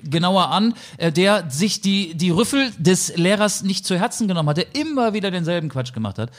genauer 0.03 0.49
an, 0.49 0.73
äh, 0.97 1.11
der 1.13 1.49
sich 1.49 1.79
die, 1.79 2.13
die 2.13 2.31
Rüffel 2.31 2.71
des 2.77 3.15
Lehrers 3.15 3.63
nicht 3.63 3.85
zu 3.85 3.97
Herzen 3.97 4.27
genommen 4.27 4.49
hat, 4.49 4.57
der 4.57 4.75
immer 4.75 5.13
wieder 5.13 5.31
denselben 5.31 5.69
Quatsch 5.69 5.93
gemacht 5.93 6.19
hat. 6.19 6.31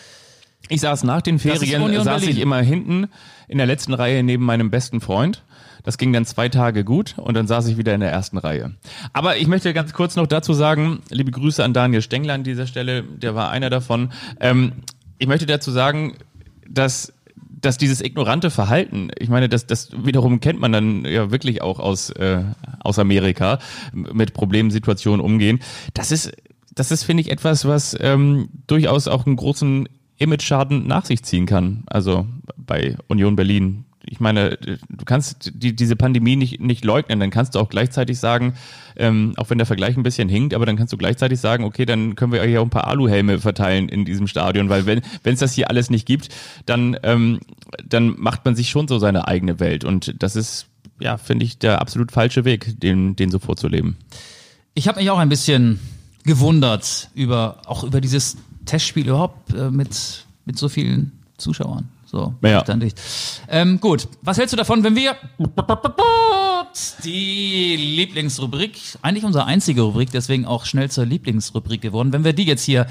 Ich 0.69 0.81
saß 0.83 1.05
nach 1.05 1.23
den 1.23 1.37
ist 1.37 1.43
Ferien, 1.43 1.95
saß 1.95 2.05
Berlin. 2.05 2.29
ich 2.29 2.39
immer 2.39 2.61
hinten 2.61 3.09
in 3.49 3.59
der 3.59 3.67
letzten 3.67 3.95
Reihe 3.95 4.23
neben 4.23 4.45
meinem 4.45 4.71
besten 4.71 5.01
Freund. 5.01 5.43
Das 5.83 5.99
ging 5.99 6.13
dann 6.13 6.25
zwei 6.25 6.49
Tage 6.49 6.85
gut 6.85 7.17
und 7.19 7.35
dann 7.35 7.47
saß 7.47 7.67
ich 7.67 7.77
wieder 7.77 7.95
in 7.95 8.01
der 8.01 8.11
ersten 8.11 8.39
Reihe. 8.39 8.75
Aber 9.13 9.37
ich 9.37 9.47
möchte 9.47 9.73
ganz 9.75 9.93
kurz 9.93 10.17
noch 10.17 10.27
dazu 10.27 10.53
sagen, 10.53 11.01
liebe 11.11 11.31
Grüße 11.31 11.63
an 11.63 11.75
Daniel 11.75 12.03
Stengler 12.03 12.35
an 12.35 12.45
dieser 12.45 12.67
Stelle, 12.67 13.03
der 13.03 13.35
war 13.35 13.51
einer 13.51 13.71
davon. 13.71 14.13
Ähm, 14.41 14.73
ich 15.19 15.27
möchte 15.27 15.47
dazu 15.47 15.71
sagen, 15.71 16.17
dass 16.69 17.13
dass 17.63 17.79
dieses 17.79 18.03
ignorante 18.03 18.51
Verhalten, 18.51 19.11
ich 19.19 19.29
meine, 19.29 19.49
das, 19.49 19.67
das 19.67 19.91
wiederum 20.05 20.41
kennt 20.41 20.61
man 20.61 20.73
dann 20.73 21.05
ja 21.05 21.31
wirklich 21.31 21.63
auch 21.63 21.79
aus, 21.79 22.11
äh, 22.11 22.43
aus 22.81 22.99
Amerika, 22.99 23.61
mit 23.93 24.35
Problemsituationen 24.35 25.25
umgehen. 25.25 25.61
Das 25.95 26.11
ist, 26.11 26.33
das 26.75 26.91
ist, 26.91 27.05
finde 27.05 27.21
ich, 27.21 27.31
etwas, 27.31 27.65
was 27.65 27.97
ähm, 28.01 28.49
durchaus 28.67 29.07
auch 29.07 29.27
einen 29.27 29.37
großen 29.37 29.89
Image-Schaden 30.19 30.87
nach 30.87 31.05
sich 31.05 31.23
ziehen 31.23 31.47
kann. 31.47 31.85
Also 31.87 32.27
bei 32.57 32.97
Union 33.07 33.37
Berlin 33.37 33.85
ich 34.05 34.21
meine, 34.21 34.57
du 34.57 35.05
kannst 35.05 35.53
die, 35.55 35.75
diese 35.75 35.97
Pandemie 35.97 36.37
nicht, 36.37 36.61
nicht 36.61 36.85
leugnen, 36.85 37.21
dann 37.21 37.31
kannst 37.31 37.55
du 37.55 37.59
auch 37.59 37.69
gleichzeitig 37.69 38.19
sagen, 38.19 38.55
ähm, 38.97 39.35
auch 39.37 39.51
wenn 39.51 39.59
der 39.59 39.67
Vergleich 39.67 39.97
ein 39.97 40.03
bisschen 40.03 40.29
hinkt, 40.29 40.55
aber 40.55 40.67
dann 40.67 40.77
kannst 40.77 40.93
du 40.93 40.97
gleichzeitig 40.97 41.41
sagen, 41.41 41.65
okay, 41.65 41.87
dann 41.87 42.15
können 42.15 42.33
wir 42.33 42.43
hier 42.45 42.61
auch 42.61 42.67
ein 42.67 42.71
paar 42.71 42.89
Aluhelme 42.89 43.39
verteilen 43.39 43.89
in 43.89 44.05
diesem 44.05 44.27
Stadion, 44.27 44.69
weil 44.69 44.87
wenn 44.87 45.03
es 45.25 45.41
das 45.41 45.55
hier 45.55 45.71
alles 45.71 45.91
nicht 45.91 46.07
gibt, 46.07 46.29
dann, 46.67 46.97
ähm, 47.03 47.41
dann 47.85 48.15
macht 48.19 48.45
man 48.45 48.55
sich 48.55 48.71
schon 48.71 48.89
so 48.89 48.99
seine 48.99 49.29
eigene 49.29 49.61
Welt 49.61 49.85
und 49.85 50.15
das 50.19 50.37
ist, 50.37 50.67
ja, 51.01 51.17
finde 51.17 51.45
ich, 51.45 51.59
der 51.59 51.81
absolut 51.81 52.13
falsche 52.13 52.45
Weg, 52.45 52.81
den, 52.81 53.17
den 53.17 53.31
so 53.31 53.39
vorzuleben. 53.39 53.97
Ich 54.75 54.89
habe 54.89 55.01
mich 55.01 55.11
auch 55.11 55.19
ein 55.19 55.29
bisschen 55.29 55.81
gewundert 56.25 57.11
über 57.15 57.63
auch 57.67 57.85
über 57.85 58.01
dieses 58.01 58.37
Testspiel 58.65 59.09
überhaupt 59.09 59.53
äh, 59.55 59.71
mit 59.71 60.27
mit 60.45 60.59
so 60.59 60.69
vielen 60.69 61.13
Zuschauern. 61.37 61.89
So, 62.13 62.35
Ja. 62.43 62.61
dann 62.63 62.79
dicht. 62.81 63.01
Ähm, 63.49 63.81
gut, 63.81 64.07
was 64.21 64.37
hältst 64.37 64.53
du 64.53 64.57
davon, 64.59 64.85
wenn 64.85 64.95
wir 64.95 65.17
die 67.05 67.77
Lieblingsrubrik, 67.77 68.79
eigentlich 69.01 69.25
unsere 69.25 69.47
einzige 69.47 69.81
Rubrik, 69.83 70.11
deswegen 70.13 70.45
auch 70.45 70.67
schnell 70.67 70.91
zur 70.91 71.07
Lieblingsrubrik 71.07 71.81
geworden, 71.81 72.13
wenn 72.13 72.23
wir 72.25 72.35
die 72.35 72.45
jetzt 72.45 72.65
hier 72.65 72.87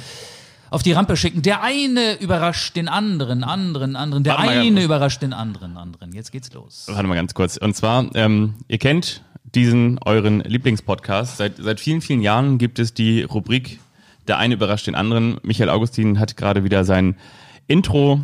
auf 0.72 0.84
die 0.84 0.94
Rampe 0.94 1.18
schicken. 1.18 1.42
Der 1.42 1.62
eine 1.62 2.20
überrascht 2.20 2.76
den 2.76 2.88
anderen, 2.88 3.44
anderen, 3.44 3.96
anderen. 3.96 4.24
Der 4.24 4.40
eine 4.40 4.84
überrascht 4.84 5.22
den 5.22 5.34
anderen, 5.34 5.78
anderen. 5.78 6.14
Jetzt 6.14 6.32
geht's 6.32 6.52
los. 6.54 6.86
Warte 6.88 7.08
mal 7.08 7.16
ganz 7.16 7.34
kurz. 7.34 7.58
Und 7.58 7.76
zwar, 7.76 8.10
ähm, 8.16 8.56
ihr 8.70 8.78
kennt 8.78 9.22
diesen 9.54 10.00
euren 10.06 10.40
Lieblingspodcast. 10.40 11.38
Seit, 11.38 11.58
seit 11.58 11.80
vielen, 11.80 12.02
vielen 12.02 12.22
Jahren 12.22 12.58
gibt 12.58 12.80
es 12.80 12.94
die 12.94 13.22
Rubrik 13.24 13.80
Der 14.28 14.38
eine 14.38 14.54
überrascht 14.54 14.88
den 14.88 14.96
anderen. 14.96 15.38
Michael 15.44 15.70
Augustin 15.70 16.20
hat 16.20 16.38
gerade 16.38 16.64
wieder 16.64 16.86
sein 16.86 17.16
Intro 17.68 18.22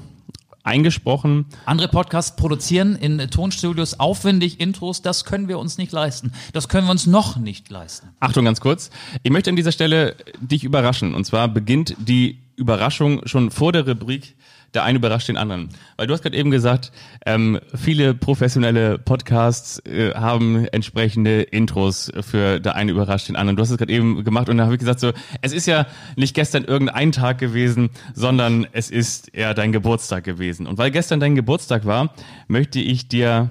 eingesprochen. 0.68 1.46
Andere 1.66 1.88
Podcasts 1.88 2.36
produzieren 2.36 2.96
in 2.96 3.18
Tonstudios 3.30 4.00
aufwendig 4.00 4.60
Intros, 4.60 5.02
das 5.02 5.26
können 5.26 5.48
wir 5.48 5.58
uns 5.58 5.78
nicht 5.78 5.92
leisten. 5.92 6.34
Das 6.54 6.68
können 6.68 6.88
wir 6.88 6.92
uns 6.92 7.08
noch 7.08 7.38
nicht 7.38 7.70
leisten. 7.70 8.10
Achtung 8.20 8.46
ganz 8.46 8.62
kurz. 8.62 8.92
Ich 9.24 9.32
möchte 9.32 9.50
an 9.50 9.56
dieser 9.56 9.72
Stelle 9.72 10.16
dich 10.40 10.64
überraschen. 10.64 11.16
Und 11.16 11.26
zwar 11.26 11.48
beginnt 11.48 11.96
die 11.98 12.40
Überraschung 12.56 13.26
schon 13.26 13.50
vor 13.50 13.72
der 13.72 13.88
Rubrik 13.88 14.36
der 14.78 14.84
eine 14.84 15.00
überrascht 15.00 15.28
den 15.28 15.38
anderen. 15.38 15.70
Weil 15.96 16.06
du 16.06 16.14
hast 16.14 16.22
gerade 16.22 16.38
eben 16.38 16.52
gesagt, 16.52 16.92
ähm, 17.26 17.60
viele 17.74 18.14
professionelle 18.14 19.00
Podcasts 19.00 19.80
äh, 19.88 20.14
haben 20.14 20.66
entsprechende 20.68 21.42
Intros 21.42 22.12
für 22.22 22.60
der 22.60 22.76
eine 22.76 22.92
überrascht 22.92 23.28
den 23.28 23.36
anderen. 23.36 23.56
Du 23.56 23.64
hast 23.64 23.72
es 23.72 23.78
gerade 23.80 23.92
eben 23.92 24.24
gemacht 24.24 24.50
und 24.50 24.58
da 24.60 24.66
habe 24.66 24.76
ich 24.76 24.80
gesagt 24.80 25.00
so, 25.00 25.14
es 25.42 25.52
ist 25.52 25.66
ja 25.66 25.88
nicht 26.16 26.36
gestern 26.36 26.64
irgendein 26.64 27.12
Tag 27.12 27.40
gewesen, 27.40 27.90
sondern 28.14 28.68
es 28.72 28.92
ist 28.92 29.34
eher 29.34 29.56
dein 29.56 29.72
Geburtstag 29.72 30.24
gewesen. 30.24 30.68
Und 30.68 30.78
weil 30.78 30.92
gestern 30.92 31.20
dein 31.20 31.34
Geburtstag 31.34 31.88
war, 31.88 32.14
möchte 32.48 32.78
ich 32.78 33.08
dir 33.08 33.50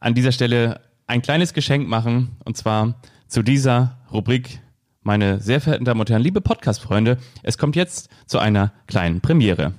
an 0.00 0.14
dieser 0.14 0.32
Stelle 0.32 0.80
ein 1.06 1.20
kleines 1.20 1.52
Geschenk 1.52 1.86
machen 1.86 2.30
und 2.46 2.56
zwar 2.56 2.94
zu 3.28 3.42
dieser 3.42 3.98
Rubrik. 4.10 4.60
Meine 5.02 5.38
sehr 5.38 5.60
verehrten 5.60 5.84
Damen 5.84 6.00
und 6.00 6.08
Herren, 6.08 6.22
liebe 6.22 6.40
Podcast-Freunde, 6.40 7.18
es 7.42 7.58
kommt 7.58 7.76
jetzt 7.76 8.08
zu 8.24 8.38
einer 8.38 8.72
kleinen 8.86 9.20
Premiere. 9.20 9.74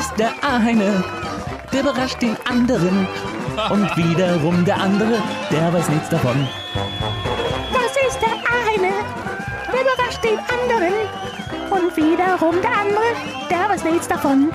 Ist 0.00 0.18
der 0.18 0.32
eine, 0.42 1.04
der 1.72 1.80
überrascht 1.80 2.22
den 2.22 2.34
anderen. 2.46 3.06
Und 3.68 3.96
wiederum 3.96 4.64
der 4.64 4.80
andere, 4.80 5.22
der 5.50 5.72
weiß 5.74 5.90
nichts 5.90 6.08
davon. 6.08 6.48
Das 7.70 7.92
ist 8.08 8.18
der 8.22 8.36
eine, 8.60 8.92
der 9.70 9.80
überrascht 9.82 10.24
den 10.24 10.38
anderen. 10.38 10.94
Und 11.70 11.94
wiederum 11.96 12.62
der 12.62 12.72
andere, 12.78 13.10
der 13.50 13.68
weiß 13.68 13.84
nichts 13.84 14.08
davon. 14.08 14.50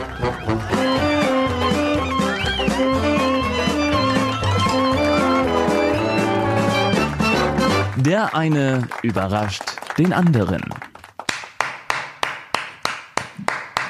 Der 7.97 8.33
eine 8.33 8.87
überrascht 9.03 9.63
den 9.99 10.11
anderen. 10.11 10.63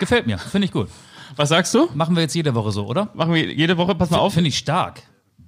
Gefällt 0.01 0.27
mir, 0.27 0.37
finde 0.37 0.65
ich 0.65 0.73
gut. 0.73 0.89
Was 1.35 1.49
sagst 1.49 1.73
du? 1.73 1.89
Machen 1.93 2.15
wir 2.15 2.21
jetzt 2.21 2.33
jede 2.33 2.55
Woche 2.55 2.71
so, 2.71 2.85
oder? 2.85 3.09
Machen 3.13 3.33
wir 3.33 3.51
jede 3.51 3.77
Woche, 3.77 3.93
pass 3.93 4.09
mal 4.09 4.19
auf. 4.19 4.33
Finde 4.33 4.47
ich 4.49 4.57
stark. 4.57 5.01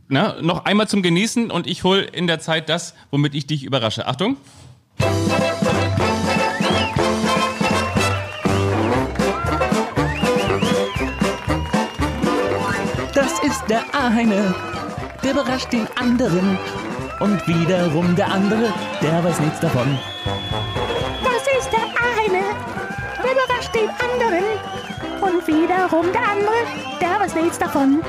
Na, 0.09 0.41
noch 0.41 0.65
einmal 0.65 0.87
zum 0.87 1.01
Genießen 1.01 1.49
und 1.49 1.65
ich 1.67 1.83
hol 1.83 1.99
in 1.99 2.27
der 2.27 2.39
Zeit 2.39 2.69
das, 2.69 2.93
womit 3.11 3.35
ich 3.35 3.47
dich 3.47 3.63
überrasche. 3.63 4.05
Achtung. 4.07 4.37
Das 13.13 13.39
ist 13.43 13.63
der 13.69 13.83
eine, 13.93 14.53
der 15.23 15.31
überrascht 15.31 15.71
den 15.71 15.87
anderen. 15.95 16.57
Und 17.19 17.47
wiederum 17.47 18.15
der 18.15 18.31
andere, 18.31 18.73
der 19.01 19.23
weiß 19.23 19.39
nichts 19.39 19.59
davon. 19.59 19.97
Das 21.23 21.43
ist 21.59 21.71
der 21.71 21.79
eine, 21.81 22.43
der 23.23 23.31
überrascht 23.31 23.73
den 23.73 23.89
anderen. 23.89 24.76
Wiederum 25.47 26.11
der 26.11 26.29
andere, 26.29 26.51
der 26.99 27.19
weiß 27.21 27.35
nichts 27.35 27.57
davon. 27.57 28.01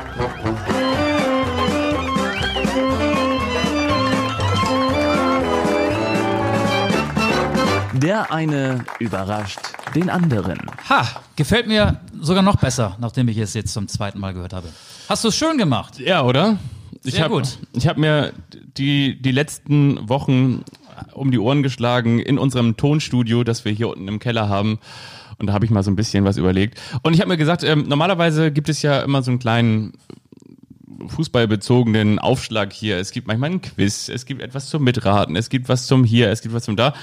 Der 7.92 8.32
eine 8.32 8.84
überrascht 8.98 9.60
den 9.94 10.10
anderen. 10.10 10.58
Ha, 10.88 11.06
gefällt 11.36 11.68
mir 11.68 12.00
sogar 12.20 12.42
noch 12.42 12.56
besser, 12.56 12.96
nachdem 12.98 13.28
ich 13.28 13.38
es 13.38 13.54
jetzt 13.54 13.72
zum 13.72 13.86
zweiten 13.86 14.18
Mal 14.18 14.34
gehört 14.34 14.52
habe. 14.52 14.68
Hast 15.08 15.22
du 15.22 15.28
es 15.28 15.36
schön 15.36 15.58
gemacht? 15.58 16.00
Ja, 16.00 16.24
oder? 16.24 16.58
Ich 17.04 17.14
Sehr 17.14 17.24
hab, 17.24 17.30
gut. 17.30 17.58
Ich 17.72 17.86
habe 17.86 18.00
mir 18.00 18.32
die, 18.76 19.22
die 19.22 19.30
letzten 19.30 20.08
Wochen 20.08 20.64
um 21.12 21.30
die 21.30 21.38
Ohren 21.38 21.62
geschlagen 21.62 22.18
in 22.18 22.36
unserem 22.36 22.76
Tonstudio, 22.76 23.44
das 23.44 23.64
wir 23.64 23.70
hier 23.70 23.90
unten 23.90 24.08
im 24.08 24.18
Keller 24.18 24.48
haben. 24.48 24.80
Und 25.38 25.46
da 25.46 25.52
habe 25.52 25.64
ich 25.64 25.70
mal 25.70 25.82
so 25.82 25.90
ein 25.90 25.96
bisschen 25.96 26.24
was 26.24 26.36
überlegt. 26.36 26.80
Und 27.02 27.14
ich 27.14 27.20
habe 27.20 27.28
mir 27.28 27.36
gesagt, 27.36 27.62
ähm, 27.62 27.84
normalerweise 27.88 28.50
gibt 28.50 28.68
es 28.68 28.82
ja 28.82 29.00
immer 29.00 29.22
so 29.22 29.30
einen 29.30 29.38
kleinen 29.38 29.92
fußballbezogenen 31.06 32.18
Aufschlag 32.18 32.72
hier. 32.72 32.98
Es 32.98 33.12
gibt 33.12 33.26
manchmal 33.26 33.50
ein 33.50 33.60
Quiz, 33.60 34.08
es 34.08 34.26
gibt 34.26 34.42
etwas 34.42 34.68
zum 34.68 34.82
Mitraten, 34.82 35.36
es 35.36 35.48
gibt 35.48 35.68
was 35.68 35.86
zum 35.86 36.04
hier, 36.04 36.30
es 36.30 36.42
gibt 36.42 36.54
was 36.54 36.64
zum 36.64 36.76
da. 36.76 36.94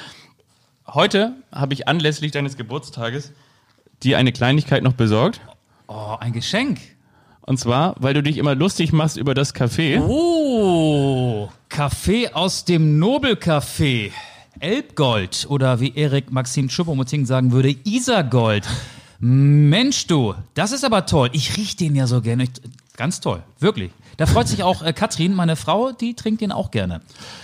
Heute 0.88 1.34
habe 1.52 1.74
ich 1.74 1.88
anlässlich 1.88 2.32
deines 2.32 2.58
Geburtstages 2.58 3.32
dir 4.04 4.18
eine 4.18 4.32
Kleinigkeit 4.32 4.84
noch 4.84 4.94
besorgt. 4.94 5.42
Oh, 5.88 6.16
ein 6.20 6.34
Geschenk. 6.34 6.80
Und 7.42 7.60
zwar, 7.60 7.96
weil 8.00 8.14
du 8.14 8.24
dich 8.24 8.38
immer 8.38 8.56
lustig 8.56 8.92
machst 8.92 9.18
über 9.18 9.34
das 9.34 9.56
Café. 9.56 10.02
Oh, 10.02 11.50
Kaffee 11.70 12.30
aus 12.30 12.66
dem 12.66 13.00
Nobelcafé. 13.00 14.12
Elbgold 14.60 15.46
oder 15.50 15.80
wie 15.80 15.94
Erik 15.96 16.32
Maxim 16.32 16.70
Schuppomoting 16.70 17.26
sagen 17.26 17.52
würde, 17.52 17.76
Isargold. 17.86 18.66
Mensch 19.20 20.08
du, 20.08 20.36
das 20.54 20.72
ist 20.72 20.84
aber 20.84 21.06
toll. 21.06 21.30
Ich 21.34 21.58
riech 21.58 21.76
den 21.76 21.96
ja 21.96 22.06
so 22.08 22.22
gerne. 22.22 22.44
Ich, 22.44 22.52
ganz 22.98 23.22
toll, 23.22 23.42
wirklich. 23.60 23.92
Da 24.18 24.26
freut 24.26 24.48
sich 24.48 24.64
auch 24.64 24.82
äh, 24.82 24.94
Katrin, 24.94 25.34
meine 25.34 25.56
Frau, 25.56 25.92
die 25.92 26.14
trinkt 26.14 26.42
den 26.42 26.52
auch 26.52 26.72
gerne. 26.72 27.02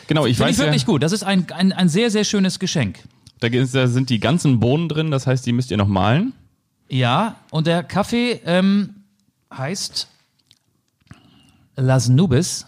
Genau, 0.08 0.26
ich 0.26 0.38
Finde 0.38 0.50
weiß 0.50 0.58
ich 0.58 0.64
wirklich 0.64 0.82
ja, 0.84 0.86
gut. 0.88 1.04
Das 1.04 1.12
ist 1.12 1.24
ein, 1.24 1.46
ein, 1.52 1.74
ein 1.74 1.90
sehr, 1.90 2.10
sehr 2.12 2.24
schönes 2.24 2.60
Geschenk. 2.60 3.00
da 3.42 3.48
ist- 3.48 3.76
da 3.76 3.88
sind 3.88 4.10
die 4.10 4.20
ganzen 4.20 4.60
Bohnen 4.60 4.88
drin, 4.88 5.12
das 5.12 5.28
heißt, 5.28 5.46
die 5.46 5.52
müsst 5.52 5.72
ihr 5.72 5.78
noch 5.78 5.88
malen. 5.88 6.34
Ja, 6.90 7.36
und 7.52 7.68
der 7.68 7.84
Kaffee 7.84 8.40
ähm, 8.46 8.96
heißt 9.54 10.08
Las 11.78 12.10
Nubes. 12.10 12.68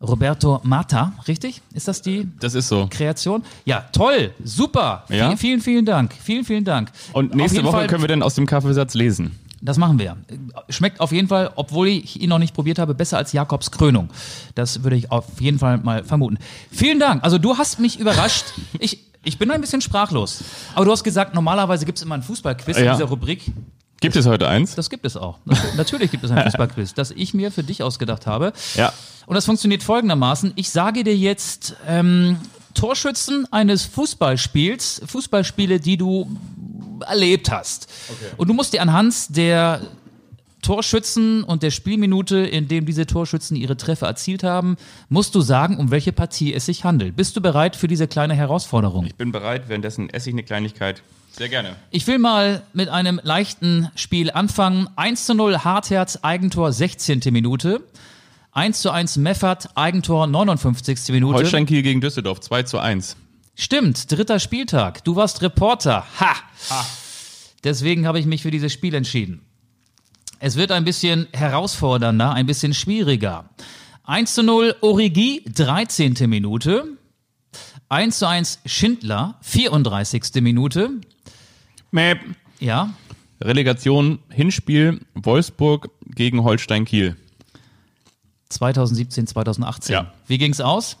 Roberto 0.00 0.60
Mata, 0.62 1.12
richtig? 1.26 1.62
Ist 1.72 1.88
das 1.88 2.02
die 2.02 2.28
Das 2.40 2.54
ist 2.54 2.68
so. 2.68 2.86
Kreation? 2.90 3.42
Ja, 3.64 3.86
toll, 3.92 4.32
super. 4.44 5.04
Ja? 5.08 5.26
Vielen, 5.28 5.38
vielen, 5.38 5.60
vielen 5.60 5.84
Dank. 5.86 6.14
Vielen, 6.22 6.44
vielen 6.44 6.64
Dank. 6.64 6.90
Und 7.12 7.34
nächste 7.34 7.64
Woche 7.64 7.72
Fall, 7.78 7.86
können 7.86 8.02
wir 8.02 8.08
dann 8.08 8.22
aus 8.22 8.34
dem 8.34 8.46
Kaffeesatz 8.46 8.94
lesen. 8.94 9.38
Das 9.62 9.78
machen 9.78 9.98
wir. 9.98 10.18
Schmeckt 10.68 11.00
auf 11.00 11.12
jeden 11.12 11.28
Fall, 11.28 11.50
obwohl 11.56 11.88
ich 11.88 12.20
ihn 12.20 12.28
noch 12.28 12.38
nicht 12.38 12.54
probiert 12.54 12.78
habe, 12.78 12.94
besser 12.94 13.16
als 13.16 13.32
Jakobs 13.32 13.70
Krönung. 13.70 14.10
Das 14.54 14.82
würde 14.84 14.96
ich 14.96 15.10
auf 15.10 15.40
jeden 15.40 15.58
Fall 15.58 15.78
mal 15.78 16.04
vermuten. 16.04 16.38
Vielen 16.70 17.00
Dank. 17.00 17.24
Also 17.24 17.38
du 17.38 17.56
hast 17.56 17.80
mich 17.80 17.98
überrascht. 17.98 18.44
Ich, 18.78 19.02
ich 19.24 19.38
bin 19.38 19.50
ein 19.50 19.62
bisschen 19.62 19.80
sprachlos. 19.80 20.44
Aber 20.74 20.84
du 20.84 20.92
hast 20.92 21.04
gesagt, 21.04 21.34
normalerweise 21.34 21.86
gibt 21.86 21.96
es 21.98 22.04
immer 22.04 22.14
einen 22.14 22.22
Fußballquiz 22.22 22.76
in 22.76 22.84
Ja. 22.84 22.92
dieser 22.92 23.06
Rubrik. 23.06 23.50
Gibt 24.00 24.14
es 24.16 24.26
heute 24.26 24.46
eins? 24.48 24.74
Das 24.74 24.90
gibt 24.90 25.06
es 25.06 25.16
auch. 25.16 25.38
Nat- 25.44 25.58
Natürlich 25.76 26.10
gibt 26.10 26.22
es 26.24 26.30
ein 26.30 26.42
Fußballquiz, 26.44 26.94
das 26.94 27.10
ich 27.12 27.32
mir 27.34 27.50
für 27.50 27.62
dich 27.62 27.82
ausgedacht 27.82 28.26
habe. 28.26 28.52
Ja. 28.74 28.92
Und 29.26 29.34
das 29.34 29.44
funktioniert 29.46 29.82
folgendermaßen. 29.82 30.52
Ich 30.56 30.70
sage 30.70 31.02
dir 31.02 31.16
jetzt 31.16 31.76
ähm, 31.88 32.36
Torschützen 32.74 33.50
eines 33.52 33.84
Fußballspiels, 33.84 35.02
Fußballspiele, 35.06 35.80
die 35.80 35.96
du 35.96 36.28
erlebt 37.06 37.50
hast. 37.50 37.88
Und 38.36 38.48
du 38.48 38.54
musst 38.54 38.72
dir 38.74 38.82
anhand 38.82 39.36
der 39.36 39.80
Torschützen 40.62 41.44
und 41.44 41.62
der 41.62 41.70
Spielminute, 41.70 42.38
in 42.38 42.66
dem 42.68 42.86
diese 42.86 43.06
Torschützen 43.06 43.56
ihre 43.56 43.76
Treffer 43.76 44.06
erzielt 44.08 44.42
haben, 44.42 44.76
musst 45.08 45.34
du 45.34 45.40
sagen, 45.40 45.76
um 45.78 45.90
welche 45.90 46.12
Partie 46.12 46.52
es 46.54 46.66
sich 46.66 46.84
handelt. 46.84 47.14
Bist 47.16 47.36
du 47.36 47.40
bereit 47.40 47.76
für 47.76 47.86
diese 47.88 48.08
kleine 48.08 48.34
Herausforderung? 48.34 49.06
Ich 49.06 49.14
bin 49.14 49.30
bereit, 49.32 49.68
währenddessen 49.68 50.10
esse 50.10 50.30
ich 50.30 50.34
eine 50.34 50.42
Kleinigkeit. 50.42 51.02
Sehr 51.36 51.50
gerne. 51.50 51.76
Ich 51.90 52.06
will 52.06 52.18
mal 52.18 52.62
mit 52.72 52.88
einem 52.88 53.20
leichten 53.22 53.90
Spiel 53.94 54.30
anfangen. 54.30 54.88
1 54.96 55.26
zu 55.26 55.34
0 55.34 55.64
Hartherz, 55.64 56.20
Eigentor 56.22 56.72
16. 56.72 57.20
Minute. 57.30 57.82
1 58.52 58.80
zu 58.80 58.90
1 58.90 59.18
Meffert, 59.18 59.68
Eigentor 59.76 60.26
59. 60.26 60.98
Minute. 61.10 61.34
Holstein 61.34 61.66
Kiel 61.66 61.82
gegen 61.82 62.00
Düsseldorf, 62.00 62.40
2 62.40 62.62
zu 62.62 62.78
1. 62.78 63.16
Stimmt, 63.54 64.10
dritter 64.10 64.40
Spieltag. 64.40 65.04
Du 65.04 65.14
warst 65.14 65.42
Reporter. 65.42 66.06
Ha! 66.20 66.36
Deswegen 67.64 68.06
habe 68.06 68.18
ich 68.18 68.24
mich 68.24 68.40
für 68.40 68.50
dieses 68.50 68.72
Spiel 68.72 68.94
entschieden. 68.94 69.42
Es 70.38 70.56
wird 70.56 70.72
ein 70.72 70.84
bisschen 70.84 71.26
herausfordernder, 71.34 72.32
ein 72.32 72.46
bisschen 72.46 72.72
schwieriger. 72.72 73.50
1 74.04 74.34
zu 74.34 74.42
0 74.42 74.76
Origi, 74.80 75.44
13. 75.54 76.14
Minute. 76.30 76.96
1 77.90 78.18
zu 78.18 78.26
1 78.26 78.60
Schindler, 78.64 79.38
34. 79.42 80.22
Minute. 80.40 80.92
Mäp. 81.96 82.20
Ja, 82.60 82.90
Relegation, 83.40 84.18
Hinspiel, 84.30 85.00
Wolfsburg 85.14 85.90
gegen 86.04 86.44
Holstein 86.44 86.84
Kiel. 86.84 87.16
2017, 88.48 89.26
2018. 89.26 89.92
Ja. 89.92 90.12
Wie 90.26 90.38
ging's 90.38 90.60
aus? 90.60 90.96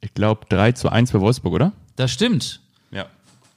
Ich 0.00 0.14
glaube 0.14 0.46
3 0.48 0.72
zu 0.72 0.88
1 0.88 1.10
für 1.10 1.20
Wolfsburg, 1.20 1.54
oder? 1.54 1.72
Das 1.96 2.10
stimmt. 2.10 2.60
Ja. 2.90 3.06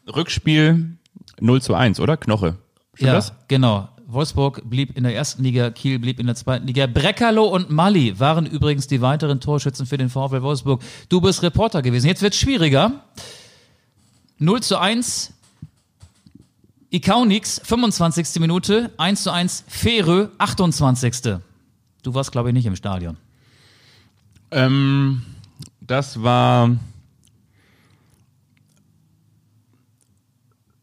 Rückspiel 0.07 0.97
0 1.39 1.61
zu 1.61 1.73
1, 1.73 1.99
oder? 1.99 2.17
Knoche. 2.17 2.57
Stimmt 2.93 3.07
ja, 3.07 3.13
das? 3.13 3.33
genau. 3.47 3.89
Wolfsburg 4.07 4.61
blieb 4.69 4.95
in 4.95 5.03
der 5.03 5.15
ersten 5.15 5.43
Liga, 5.43 5.71
Kiel 5.71 5.97
blieb 5.97 6.19
in 6.19 6.27
der 6.27 6.35
zweiten 6.35 6.67
Liga. 6.67 6.85
Breckerlo 6.85 7.45
und 7.45 7.71
Mali 7.71 8.19
waren 8.19 8.45
übrigens 8.45 8.87
die 8.87 9.01
weiteren 9.01 9.41
Torschützen 9.41 9.87
für 9.87 9.97
den 9.97 10.09
VfL 10.09 10.43
Wolfsburg. 10.43 10.81
Du 11.09 11.19
bist 11.19 11.41
Reporter 11.41 11.81
gewesen. 11.81 12.07
Jetzt 12.07 12.21
wird's 12.21 12.37
schwieriger. 12.37 13.03
0 14.37 14.61
zu 14.61 14.77
1. 14.77 15.33
Ikaunix, 16.91 17.61
25. 17.63 18.39
Minute. 18.39 18.91
1 18.97 19.23
zu 19.23 19.31
1. 19.31 19.65
Ferö, 19.67 20.29
28. 20.37 21.39
Du 22.03 22.13
warst, 22.13 22.31
glaube 22.31 22.49
ich, 22.49 22.53
nicht 22.53 22.65
im 22.65 22.75
Stadion. 22.75 23.17
Ähm, 24.51 25.23
das 25.81 26.21
war 26.21 26.77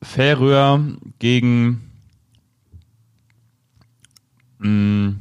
Färöer 0.02 0.80
gegen. 1.18 1.90
Mh, 4.58 5.14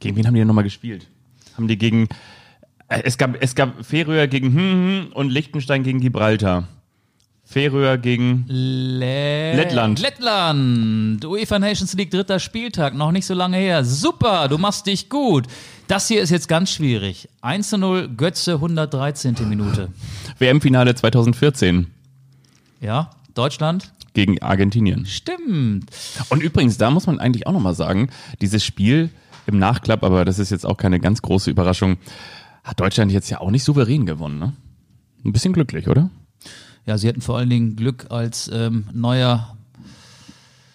gegen 0.00 0.16
wen 0.16 0.26
haben 0.26 0.34
die 0.34 0.40
denn 0.40 0.48
nochmal 0.48 0.64
gespielt? 0.64 1.08
Haben 1.56 1.68
die 1.68 1.76
gegen. 1.76 2.08
äh, 2.88 3.02
Es 3.04 3.18
gab, 3.18 3.36
es 3.42 3.54
gab 3.54 3.84
Färöer 3.84 4.26
gegen 4.28 4.52
hm, 4.54 4.56
hm 5.06 5.12
und 5.12 5.30
Liechtenstein 5.30 5.82
gegen 5.82 6.00
Gibraltar. 6.00 6.68
Färöer 7.54 7.98
gegen. 7.98 8.46
Le 8.48 9.54
Lettland. 9.54 10.00
Lettland. 10.00 11.24
UEFA 11.24 11.60
Nations 11.60 11.92
League 11.94 12.10
dritter 12.10 12.40
Spieltag, 12.40 12.96
noch 12.96 13.12
nicht 13.12 13.26
so 13.26 13.34
lange 13.34 13.58
her. 13.58 13.84
Super, 13.84 14.48
du 14.48 14.58
machst 14.58 14.88
dich 14.88 15.08
gut. 15.08 15.46
Das 15.86 16.08
hier 16.08 16.20
ist 16.20 16.30
jetzt 16.30 16.48
ganz 16.48 16.72
schwierig. 16.72 17.28
1 17.42 17.68
zu 17.70 17.78
0, 17.78 18.08
Götze, 18.16 18.54
113. 18.54 19.36
Minute. 19.48 19.90
WM-Finale 20.40 20.96
2014 20.96 21.86
Ja, 22.80 23.10
Deutschland? 23.34 23.92
gegen 24.14 24.42
Argentinien. 24.42 25.06
Stimmt. 25.06 25.90
Und 26.30 26.42
übrigens, 26.42 26.76
da 26.76 26.90
muss 26.90 27.06
man 27.06 27.20
eigentlich 27.20 27.46
auch 27.46 27.52
nochmal 27.52 27.74
sagen, 27.76 28.10
dieses 28.40 28.64
Spiel 28.64 29.10
im 29.46 29.60
Nachklapp, 29.60 30.02
aber 30.02 30.24
das 30.24 30.40
ist 30.40 30.50
jetzt 30.50 30.66
auch 30.66 30.76
keine 30.76 30.98
ganz 30.98 31.22
große 31.22 31.52
Überraschung, 31.52 31.98
hat 32.64 32.80
Deutschland 32.80 33.12
jetzt 33.12 33.30
ja 33.30 33.40
auch 33.40 33.52
nicht 33.52 33.62
souverän 33.62 34.06
gewonnen, 34.06 34.40
ne? 34.40 34.54
Ein 35.24 35.32
bisschen 35.32 35.52
glücklich, 35.52 35.86
oder? 35.88 36.10
Ja, 36.86 36.98
sie 36.98 37.08
hatten 37.08 37.20
vor 37.20 37.38
allen 37.38 37.50
Dingen 37.50 37.76
Glück, 37.76 38.06
als 38.10 38.50
ähm, 38.52 38.84
neuer, 38.92 39.56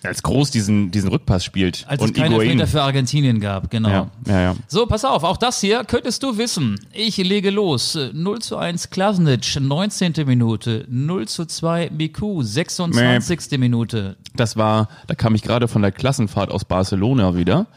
Als 0.01 0.23
Groß 0.23 0.49
diesen, 0.49 0.89
diesen 0.91 1.09
Rückpass 1.09 1.43
spielt. 1.43 1.85
als 1.87 2.01
es 2.01 2.07
und 2.07 2.15
keine 2.15 2.29
Higuain. 2.29 2.47
Elfmeter 2.51 2.67
für 2.67 2.81
Argentinien 2.81 3.39
gab, 3.39 3.69
genau. 3.69 3.89
Ja, 3.89 4.09
ja, 4.27 4.41
ja. 4.41 4.55
So, 4.67 4.85
pass 4.85 5.05
auf, 5.05 5.23
auch 5.23 5.37
das 5.37 5.59
hier 5.61 5.83
könntest 5.83 6.23
du 6.23 6.37
wissen. 6.37 6.79
Ich 6.93 7.17
lege 7.17 7.51
los. 7.51 7.97
0 8.13 8.39
zu 8.39 8.57
1 8.57 8.89
Klasnic, 8.89 9.59
19. 9.59 10.13
Minute. 10.25 10.85
0 10.89 11.27
zu 11.27 11.45
2 11.45 11.91
Miku, 11.95 12.41
26. 12.41 13.59
Minute. 13.59 14.15
Das 14.35 14.57
war, 14.57 14.87
da 15.07 15.15
kam 15.15 15.35
ich 15.35 15.41
gerade 15.43 15.67
von 15.67 15.81
der 15.81 15.91
Klassenfahrt 15.91 16.49
aus 16.49 16.65
Barcelona 16.65 17.35
wieder. 17.35 17.67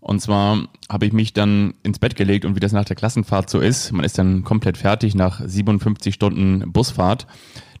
Und 0.00 0.20
zwar 0.20 0.68
habe 0.88 1.06
ich 1.06 1.12
mich 1.12 1.32
dann 1.32 1.74
ins 1.82 1.98
Bett 1.98 2.16
gelegt 2.16 2.44
und 2.44 2.54
wie 2.54 2.60
das 2.60 2.72
nach 2.72 2.84
der 2.84 2.96
Klassenfahrt 2.96 3.50
so 3.50 3.60
ist, 3.60 3.92
man 3.92 4.04
ist 4.04 4.16
dann 4.18 4.44
komplett 4.44 4.76
fertig 4.78 5.14
nach 5.14 5.40
57 5.44 6.14
Stunden 6.14 6.72
Busfahrt. 6.72 7.26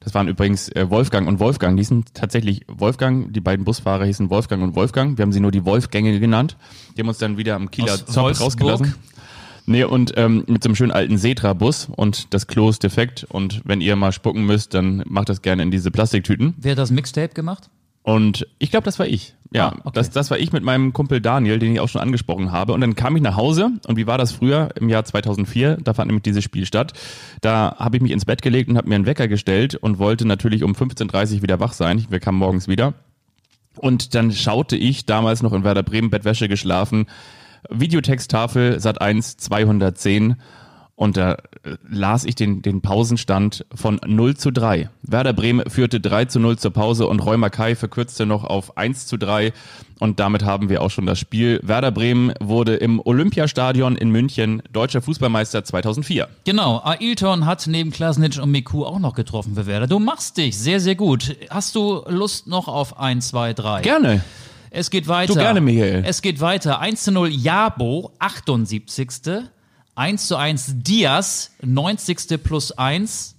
Das 0.00 0.14
waren 0.14 0.28
übrigens 0.28 0.68
äh, 0.70 0.88
Wolfgang 0.90 1.28
und 1.28 1.38
Wolfgang. 1.40 1.76
Die 1.76 1.84
sind 1.84 2.14
tatsächlich 2.14 2.62
Wolfgang. 2.68 3.32
Die 3.32 3.40
beiden 3.40 3.64
Busfahrer 3.64 4.04
hießen 4.04 4.30
Wolfgang 4.30 4.62
und 4.62 4.74
Wolfgang. 4.74 5.18
Wir 5.18 5.22
haben 5.22 5.32
sie 5.32 5.40
nur 5.40 5.50
die 5.50 5.64
Wolfgänge 5.64 6.18
genannt. 6.20 6.56
Die 6.96 7.00
haben 7.00 7.08
uns 7.08 7.18
dann 7.18 7.36
wieder 7.36 7.56
am 7.56 7.70
Kieler 7.70 7.92
Aus 7.92 8.06
Zopp 8.06 8.24
Wolfsburg? 8.24 8.46
rausgelassen. 8.46 8.94
Nee, 9.66 9.84
und 9.84 10.14
ähm, 10.16 10.44
mit 10.46 10.62
so 10.62 10.68
einem 10.68 10.76
schönen 10.76 10.92
alten 10.92 11.18
Setra-Bus 11.18 11.88
und 11.94 12.32
das 12.32 12.46
Klo 12.46 12.70
ist 12.70 12.82
defekt. 12.82 13.26
Und 13.28 13.60
wenn 13.64 13.82
ihr 13.82 13.96
mal 13.96 14.12
spucken 14.12 14.46
müsst, 14.46 14.72
dann 14.72 15.02
macht 15.06 15.28
das 15.28 15.42
gerne 15.42 15.62
in 15.62 15.70
diese 15.70 15.90
Plastiktüten. 15.90 16.54
Wer 16.56 16.72
hat 16.72 16.78
das 16.78 16.90
Mixtape 16.90 17.34
gemacht? 17.34 17.68
Und 18.08 18.46
ich 18.58 18.70
glaube, 18.70 18.86
das 18.86 18.98
war 18.98 19.06
ich. 19.06 19.34
Ja, 19.52 19.68
Ah, 19.68 19.76
okay. 19.80 19.90
das, 19.92 20.08
das 20.08 20.30
war 20.30 20.38
ich 20.38 20.50
mit 20.50 20.64
meinem 20.64 20.94
Kumpel 20.94 21.20
Daniel, 21.20 21.58
den 21.58 21.74
ich 21.74 21.80
auch 21.80 21.90
schon 21.90 22.00
angesprochen 22.00 22.52
habe. 22.52 22.72
Und 22.72 22.80
dann 22.80 22.94
kam 22.94 23.14
ich 23.16 23.22
nach 23.22 23.36
Hause. 23.36 23.70
Und 23.86 23.98
wie 23.98 24.06
war 24.06 24.16
das 24.16 24.32
früher 24.32 24.70
im 24.76 24.88
Jahr 24.88 25.04
2004? 25.04 25.76
Da 25.84 25.92
fand 25.92 26.06
nämlich 26.08 26.22
dieses 26.22 26.42
Spiel 26.42 26.64
statt. 26.64 26.94
Da 27.42 27.76
habe 27.78 27.98
ich 27.98 28.02
mich 28.02 28.12
ins 28.12 28.24
Bett 28.24 28.40
gelegt 28.40 28.70
und 28.70 28.78
habe 28.78 28.88
mir 28.88 28.94
einen 28.94 29.04
Wecker 29.04 29.28
gestellt 29.28 29.74
und 29.74 29.98
wollte 29.98 30.26
natürlich 30.26 30.62
um 30.62 30.72
15.30 30.72 31.36
Uhr 31.36 31.42
wieder 31.42 31.60
wach 31.60 31.74
sein. 31.74 32.06
Wir 32.08 32.18
kamen 32.18 32.38
morgens 32.38 32.66
wieder. 32.66 32.94
Und 33.76 34.14
dann 34.14 34.32
schaute 34.32 34.76
ich, 34.76 35.04
damals 35.04 35.42
noch 35.42 35.52
in 35.52 35.62
Werder 35.62 35.82
Bremen, 35.82 36.08
Bettwäsche 36.08 36.48
geschlafen, 36.48 37.08
Videotexttafel 37.68 38.80
Sat 38.80 39.02
1 39.02 39.36
210 39.36 40.36
und 40.98 41.16
da 41.16 41.34
äh, 41.62 41.76
las 41.88 42.24
ich 42.24 42.34
den, 42.34 42.60
den 42.60 42.80
Pausenstand 42.80 43.64
von 43.72 44.00
0 44.04 44.36
zu 44.36 44.50
3. 44.50 44.90
Werder 45.02 45.32
Bremen 45.32 45.70
führte 45.70 46.00
3 46.00 46.24
zu 46.24 46.40
0 46.40 46.58
zur 46.58 46.72
Pause 46.72 47.06
und 47.06 47.20
Roy 47.20 47.38
Kai 47.50 47.76
verkürzte 47.76 48.26
noch 48.26 48.42
auf 48.42 48.76
1 48.76 49.06
zu 49.06 49.16
3 49.16 49.52
und 50.00 50.18
damit 50.18 50.44
haben 50.44 50.68
wir 50.68 50.82
auch 50.82 50.90
schon 50.90 51.06
das 51.06 51.20
Spiel. 51.20 51.60
Werder 51.62 51.92
Bremen 51.92 52.32
wurde 52.40 52.74
im 52.74 53.00
Olympiastadion 53.00 53.94
in 53.94 54.10
München 54.10 54.60
deutscher 54.72 55.00
Fußballmeister 55.00 55.62
2004. 55.62 56.26
Genau, 56.44 56.82
Ailton 56.84 57.46
hat 57.46 57.68
neben 57.68 57.92
Klasnic 57.92 58.42
und 58.42 58.50
Miku 58.50 58.84
auch 58.84 58.98
noch 58.98 59.14
getroffen 59.14 59.54
für 59.54 59.66
Werder. 59.66 59.86
Du 59.86 60.00
machst 60.00 60.36
dich 60.36 60.58
sehr, 60.58 60.80
sehr 60.80 60.96
gut. 60.96 61.36
Hast 61.48 61.76
du 61.76 62.02
Lust 62.08 62.48
noch 62.48 62.66
auf 62.66 62.98
1, 62.98 63.28
2, 63.28 63.54
3? 63.54 63.82
Gerne. 63.82 64.24
Es 64.72 64.90
geht 64.90 65.06
weiter. 65.06 65.32
Du 65.32 65.38
gerne, 65.38 65.60
Michael. 65.60 66.02
Es 66.04 66.22
geht 66.22 66.40
weiter. 66.40 66.80
1 66.80 67.04
zu 67.04 67.12
0 67.12 67.28
Jabo, 67.28 68.10
78. 68.18 69.48
1 69.98 70.26
zu 70.28 70.36
1 70.36 70.74
Diaz, 70.76 71.50
90. 71.62 72.42
plus 72.42 72.72
1. 72.72 73.34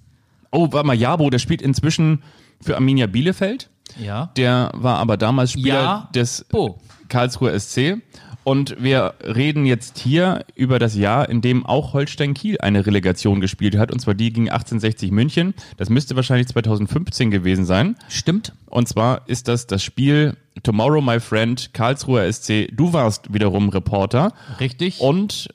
Oh, 0.51 0.67
warte 0.71 0.85
mal, 0.87 0.95
Jabo, 0.95 1.29
der 1.29 1.39
spielt 1.39 1.61
inzwischen 1.61 2.21
für 2.61 2.75
Arminia 2.75 3.07
Bielefeld. 3.07 3.69
Ja. 3.97 4.31
Der 4.35 4.71
war 4.75 4.97
aber 4.97 5.15
damals 5.17 5.51
Spieler 5.53 5.73
Ja. 5.81 6.09
des 6.13 6.45
Oh. 6.51 6.75
Karlsruher 7.07 7.53
SC. 7.57 8.01
Und 8.43 8.75
wir 8.81 9.13
reden 9.23 9.65
jetzt 9.65 9.99
hier 9.99 10.43
über 10.55 10.79
das 10.79 10.95
Jahr, 10.95 11.29
in 11.29 11.41
dem 11.41 11.65
auch 11.65 11.93
Holstein 11.93 12.33
Kiel 12.33 12.57
eine 12.59 12.85
Relegation 12.85 13.41
gespielt 13.41 13.77
hat. 13.77 13.91
Und 13.91 13.99
zwar 13.99 14.13
die 14.15 14.31
gegen 14.33 14.49
1860 14.49 15.11
München. 15.11 15.53
Das 15.77 15.89
müsste 15.89 16.15
wahrscheinlich 16.15 16.47
2015 16.47 17.31
gewesen 17.31 17.65
sein. 17.65 17.95
Stimmt. 18.09 18.53
Und 18.65 18.87
zwar 18.87 19.27
ist 19.27 19.47
das 19.47 19.67
das 19.67 19.83
Spiel 19.83 20.35
Tomorrow, 20.63 21.01
my 21.01 21.19
friend, 21.19 21.73
Karlsruher 21.73 22.31
SC. 22.31 22.67
Du 22.73 22.91
warst 22.91 23.33
wiederum 23.33 23.69
Reporter. 23.69 24.33
Richtig. 24.59 24.99
Und 24.99 25.49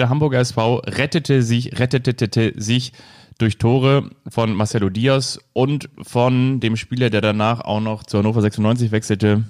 der 0.00 0.08
Hamburger 0.08 0.40
SV 0.40 0.82
rettete 0.86 1.42
sich, 1.42 1.78
rettete 1.78 2.52
sich 2.56 2.92
durch 3.38 3.58
Tore 3.58 4.10
von 4.28 4.54
Marcelo 4.54 4.90
Diaz 4.90 5.38
und 5.52 5.88
von 6.02 6.60
dem 6.60 6.76
Spieler, 6.76 7.10
der 7.10 7.20
danach 7.20 7.60
auch 7.60 7.80
noch 7.80 8.02
zu 8.02 8.18
Hannover 8.18 8.42
96 8.42 8.90
wechselte. 8.90 9.44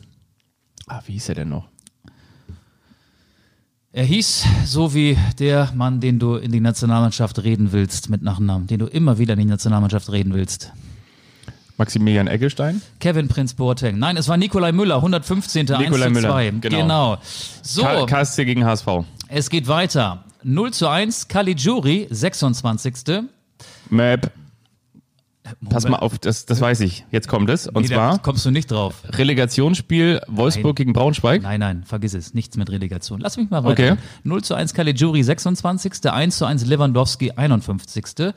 Ah, 0.86 1.00
wie 1.06 1.12
hieß 1.12 1.30
er 1.30 1.34
denn 1.36 1.48
noch? 1.48 1.68
Er 3.92 4.04
hieß 4.04 4.44
so 4.66 4.94
wie 4.94 5.18
der 5.40 5.72
Mann, 5.74 6.00
den 6.00 6.20
du 6.20 6.36
in 6.36 6.52
die 6.52 6.60
Nationalmannschaft 6.60 7.42
reden 7.42 7.72
willst, 7.72 8.08
mit 8.08 8.22
Nachnamen, 8.22 8.68
den 8.68 8.78
du 8.78 8.86
immer 8.86 9.18
wieder 9.18 9.34
in 9.34 9.40
die 9.40 9.46
Nationalmannschaft 9.46 10.12
reden 10.12 10.32
willst. 10.32 10.72
Maximilian 11.76 12.28
Eggestein? 12.28 12.82
Kevin 13.00 13.26
Prinz 13.26 13.54
Boateng. 13.54 13.98
Nein, 13.98 14.16
es 14.16 14.28
war 14.28 14.36
Nikolai 14.36 14.70
Müller, 14.70 14.96
115. 14.96 15.68
1 15.68 15.80
Nikolai 15.80 16.06
zu 16.06 16.12
Müller, 16.12 16.30
2. 16.30 16.50
genau. 16.60 17.18
So, 17.62 17.82
KSC 18.06 18.44
gegen 18.44 18.64
HSV. 18.64 18.86
es 19.28 19.50
geht 19.50 19.66
weiter. 19.66 20.24
0 20.42 20.72
zu 20.72 20.88
1, 20.88 21.28
Caligiuri, 21.28 22.06
26. 22.10 22.94
Map. 23.90 24.30
pass 25.68 25.88
mal 25.88 25.96
auf, 25.98 26.18
das, 26.18 26.46
das 26.46 26.60
weiß 26.60 26.80
ich. 26.80 27.04
Jetzt 27.10 27.28
kommt 27.28 27.50
es. 27.50 27.66
Und 27.66 27.82
Nee, 27.82 27.88
zwar 27.88 28.18
kommst 28.20 28.46
du 28.46 28.50
nicht 28.50 28.70
drauf. 28.70 28.94
Relegationsspiel 29.08 30.20
Wolfsburg 30.28 30.76
gegen 30.76 30.92
Braunschweig. 30.92 31.42
Nein, 31.42 31.60
nein, 31.60 31.82
vergiss 31.84 32.14
es. 32.14 32.34
Nichts 32.34 32.56
mit 32.56 32.70
Relegation. 32.70 33.20
Lass 33.20 33.36
mich 33.36 33.50
mal 33.50 33.64
weiter. 33.64 33.92
Okay. 33.92 33.96
0 34.24 34.42
zu 34.44 34.54
1 34.54 34.74
Caligiuri 34.74 35.22
26. 35.22 36.10
1 36.10 36.38
zu 36.38 36.44
1 36.46 36.66
Lewandowski 36.66 37.32
51. 37.32 38.32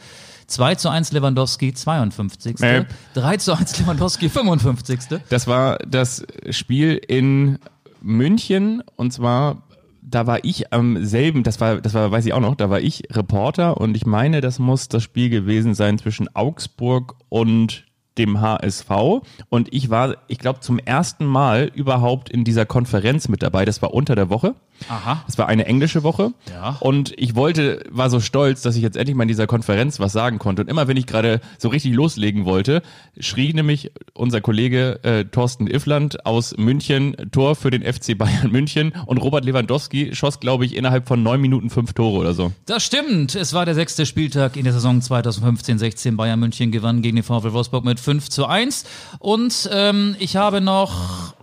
2 0.47 0.75
zu 0.75 0.89
1 0.89 1.11
Lewandowski 1.11 1.73
52. 1.73 2.59
Mäh. 2.59 2.85
3 3.13 3.37
zu 3.37 3.53
1 3.53 3.79
Lewandowski 3.79 4.29
55. 4.29 4.99
Das 5.29 5.47
war 5.47 5.77
das 5.87 6.25
Spiel 6.49 6.95
in 7.07 7.59
München 8.01 8.83
und 8.95 9.13
zwar 9.13 9.63
da 10.13 10.27
war 10.27 10.43
ich 10.43 10.71
am 10.71 11.03
selben, 11.03 11.43
das 11.43 11.59
war, 11.59 11.81
das 11.81 11.93
war, 11.93 12.11
weiß 12.11 12.25
ich 12.25 12.33
auch 12.33 12.39
noch, 12.39 12.55
da 12.55 12.69
war 12.69 12.79
ich 12.79 13.03
Reporter 13.11 13.77
und 13.77 13.95
ich 13.97 14.05
meine, 14.05 14.41
das 14.41 14.59
muss 14.59 14.87
das 14.87 15.03
Spiel 15.03 15.29
gewesen 15.29 15.73
sein 15.73 15.97
zwischen 15.97 16.33
Augsburg 16.35 17.15
und 17.29 17.85
dem 18.17 18.41
HSV 18.41 18.89
und 19.49 19.73
ich 19.73 19.89
war, 19.89 20.17
ich 20.27 20.37
glaube, 20.37 20.59
zum 20.59 20.77
ersten 20.77 21.25
Mal 21.25 21.71
überhaupt 21.73 22.29
in 22.29 22.43
dieser 22.43 22.65
Konferenz 22.65 23.27
mit 23.27 23.41
dabei. 23.41 23.65
Das 23.65 23.81
war 23.81 23.93
unter 23.93 24.13
der 24.15 24.29
Woche. 24.29 24.53
Aha. 24.89 25.23
Das 25.25 25.37
war 25.37 25.47
eine 25.47 25.65
englische 25.65 26.03
Woche. 26.03 26.33
Ja. 26.51 26.77
Und 26.79 27.13
ich 27.17 27.35
wollte, 27.35 27.83
war 27.89 28.09
so 28.09 28.19
stolz, 28.19 28.61
dass 28.61 28.75
ich 28.75 28.81
jetzt 28.81 28.97
endlich 28.97 29.15
mal 29.15 29.23
in 29.23 29.27
dieser 29.27 29.47
Konferenz 29.47 29.99
was 29.99 30.11
sagen 30.13 30.39
konnte. 30.39 30.61
Und 30.61 30.67
immer 30.69 30.87
wenn 30.87 30.97
ich 30.97 31.05
gerade 31.07 31.41
so 31.57 31.69
richtig 31.69 31.93
loslegen 31.93 32.45
wollte, 32.45 32.81
schrie 33.19 33.53
nämlich 33.53 33.91
unser 34.13 34.41
Kollege 34.41 34.99
äh, 35.03 35.25
Thorsten 35.25 35.67
Iffland 35.67 36.25
aus 36.25 36.55
München 36.57 37.15
Tor 37.31 37.55
für 37.55 37.69
den 37.71 37.81
FC 37.83 38.17
Bayern 38.17 38.51
München 38.51 38.93
und 39.05 39.17
Robert 39.17 39.45
Lewandowski 39.45 40.15
schoss, 40.15 40.39
glaube 40.39 40.65
ich, 40.65 40.75
innerhalb 40.75 41.07
von 41.07 41.23
neun 41.23 41.41
Minuten 41.41 41.69
fünf 41.69 41.93
Tore 41.93 42.19
oder 42.19 42.33
so. 42.33 42.51
Das 42.65 42.83
stimmt. 42.83 43.35
Es 43.35 43.53
war 43.53 43.65
der 43.65 43.75
sechste 43.75 44.05
Spieltag 44.05 44.55
in 44.57 44.63
der 44.63 44.73
Saison 44.73 44.99
2015-16. 44.99 46.15
Bayern 46.15 46.39
München 46.39 46.71
gewann 46.71 47.01
gegen 47.01 47.15
den 47.17 47.23
VfL 47.23 47.53
Wolfsburg 47.53 47.85
mit 47.85 47.99
5 47.99 48.29
zu 48.29 48.45
1. 48.45 48.85
Und 49.19 49.69
ähm, 49.71 50.15
ich 50.19 50.35
habe 50.35 50.61
noch, 50.61 51.33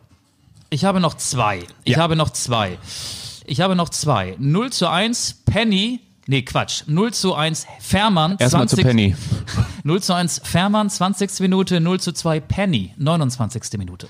ich 0.71 0.85
habe 0.85 1.01
noch 1.01 1.15
zwei. 1.15 1.61
Ich 1.85 1.97
Ja. 1.97 2.03
habe 2.03 2.17
noch 2.17 2.31
zwei. 2.31 2.79
Ich 3.51 3.61
habe 3.61 3.75
noch 3.75 3.89
zwei. 3.89 4.37
0 4.39 4.71
zu 4.71 4.89
1 4.89 5.43
Penny. 5.45 5.99
Nee, 6.29 6.43
Quatsch. 6.43 6.85
0 6.87 7.13
zu 7.13 7.35
1 7.35 7.67
Fährmann. 7.81 8.37
Erstmal 8.39 8.69
zu 8.69 8.77
20 8.77 8.85
Penny. 8.87 9.17
0 9.83 10.01
zu 10.01 10.15
1 10.15 10.43
Fährmann, 10.45 10.89
20. 10.89 11.41
Minute. 11.41 11.81
0 11.81 11.99
zu 11.99 12.13
2 12.13 12.39
Penny, 12.39 12.95
29. 12.97 13.77
Minute. 13.77 14.07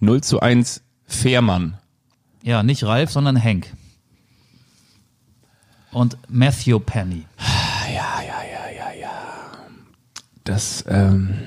0 0.00 0.22
zu 0.22 0.40
1 0.40 0.82
Fährmann. 1.06 1.78
Ja, 2.42 2.62
nicht 2.62 2.84
Ralf, 2.84 3.10
sondern 3.10 3.36
Henk. 3.36 3.72
Und 5.90 6.18
Matthew 6.28 6.80
Penny. 6.80 7.24
Das, 10.44 10.84
ähm, 10.86 11.38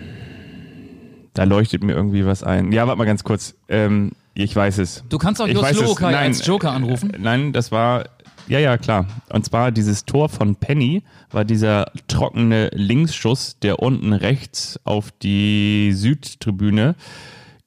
da 1.33 1.43
leuchtet 1.43 1.83
mir 1.83 1.93
irgendwie 1.93 2.25
was 2.25 2.43
ein. 2.43 2.71
Ja, 2.71 2.87
warte 2.87 2.97
mal 2.97 3.05
ganz 3.05 3.23
kurz. 3.23 3.55
Ähm, 3.67 4.11
ich 4.33 4.55
weiß 4.55 4.77
es. 4.77 5.03
Du 5.09 5.17
kannst 5.17 5.41
auch 5.41 5.47
Ich 5.47 5.53
Jos 5.53 5.99
Nein, 5.99 6.15
als 6.15 6.45
Joker 6.45 6.71
anrufen. 6.71 7.13
äh, 7.13 7.17
Nein, 7.19 7.53
das 7.53 7.71
war, 7.71 8.05
ja, 8.47 8.59
ja, 8.59 8.77
klar. 8.77 9.07
Und 9.31 9.45
zwar 9.45 9.71
dieses 9.71 10.05
Tor 10.05 10.29
von 10.29 10.55
Penny 10.55 11.03
war 11.31 11.45
dieser 11.45 11.91
trockene 12.07 12.69
Linksschuss, 12.73 13.57
der 13.61 13.79
unten 13.79 14.13
rechts 14.13 14.79
auf 14.83 15.11
die 15.21 15.91
Südtribüne 15.93 16.95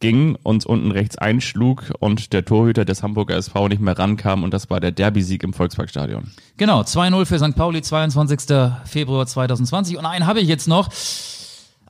ging, 0.01 0.37
uns 0.43 0.67
unten 0.67 0.91
rechts 0.91 1.17
einschlug 1.17 1.93
und 2.01 2.33
der 2.33 2.45
Torhüter 2.45 2.85
des 2.85 3.03
Hamburger 3.05 3.37
SV 3.37 3.69
nicht 3.69 3.81
mehr 3.81 3.97
rankam 3.97 4.43
und 4.43 4.53
das 4.53 4.69
war 4.69 4.81
der 4.81 4.91
Derby-Sieg 4.91 5.45
im 5.45 5.53
Volksparkstadion. 5.53 6.33
Genau, 6.57 6.81
2-0 6.81 7.25
für 7.25 7.39
St. 7.39 7.55
Pauli, 7.55 7.83
22. 7.83 8.41
Februar 8.85 9.27
2020. 9.27 9.97
Und 9.97 10.05
einen 10.07 10.27
habe 10.27 10.41
ich 10.41 10.49
jetzt 10.49 10.67
noch. 10.69 10.89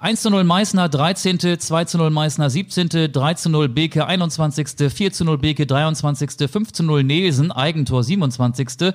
1 0.02 0.20
zu 0.20 0.30
0 0.30 0.42
Meißner, 0.42 0.88
13., 0.88 1.60
2 1.60 1.84
zu 1.84 1.96
0 1.96 2.10
Meißner, 2.10 2.50
17., 2.50 3.12
3 3.12 3.34
zu 3.34 3.48
0 3.50 3.68
Beke, 3.68 4.04
21., 4.04 4.90
4 4.92 5.12
zu 5.12 5.24
0 5.24 5.38
Beke, 5.38 5.64
23., 5.64 6.50
5 6.50 6.72
zu 6.72 6.82
0 6.82 7.04
Nelsen, 7.04 7.52
Eigentor, 7.52 8.02
27., 8.02 8.94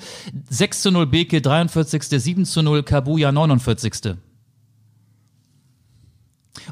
6 0.50 0.82
zu 0.82 0.92
0 0.92 1.06
Beke, 1.08 1.40
43., 1.40 2.04
7 2.04 2.44
zu 2.44 2.62
0 2.62 2.84
Kabuya, 2.84 3.32
49. 3.32 4.18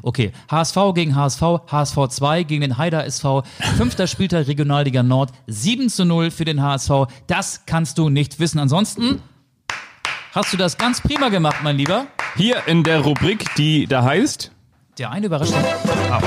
Okay, 0.02 0.32
HSV 0.50 0.76
gegen 0.94 1.16
HSV, 1.16 1.42
HSV 1.72 1.96
2 2.10 2.42
gegen 2.42 2.60
den 2.60 2.76
Haider 2.76 3.06
SV, 3.06 3.42
fünfter 3.78 4.06
Spieltag 4.06 4.48
Regionalliga 4.48 5.02
Nord, 5.02 5.32
7 5.46 5.88
zu 5.88 6.04
0 6.04 6.30
für 6.30 6.44
den 6.44 6.60
HSV. 6.60 7.06
Das 7.26 7.64
kannst 7.64 7.96
du 7.96 8.10
nicht 8.10 8.38
wissen. 8.38 8.58
Ansonsten 8.58 9.22
hast 10.32 10.52
du 10.52 10.58
das 10.58 10.76
ganz 10.76 11.00
prima 11.00 11.30
gemacht, 11.30 11.60
mein 11.62 11.78
Lieber. 11.78 12.06
Hier 12.36 12.56
in 12.66 12.82
der 12.82 13.00
Rubrik, 13.00 13.46
die 13.56 13.86
da 13.86 14.02
heißt, 14.02 14.50
Der 14.98 15.10
eine 15.10 15.26
überrascht. 15.26 15.54
Ah. 16.10 16.20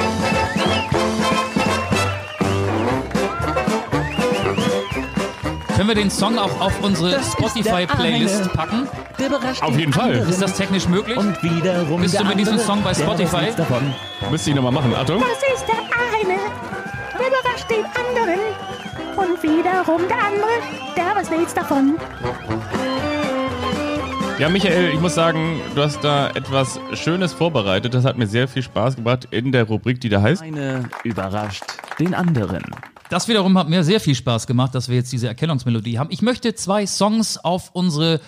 Können 5.75 5.87
wir 5.87 5.95
den 5.95 6.11
Song 6.11 6.37
auch 6.37 6.59
auf 6.59 6.73
unsere 6.81 7.19
Spotify-Playlist 7.23 8.51
packen? 8.53 8.87
Auf 9.61 9.71
den 9.71 9.79
jeden 9.79 9.93
Fall. 9.93 10.09
anderen. 10.11 10.29
Ist 10.29 10.41
das 10.41 10.53
technisch 10.57 10.87
möglich? 10.87 11.17
Und 11.17 11.41
wiederum 11.41 12.01
Bist 12.01 12.19
du 12.19 12.23
mit 12.25 12.39
diesem 12.39 12.59
Song 12.59 12.83
bei 12.83 12.93
Spotify? 12.93 13.47
müsste 14.29 14.49
ich 14.49 14.55
nochmal 14.55 14.71
machen, 14.71 14.93
Achtung. 14.95 15.21
Das 15.21 15.59
ist 15.59 15.65
der 15.67 15.75
eine, 15.77 16.39
der 17.17 17.27
überrascht 17.27 17.69
den 17.69 17.85
anderen. 17.85 18.39
Und 19.15 19.43
wiederum 19.43 20.01
der 20.07 20.17
andere, 20.17 20.49
der 20.95 21.15
weiß 21.15 21.29
nichts 21.31 21.53
davon. 21.53 21.97
Ja, 24.39 24.47
Michael, 24.47 24.93
ich 24.93 25.01
muss 25.01 25.15
sagen, 25.15 25.59
du 25.75 25.83
hast 25.83 26.01
da 26.01 26.29
etwas 26.29 26.79
Schönes 26.93 27.33
vorbereitet. 27.33 27.93
Das 27.93 28.05
hat 28.05 28.17
mir 28.17 28.25
sehr 28.25 28.47
viel 28.47 28.63
Spaß 28.63 28.95
gemacht 28.95 29.27
in 29.31 29.51
der 29.51 29.65
Rubrik, 29.65 29.99
die 29.99 30.07
da 30.07 30.21
heißt. 30.21 30.41
Eine 30.41 30.87
überrascht 31.03 31.65
den 31.99 32.13
anderen. 32.13 32.63
Das 33.09 33.27
wiederum 33.27 33.57
hat 33.57 33.67
mir 33.67 33.83
sehr 33.83 33.99
viel 33.99 34.15
Spaß 34.15 34.47
gemacht, 34.47 34.73
dass 34.73 34.87
wir 34.87 34.95
jetzt 34.95 35.11
diese 35.11 35.27
Erkennungsmelodie 35.27 35.99
haben. 35.99 36.09
Ich 36.09 36.21
möchte 36.21 36.55
zwei 36.55 36.87
Songs 36.87 37.37
auf 37.37 37.71
unsere 37.73 38.21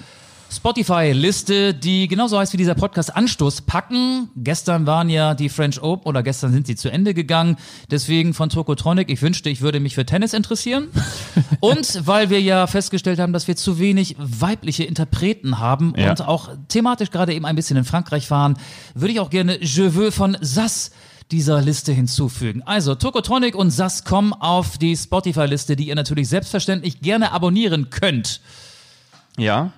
Spotify-Liste, 0.52 1.74
die 1.74 2.08
genauso 2.08 2.38
heißt 2.38 2.52
wie 2.54 2.58
dieser 2.58 2.76
Podcast 2.76 3.16
Anstoß, 3.16 3.62
packen. 3.62 4.30
Gestern 4.36 4.86
waren 4.86 5.10
ja 5.10 5.34
die 5.34 5.48
French 5.50 5.82
Open 5.82 6.08
oder 6.08 6.24
gestern 6.24 6.52
sind 6.52 6.68
sie 6.68 6.76
zu 6.76 6.92
Ende 6.92 7.14
gegangen. 7.14 7.56
Deswegen 7.90 8.34
von 8.34 8.50
Tokotronic, 8.50 9.10
ich 9.10 9.22
wünschte, 9.22 9.50
ich 9.50 9.62
würde 9.62 9.80
mich 9.80 9.96
für 9.96 10.06
Tennis 10.06 10.34
interessieren. 10.34 10.90
Und 11.62 12.06
weil 12.06 12.30
wir 12.30 12.42
ja 12.42 12.68
festgestellt 12.68 13.20
haben, 13.20 13.32
dass 13.34 13.48
wir 13.48 13.56
zu 13.56 13.80
wenig 13.80 14.16
weibliche 14.20 14.84
Interpreten 14.84 15.60
haben 15.60 15.94
Ja. 15.96 16.10
und 16.12 16.22
auch 16.28 16.50
thematisch 16.68 17.12
gerade 17.12 17.34
eben 17.34 17.46
ein 17.46 17.56
bisschen 17.56 17.78
in 17.78 17.86
Frankreich 17.86 18.28
fahren, 18.28 18.58
würde 18.94 19.14
ich 19.14 19.20
auch 19.20 19.30
gerne 19.30 19.58
Je 19.64 19.96
veux 19.96 20.12
von 20.14 20.38
Sass 20.42 20.92
dieser 21.32 21.62
Liste 21.62 21.94
hinzufügen. 21.94 22.62
Also 22.66 22.96
Tokotronic 22.96 23.56
und 23.56 23.70
Sass 23.70 24.04
kommen 24.04 24.34
auf 24.34 24.78
die 24.78 24.98
Spotify-Liste, 24.98 25.76
die 25.76 25.88
ihr 25.88 25.96
natürlich 25.96 26.28
selbstverständlich 26.28 27.00
gerne 27.02 27.32
abonnieren 27.32 27.90
könnt. 27.90 28.42
Ja. 29.38 29.72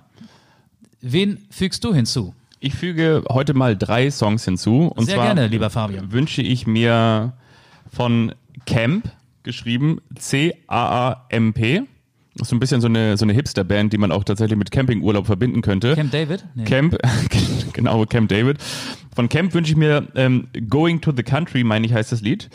Wen 1.06 1.38
fügst 1.50 1.84
du 1.84 1.94
hinzu? 1.94 2.34
Ich 2.62 2.76
füge 2.76 3.26
heute 3.30 3.54
mal 3.54 3.76
drei 3.76 4.10
Songs 4.10 4.46
hinzu. 4.46 4.88
Und 4.96 5.06
Sehr 5.06 5.16
zwar 5.16 5.26
gerne, 5.26 5.48
lieber 5.48 5.70
Fabian. 5.70 6.14
wünsche 6.14 6.42
ich 6.42 6.66
mir 6.66 7.34
von 7.92 8.34
Camp, 8.66 9.12
geschrieben 9.44 10.00
C-A-A-M-P. 10.18 11.82
Das 12.36 12.46
ist 12.46 12.50
so 12.50 12.56
ein 12.56 12.60
bisschen 12.62 12.80
so 12.80 12.88
eine, 12.88 13.18
so 13.18 13.26
eine 13.26 13.34
Hipster-Band, 13.34 13.92
die 13.92 13.98
man 13.98 14.14
auch 14.14 14.24
tatsächlich 14.24 14.58
mit 14.58 14.72
Campingurlaub 14.72 15.26
verbinden 15.26 15.62
könnte. 15.62 15.94
Camp 15.94 16.12
David? 16.12 16.46
Nee. 16.56 16.64
Camp, 16.64 16.98
genau, 17.74 18.06
Camp 18.06 18.30
David. 18.30 18.60
Von 19.14 19.28
Camp 19.28 19.54
wünsche 19.54 19.72
ich 19.74 19.78
mir 19.78 20.08
ähm, 20.16 20.48
Going 20.70 21.02
to 21.02 21.12
the 21.16 21.24
Country, 21.24 21.66
meine 21.66 21.86
ich, 21.86 21.94
heißt 21.94 22.14
das 22.14 22.22
Lied. 22.22 22.50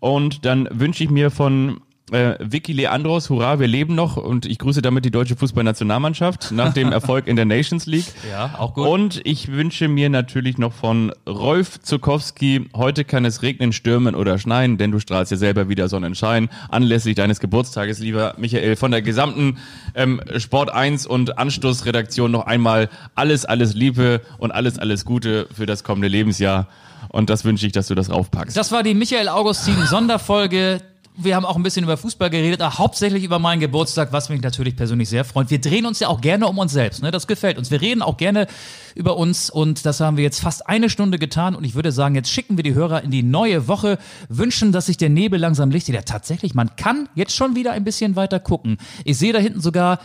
Und 0.00 0.44
dann 0.44 0.68
wünsche 0.70 1.02
ich 1.02 1.08
mir 1.08 1.30
von 1.30 1.80
äh, 2.12 2.34
Vicky 2.38 2.72
Leandros, 2.72 3.30
hurra, 3.30 3.58
wir 3.58 3.66
leben 3.66 3.94
noch 3.94 4.16
und 4.16 4.46
ich 4.46 4.58
grüße 4.58 4.80
damit 4.82 5.04
die 5.04 5.10
deutsche 5.10 5.36
Fußballnationalmannschaft 5.36 6.52
nach 6.52 6.72
dem 6.72 6.92
Erfolg 6.92 7.26
in 7.26 7.36
der 7.36 7.44
Nations 7.44 7.86
League. 7.86 8.06
Ja, 8.30 8.56
auch 8.58 8.74
gut. 8.74 8.86
Und 8.86 9.20
ich 9.24 9.52
wünsche 9.52 9.86
mir 9.86 10.10
natürlich 10.10 10.58
noch 10.58 10.72
von 10.72 11.12
Rolf 11.28 11.80
Zukowski, 11.80 12.68
heute 12.74 13.04
kann 13.04 13.24
es 13.24 13.42
regnen, 13.42 13.72
stürmen 13.72 14.14
oder 14.16 14.38
schneien, 14.38 14.78
denn 14.78 14.90
du 14.90 14.98
strahlst 14.98 15.30
ja 15.30 15.36
selber 15.36 15.68
wieder 15.68 15.88
Sonnenschein. 15.88 16.48
Anlässlich 16.68 17.14
deines 17.14 17.38
Geburtstages, 17.38 18.00
lieber 18.00 18.34
Michael, 18.36 18.74
von 18.74 18.90
der 18.90 19.00
gesamten 19.00 19.58
ähm, 19.94 20.20
Sport 20.38 20.70
1 20.72 21.06
und 21.06 21.38
Anstoßredaktion 21.38 22.30
noch 22.30 22.46
einmal 22.46 22.88
alles, 23.14 23.44
alles 23.44 23.74
Liebe 23.74 24.22
und 24.38 24.50
alles, 24.50 24.78
alles 24.78 25.04
Gute 25.04 25.46
für 25.54 25.66
das 25.66 25.84
kommende 25.84 26.08
Lebensjahr. 26.08 26.66
Und 27.08 27.30
das 27.30 27.44
wünsche 27.44 27.66
ich, 27.66 27.72
dass 27.72 27.86
du 27.86 27.94
das 27.94 28.10
raufpackst. 28.10 28.56
Das 28.56 28.72
war 28.72 28.82
die 28.82 28.94
Michael 28.94 29.28
Augustin 29.28 29.76
Sonderfolge. 29.86 30.80
Wir 31.18 31.34
haben 31.34 31.46
auch 31.46 31.56
ein 31.56 31.62
bisschen 31.62 31.84
über 31.84 31.96
Fußball 31.96 32.28
geredet, 32.28 32.60
aber 32.60 32.76
hauptsächlich 32.76 33.24
über 33.24 33.38
meinen 33.38 33.60
Geburtstag, 33.60 34.12
was 34.12 34.28
mich 34.28 34.42
natürlich 34.42 34.76
persönlich 34.76 35.08
sehr 35.08 35.24
freut. 35.24 35.50
Wir 35.50 35.60
drehen 35.60 35.86
uns 35.86 35.98
ja 35.98 36.08
auch 36.08 36.20
gerne 36.20 36.46
um 36.46 36.58
uns 36.58 36.72
selbst, 36.72 37.02
ne? 37.02 37.10
Das 37.10 37.26
gefällt 37.26 37.56
uns. 37.56 37.70
Wir 37.70 37.80
reden 37.80 38.02
auch 38.02 38.18
gerne 38.18 38.46
über 38.94 39.16
uns 39.16 39.48
und 39.48 39.86
das 39.86 40.00
haben 40.00 40.18
wir 40.18 40.24
jetzt 40.24 40.40
fast 40.40 40.68
eine 40.68 40.90
Stunde 40.90 41.18
getan 41.18 41.54
und 41.54 41.64
ich 41.64 41.74
würde 41.74 41.90
sagen, 41.90 42.14
jetzt 42.16 42.30
schicken 42.30 42.58
wir 42.58 42.64
die 42.64 42.74
Hörer 42.74 43.02
in 43.02 43.10
die 43.10 43.22
neue 43.22 43.66
Woche, 43.66 43.98
wünschen, 44.28 44.72
dass 44.72 44.86
sich 44.86 44.98
der 44.98 45.08
Nebel 45.08 45.40
langsam 45.40 45.70
lichtet. 45.70 45.94
Ja, 45.94 46.02
tatsächlich, 46.02 46.54
man 46.54 46.76
kann 46.76 47.08
jetzt 47.14 47.34
schon 47.34 47.54
wieder 47.56 47.72
ein 47.72 47.84
bisschen 47.84 48.14
weiter 48.14 48.38
gucken. 48.38 48.76
Ich 49.04 49.16
sehe 49.16 49.32
da 49.32 49.38
hinten 49.38 49.62
sogar 49.62 50.00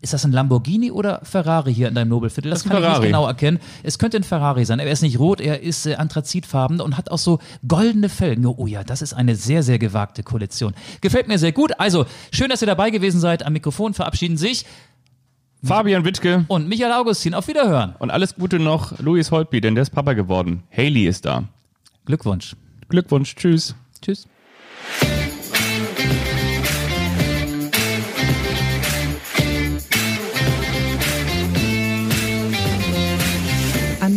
ist 0.00 0.12
das 0.12 0.24
ein 0.24 0.30
Lamborghini 0.32 0.90
oder 0.92 1.20
Ferrari 1.24 1.74
hier 1.74 1.88
in 1.88 1.94
deinem 1.94 2.08
Nobelviertel? 2.08 2.50
Das, 2.50 2.62
Das 2.62 2.70
kann 2.70 2.76
ein 2.76 2.82
ich 2.82 2.88
nicht 2.88 2.94
Ferrari. 2.96 3.06
genau 3.08 3.26
erkennen. 3.26 3.58
Es 3.82 3.98
könnte 3.98 4.16
ein 4.16 4.22
Ferrari 4.22 4.64
sein. 4.64 4.78
Er 4.78 4.90
ist 4.90 5.02
nicht 5.02 5.18
rot, 5.18 5.40
er 5.40 5.60
ist 5.62 5.86
äh, 5.86 5.96
anthrazitfarben 5.96 6.80
und 6.80 6.96
hat 6.96 7.10
auch 7.10 7.18
so 7.18 7.40
goldene 7.66 8.08
Felgen. 8.08 8.46
Oh 8.46 8.66
ja, 8.66 8.84
das 8.84 9.02
ist 9.02 9.14
eine 9.14 9.34
sehr, 9.34 9.62
sehr 9.64 9.78
gewagte 9.80 10.22
Kollektion. 10.22 10.74
Gefällt 11.00 11.26
mir 11.26 11.38
sehr 11.38 11.52
gut. 11.52 11.72
Also, 11.80 12.06
schön, 12.32 12.48
dass 12.50 12.62
ihr 12.62 12.66
dabei 12.66 12.90
gewesen 12.90 13.20
seid. 13.20 13.44
Am 13.44 13.52
Mikrofon 13.52 13.94
verabschieden 13.94 14.36
sich 14.36 14.64
Fabian 15.64 16.04
Wittke 16.04 16.44
und 16.46 16.68
Michael 16.68 16.92
Augustin. 16.92 17.34
Auf 17.34 17.48
Wiederhören. 17.48 17.96
und 17.98 18.10
alles 18.10 18.36
Gute 18.36 18.60
noch 18.60 18.96
Louis 19.00 19.32
Holtby, 19.32 19.60
denn 19.60 19.74
der 19.74 19.82
ist 19.82 19.90
Papa 19.90 20.12
geworden. 20.12 20.62
Haley 20.70 21.06
ist 21.08 21.24
da. 21.24 21.44
Glückwunsch. 22.06 22.54
Glückwunsch, 22.88 23.34
tschüss. 23.34 23.74
Tschüss. 24.00 24.28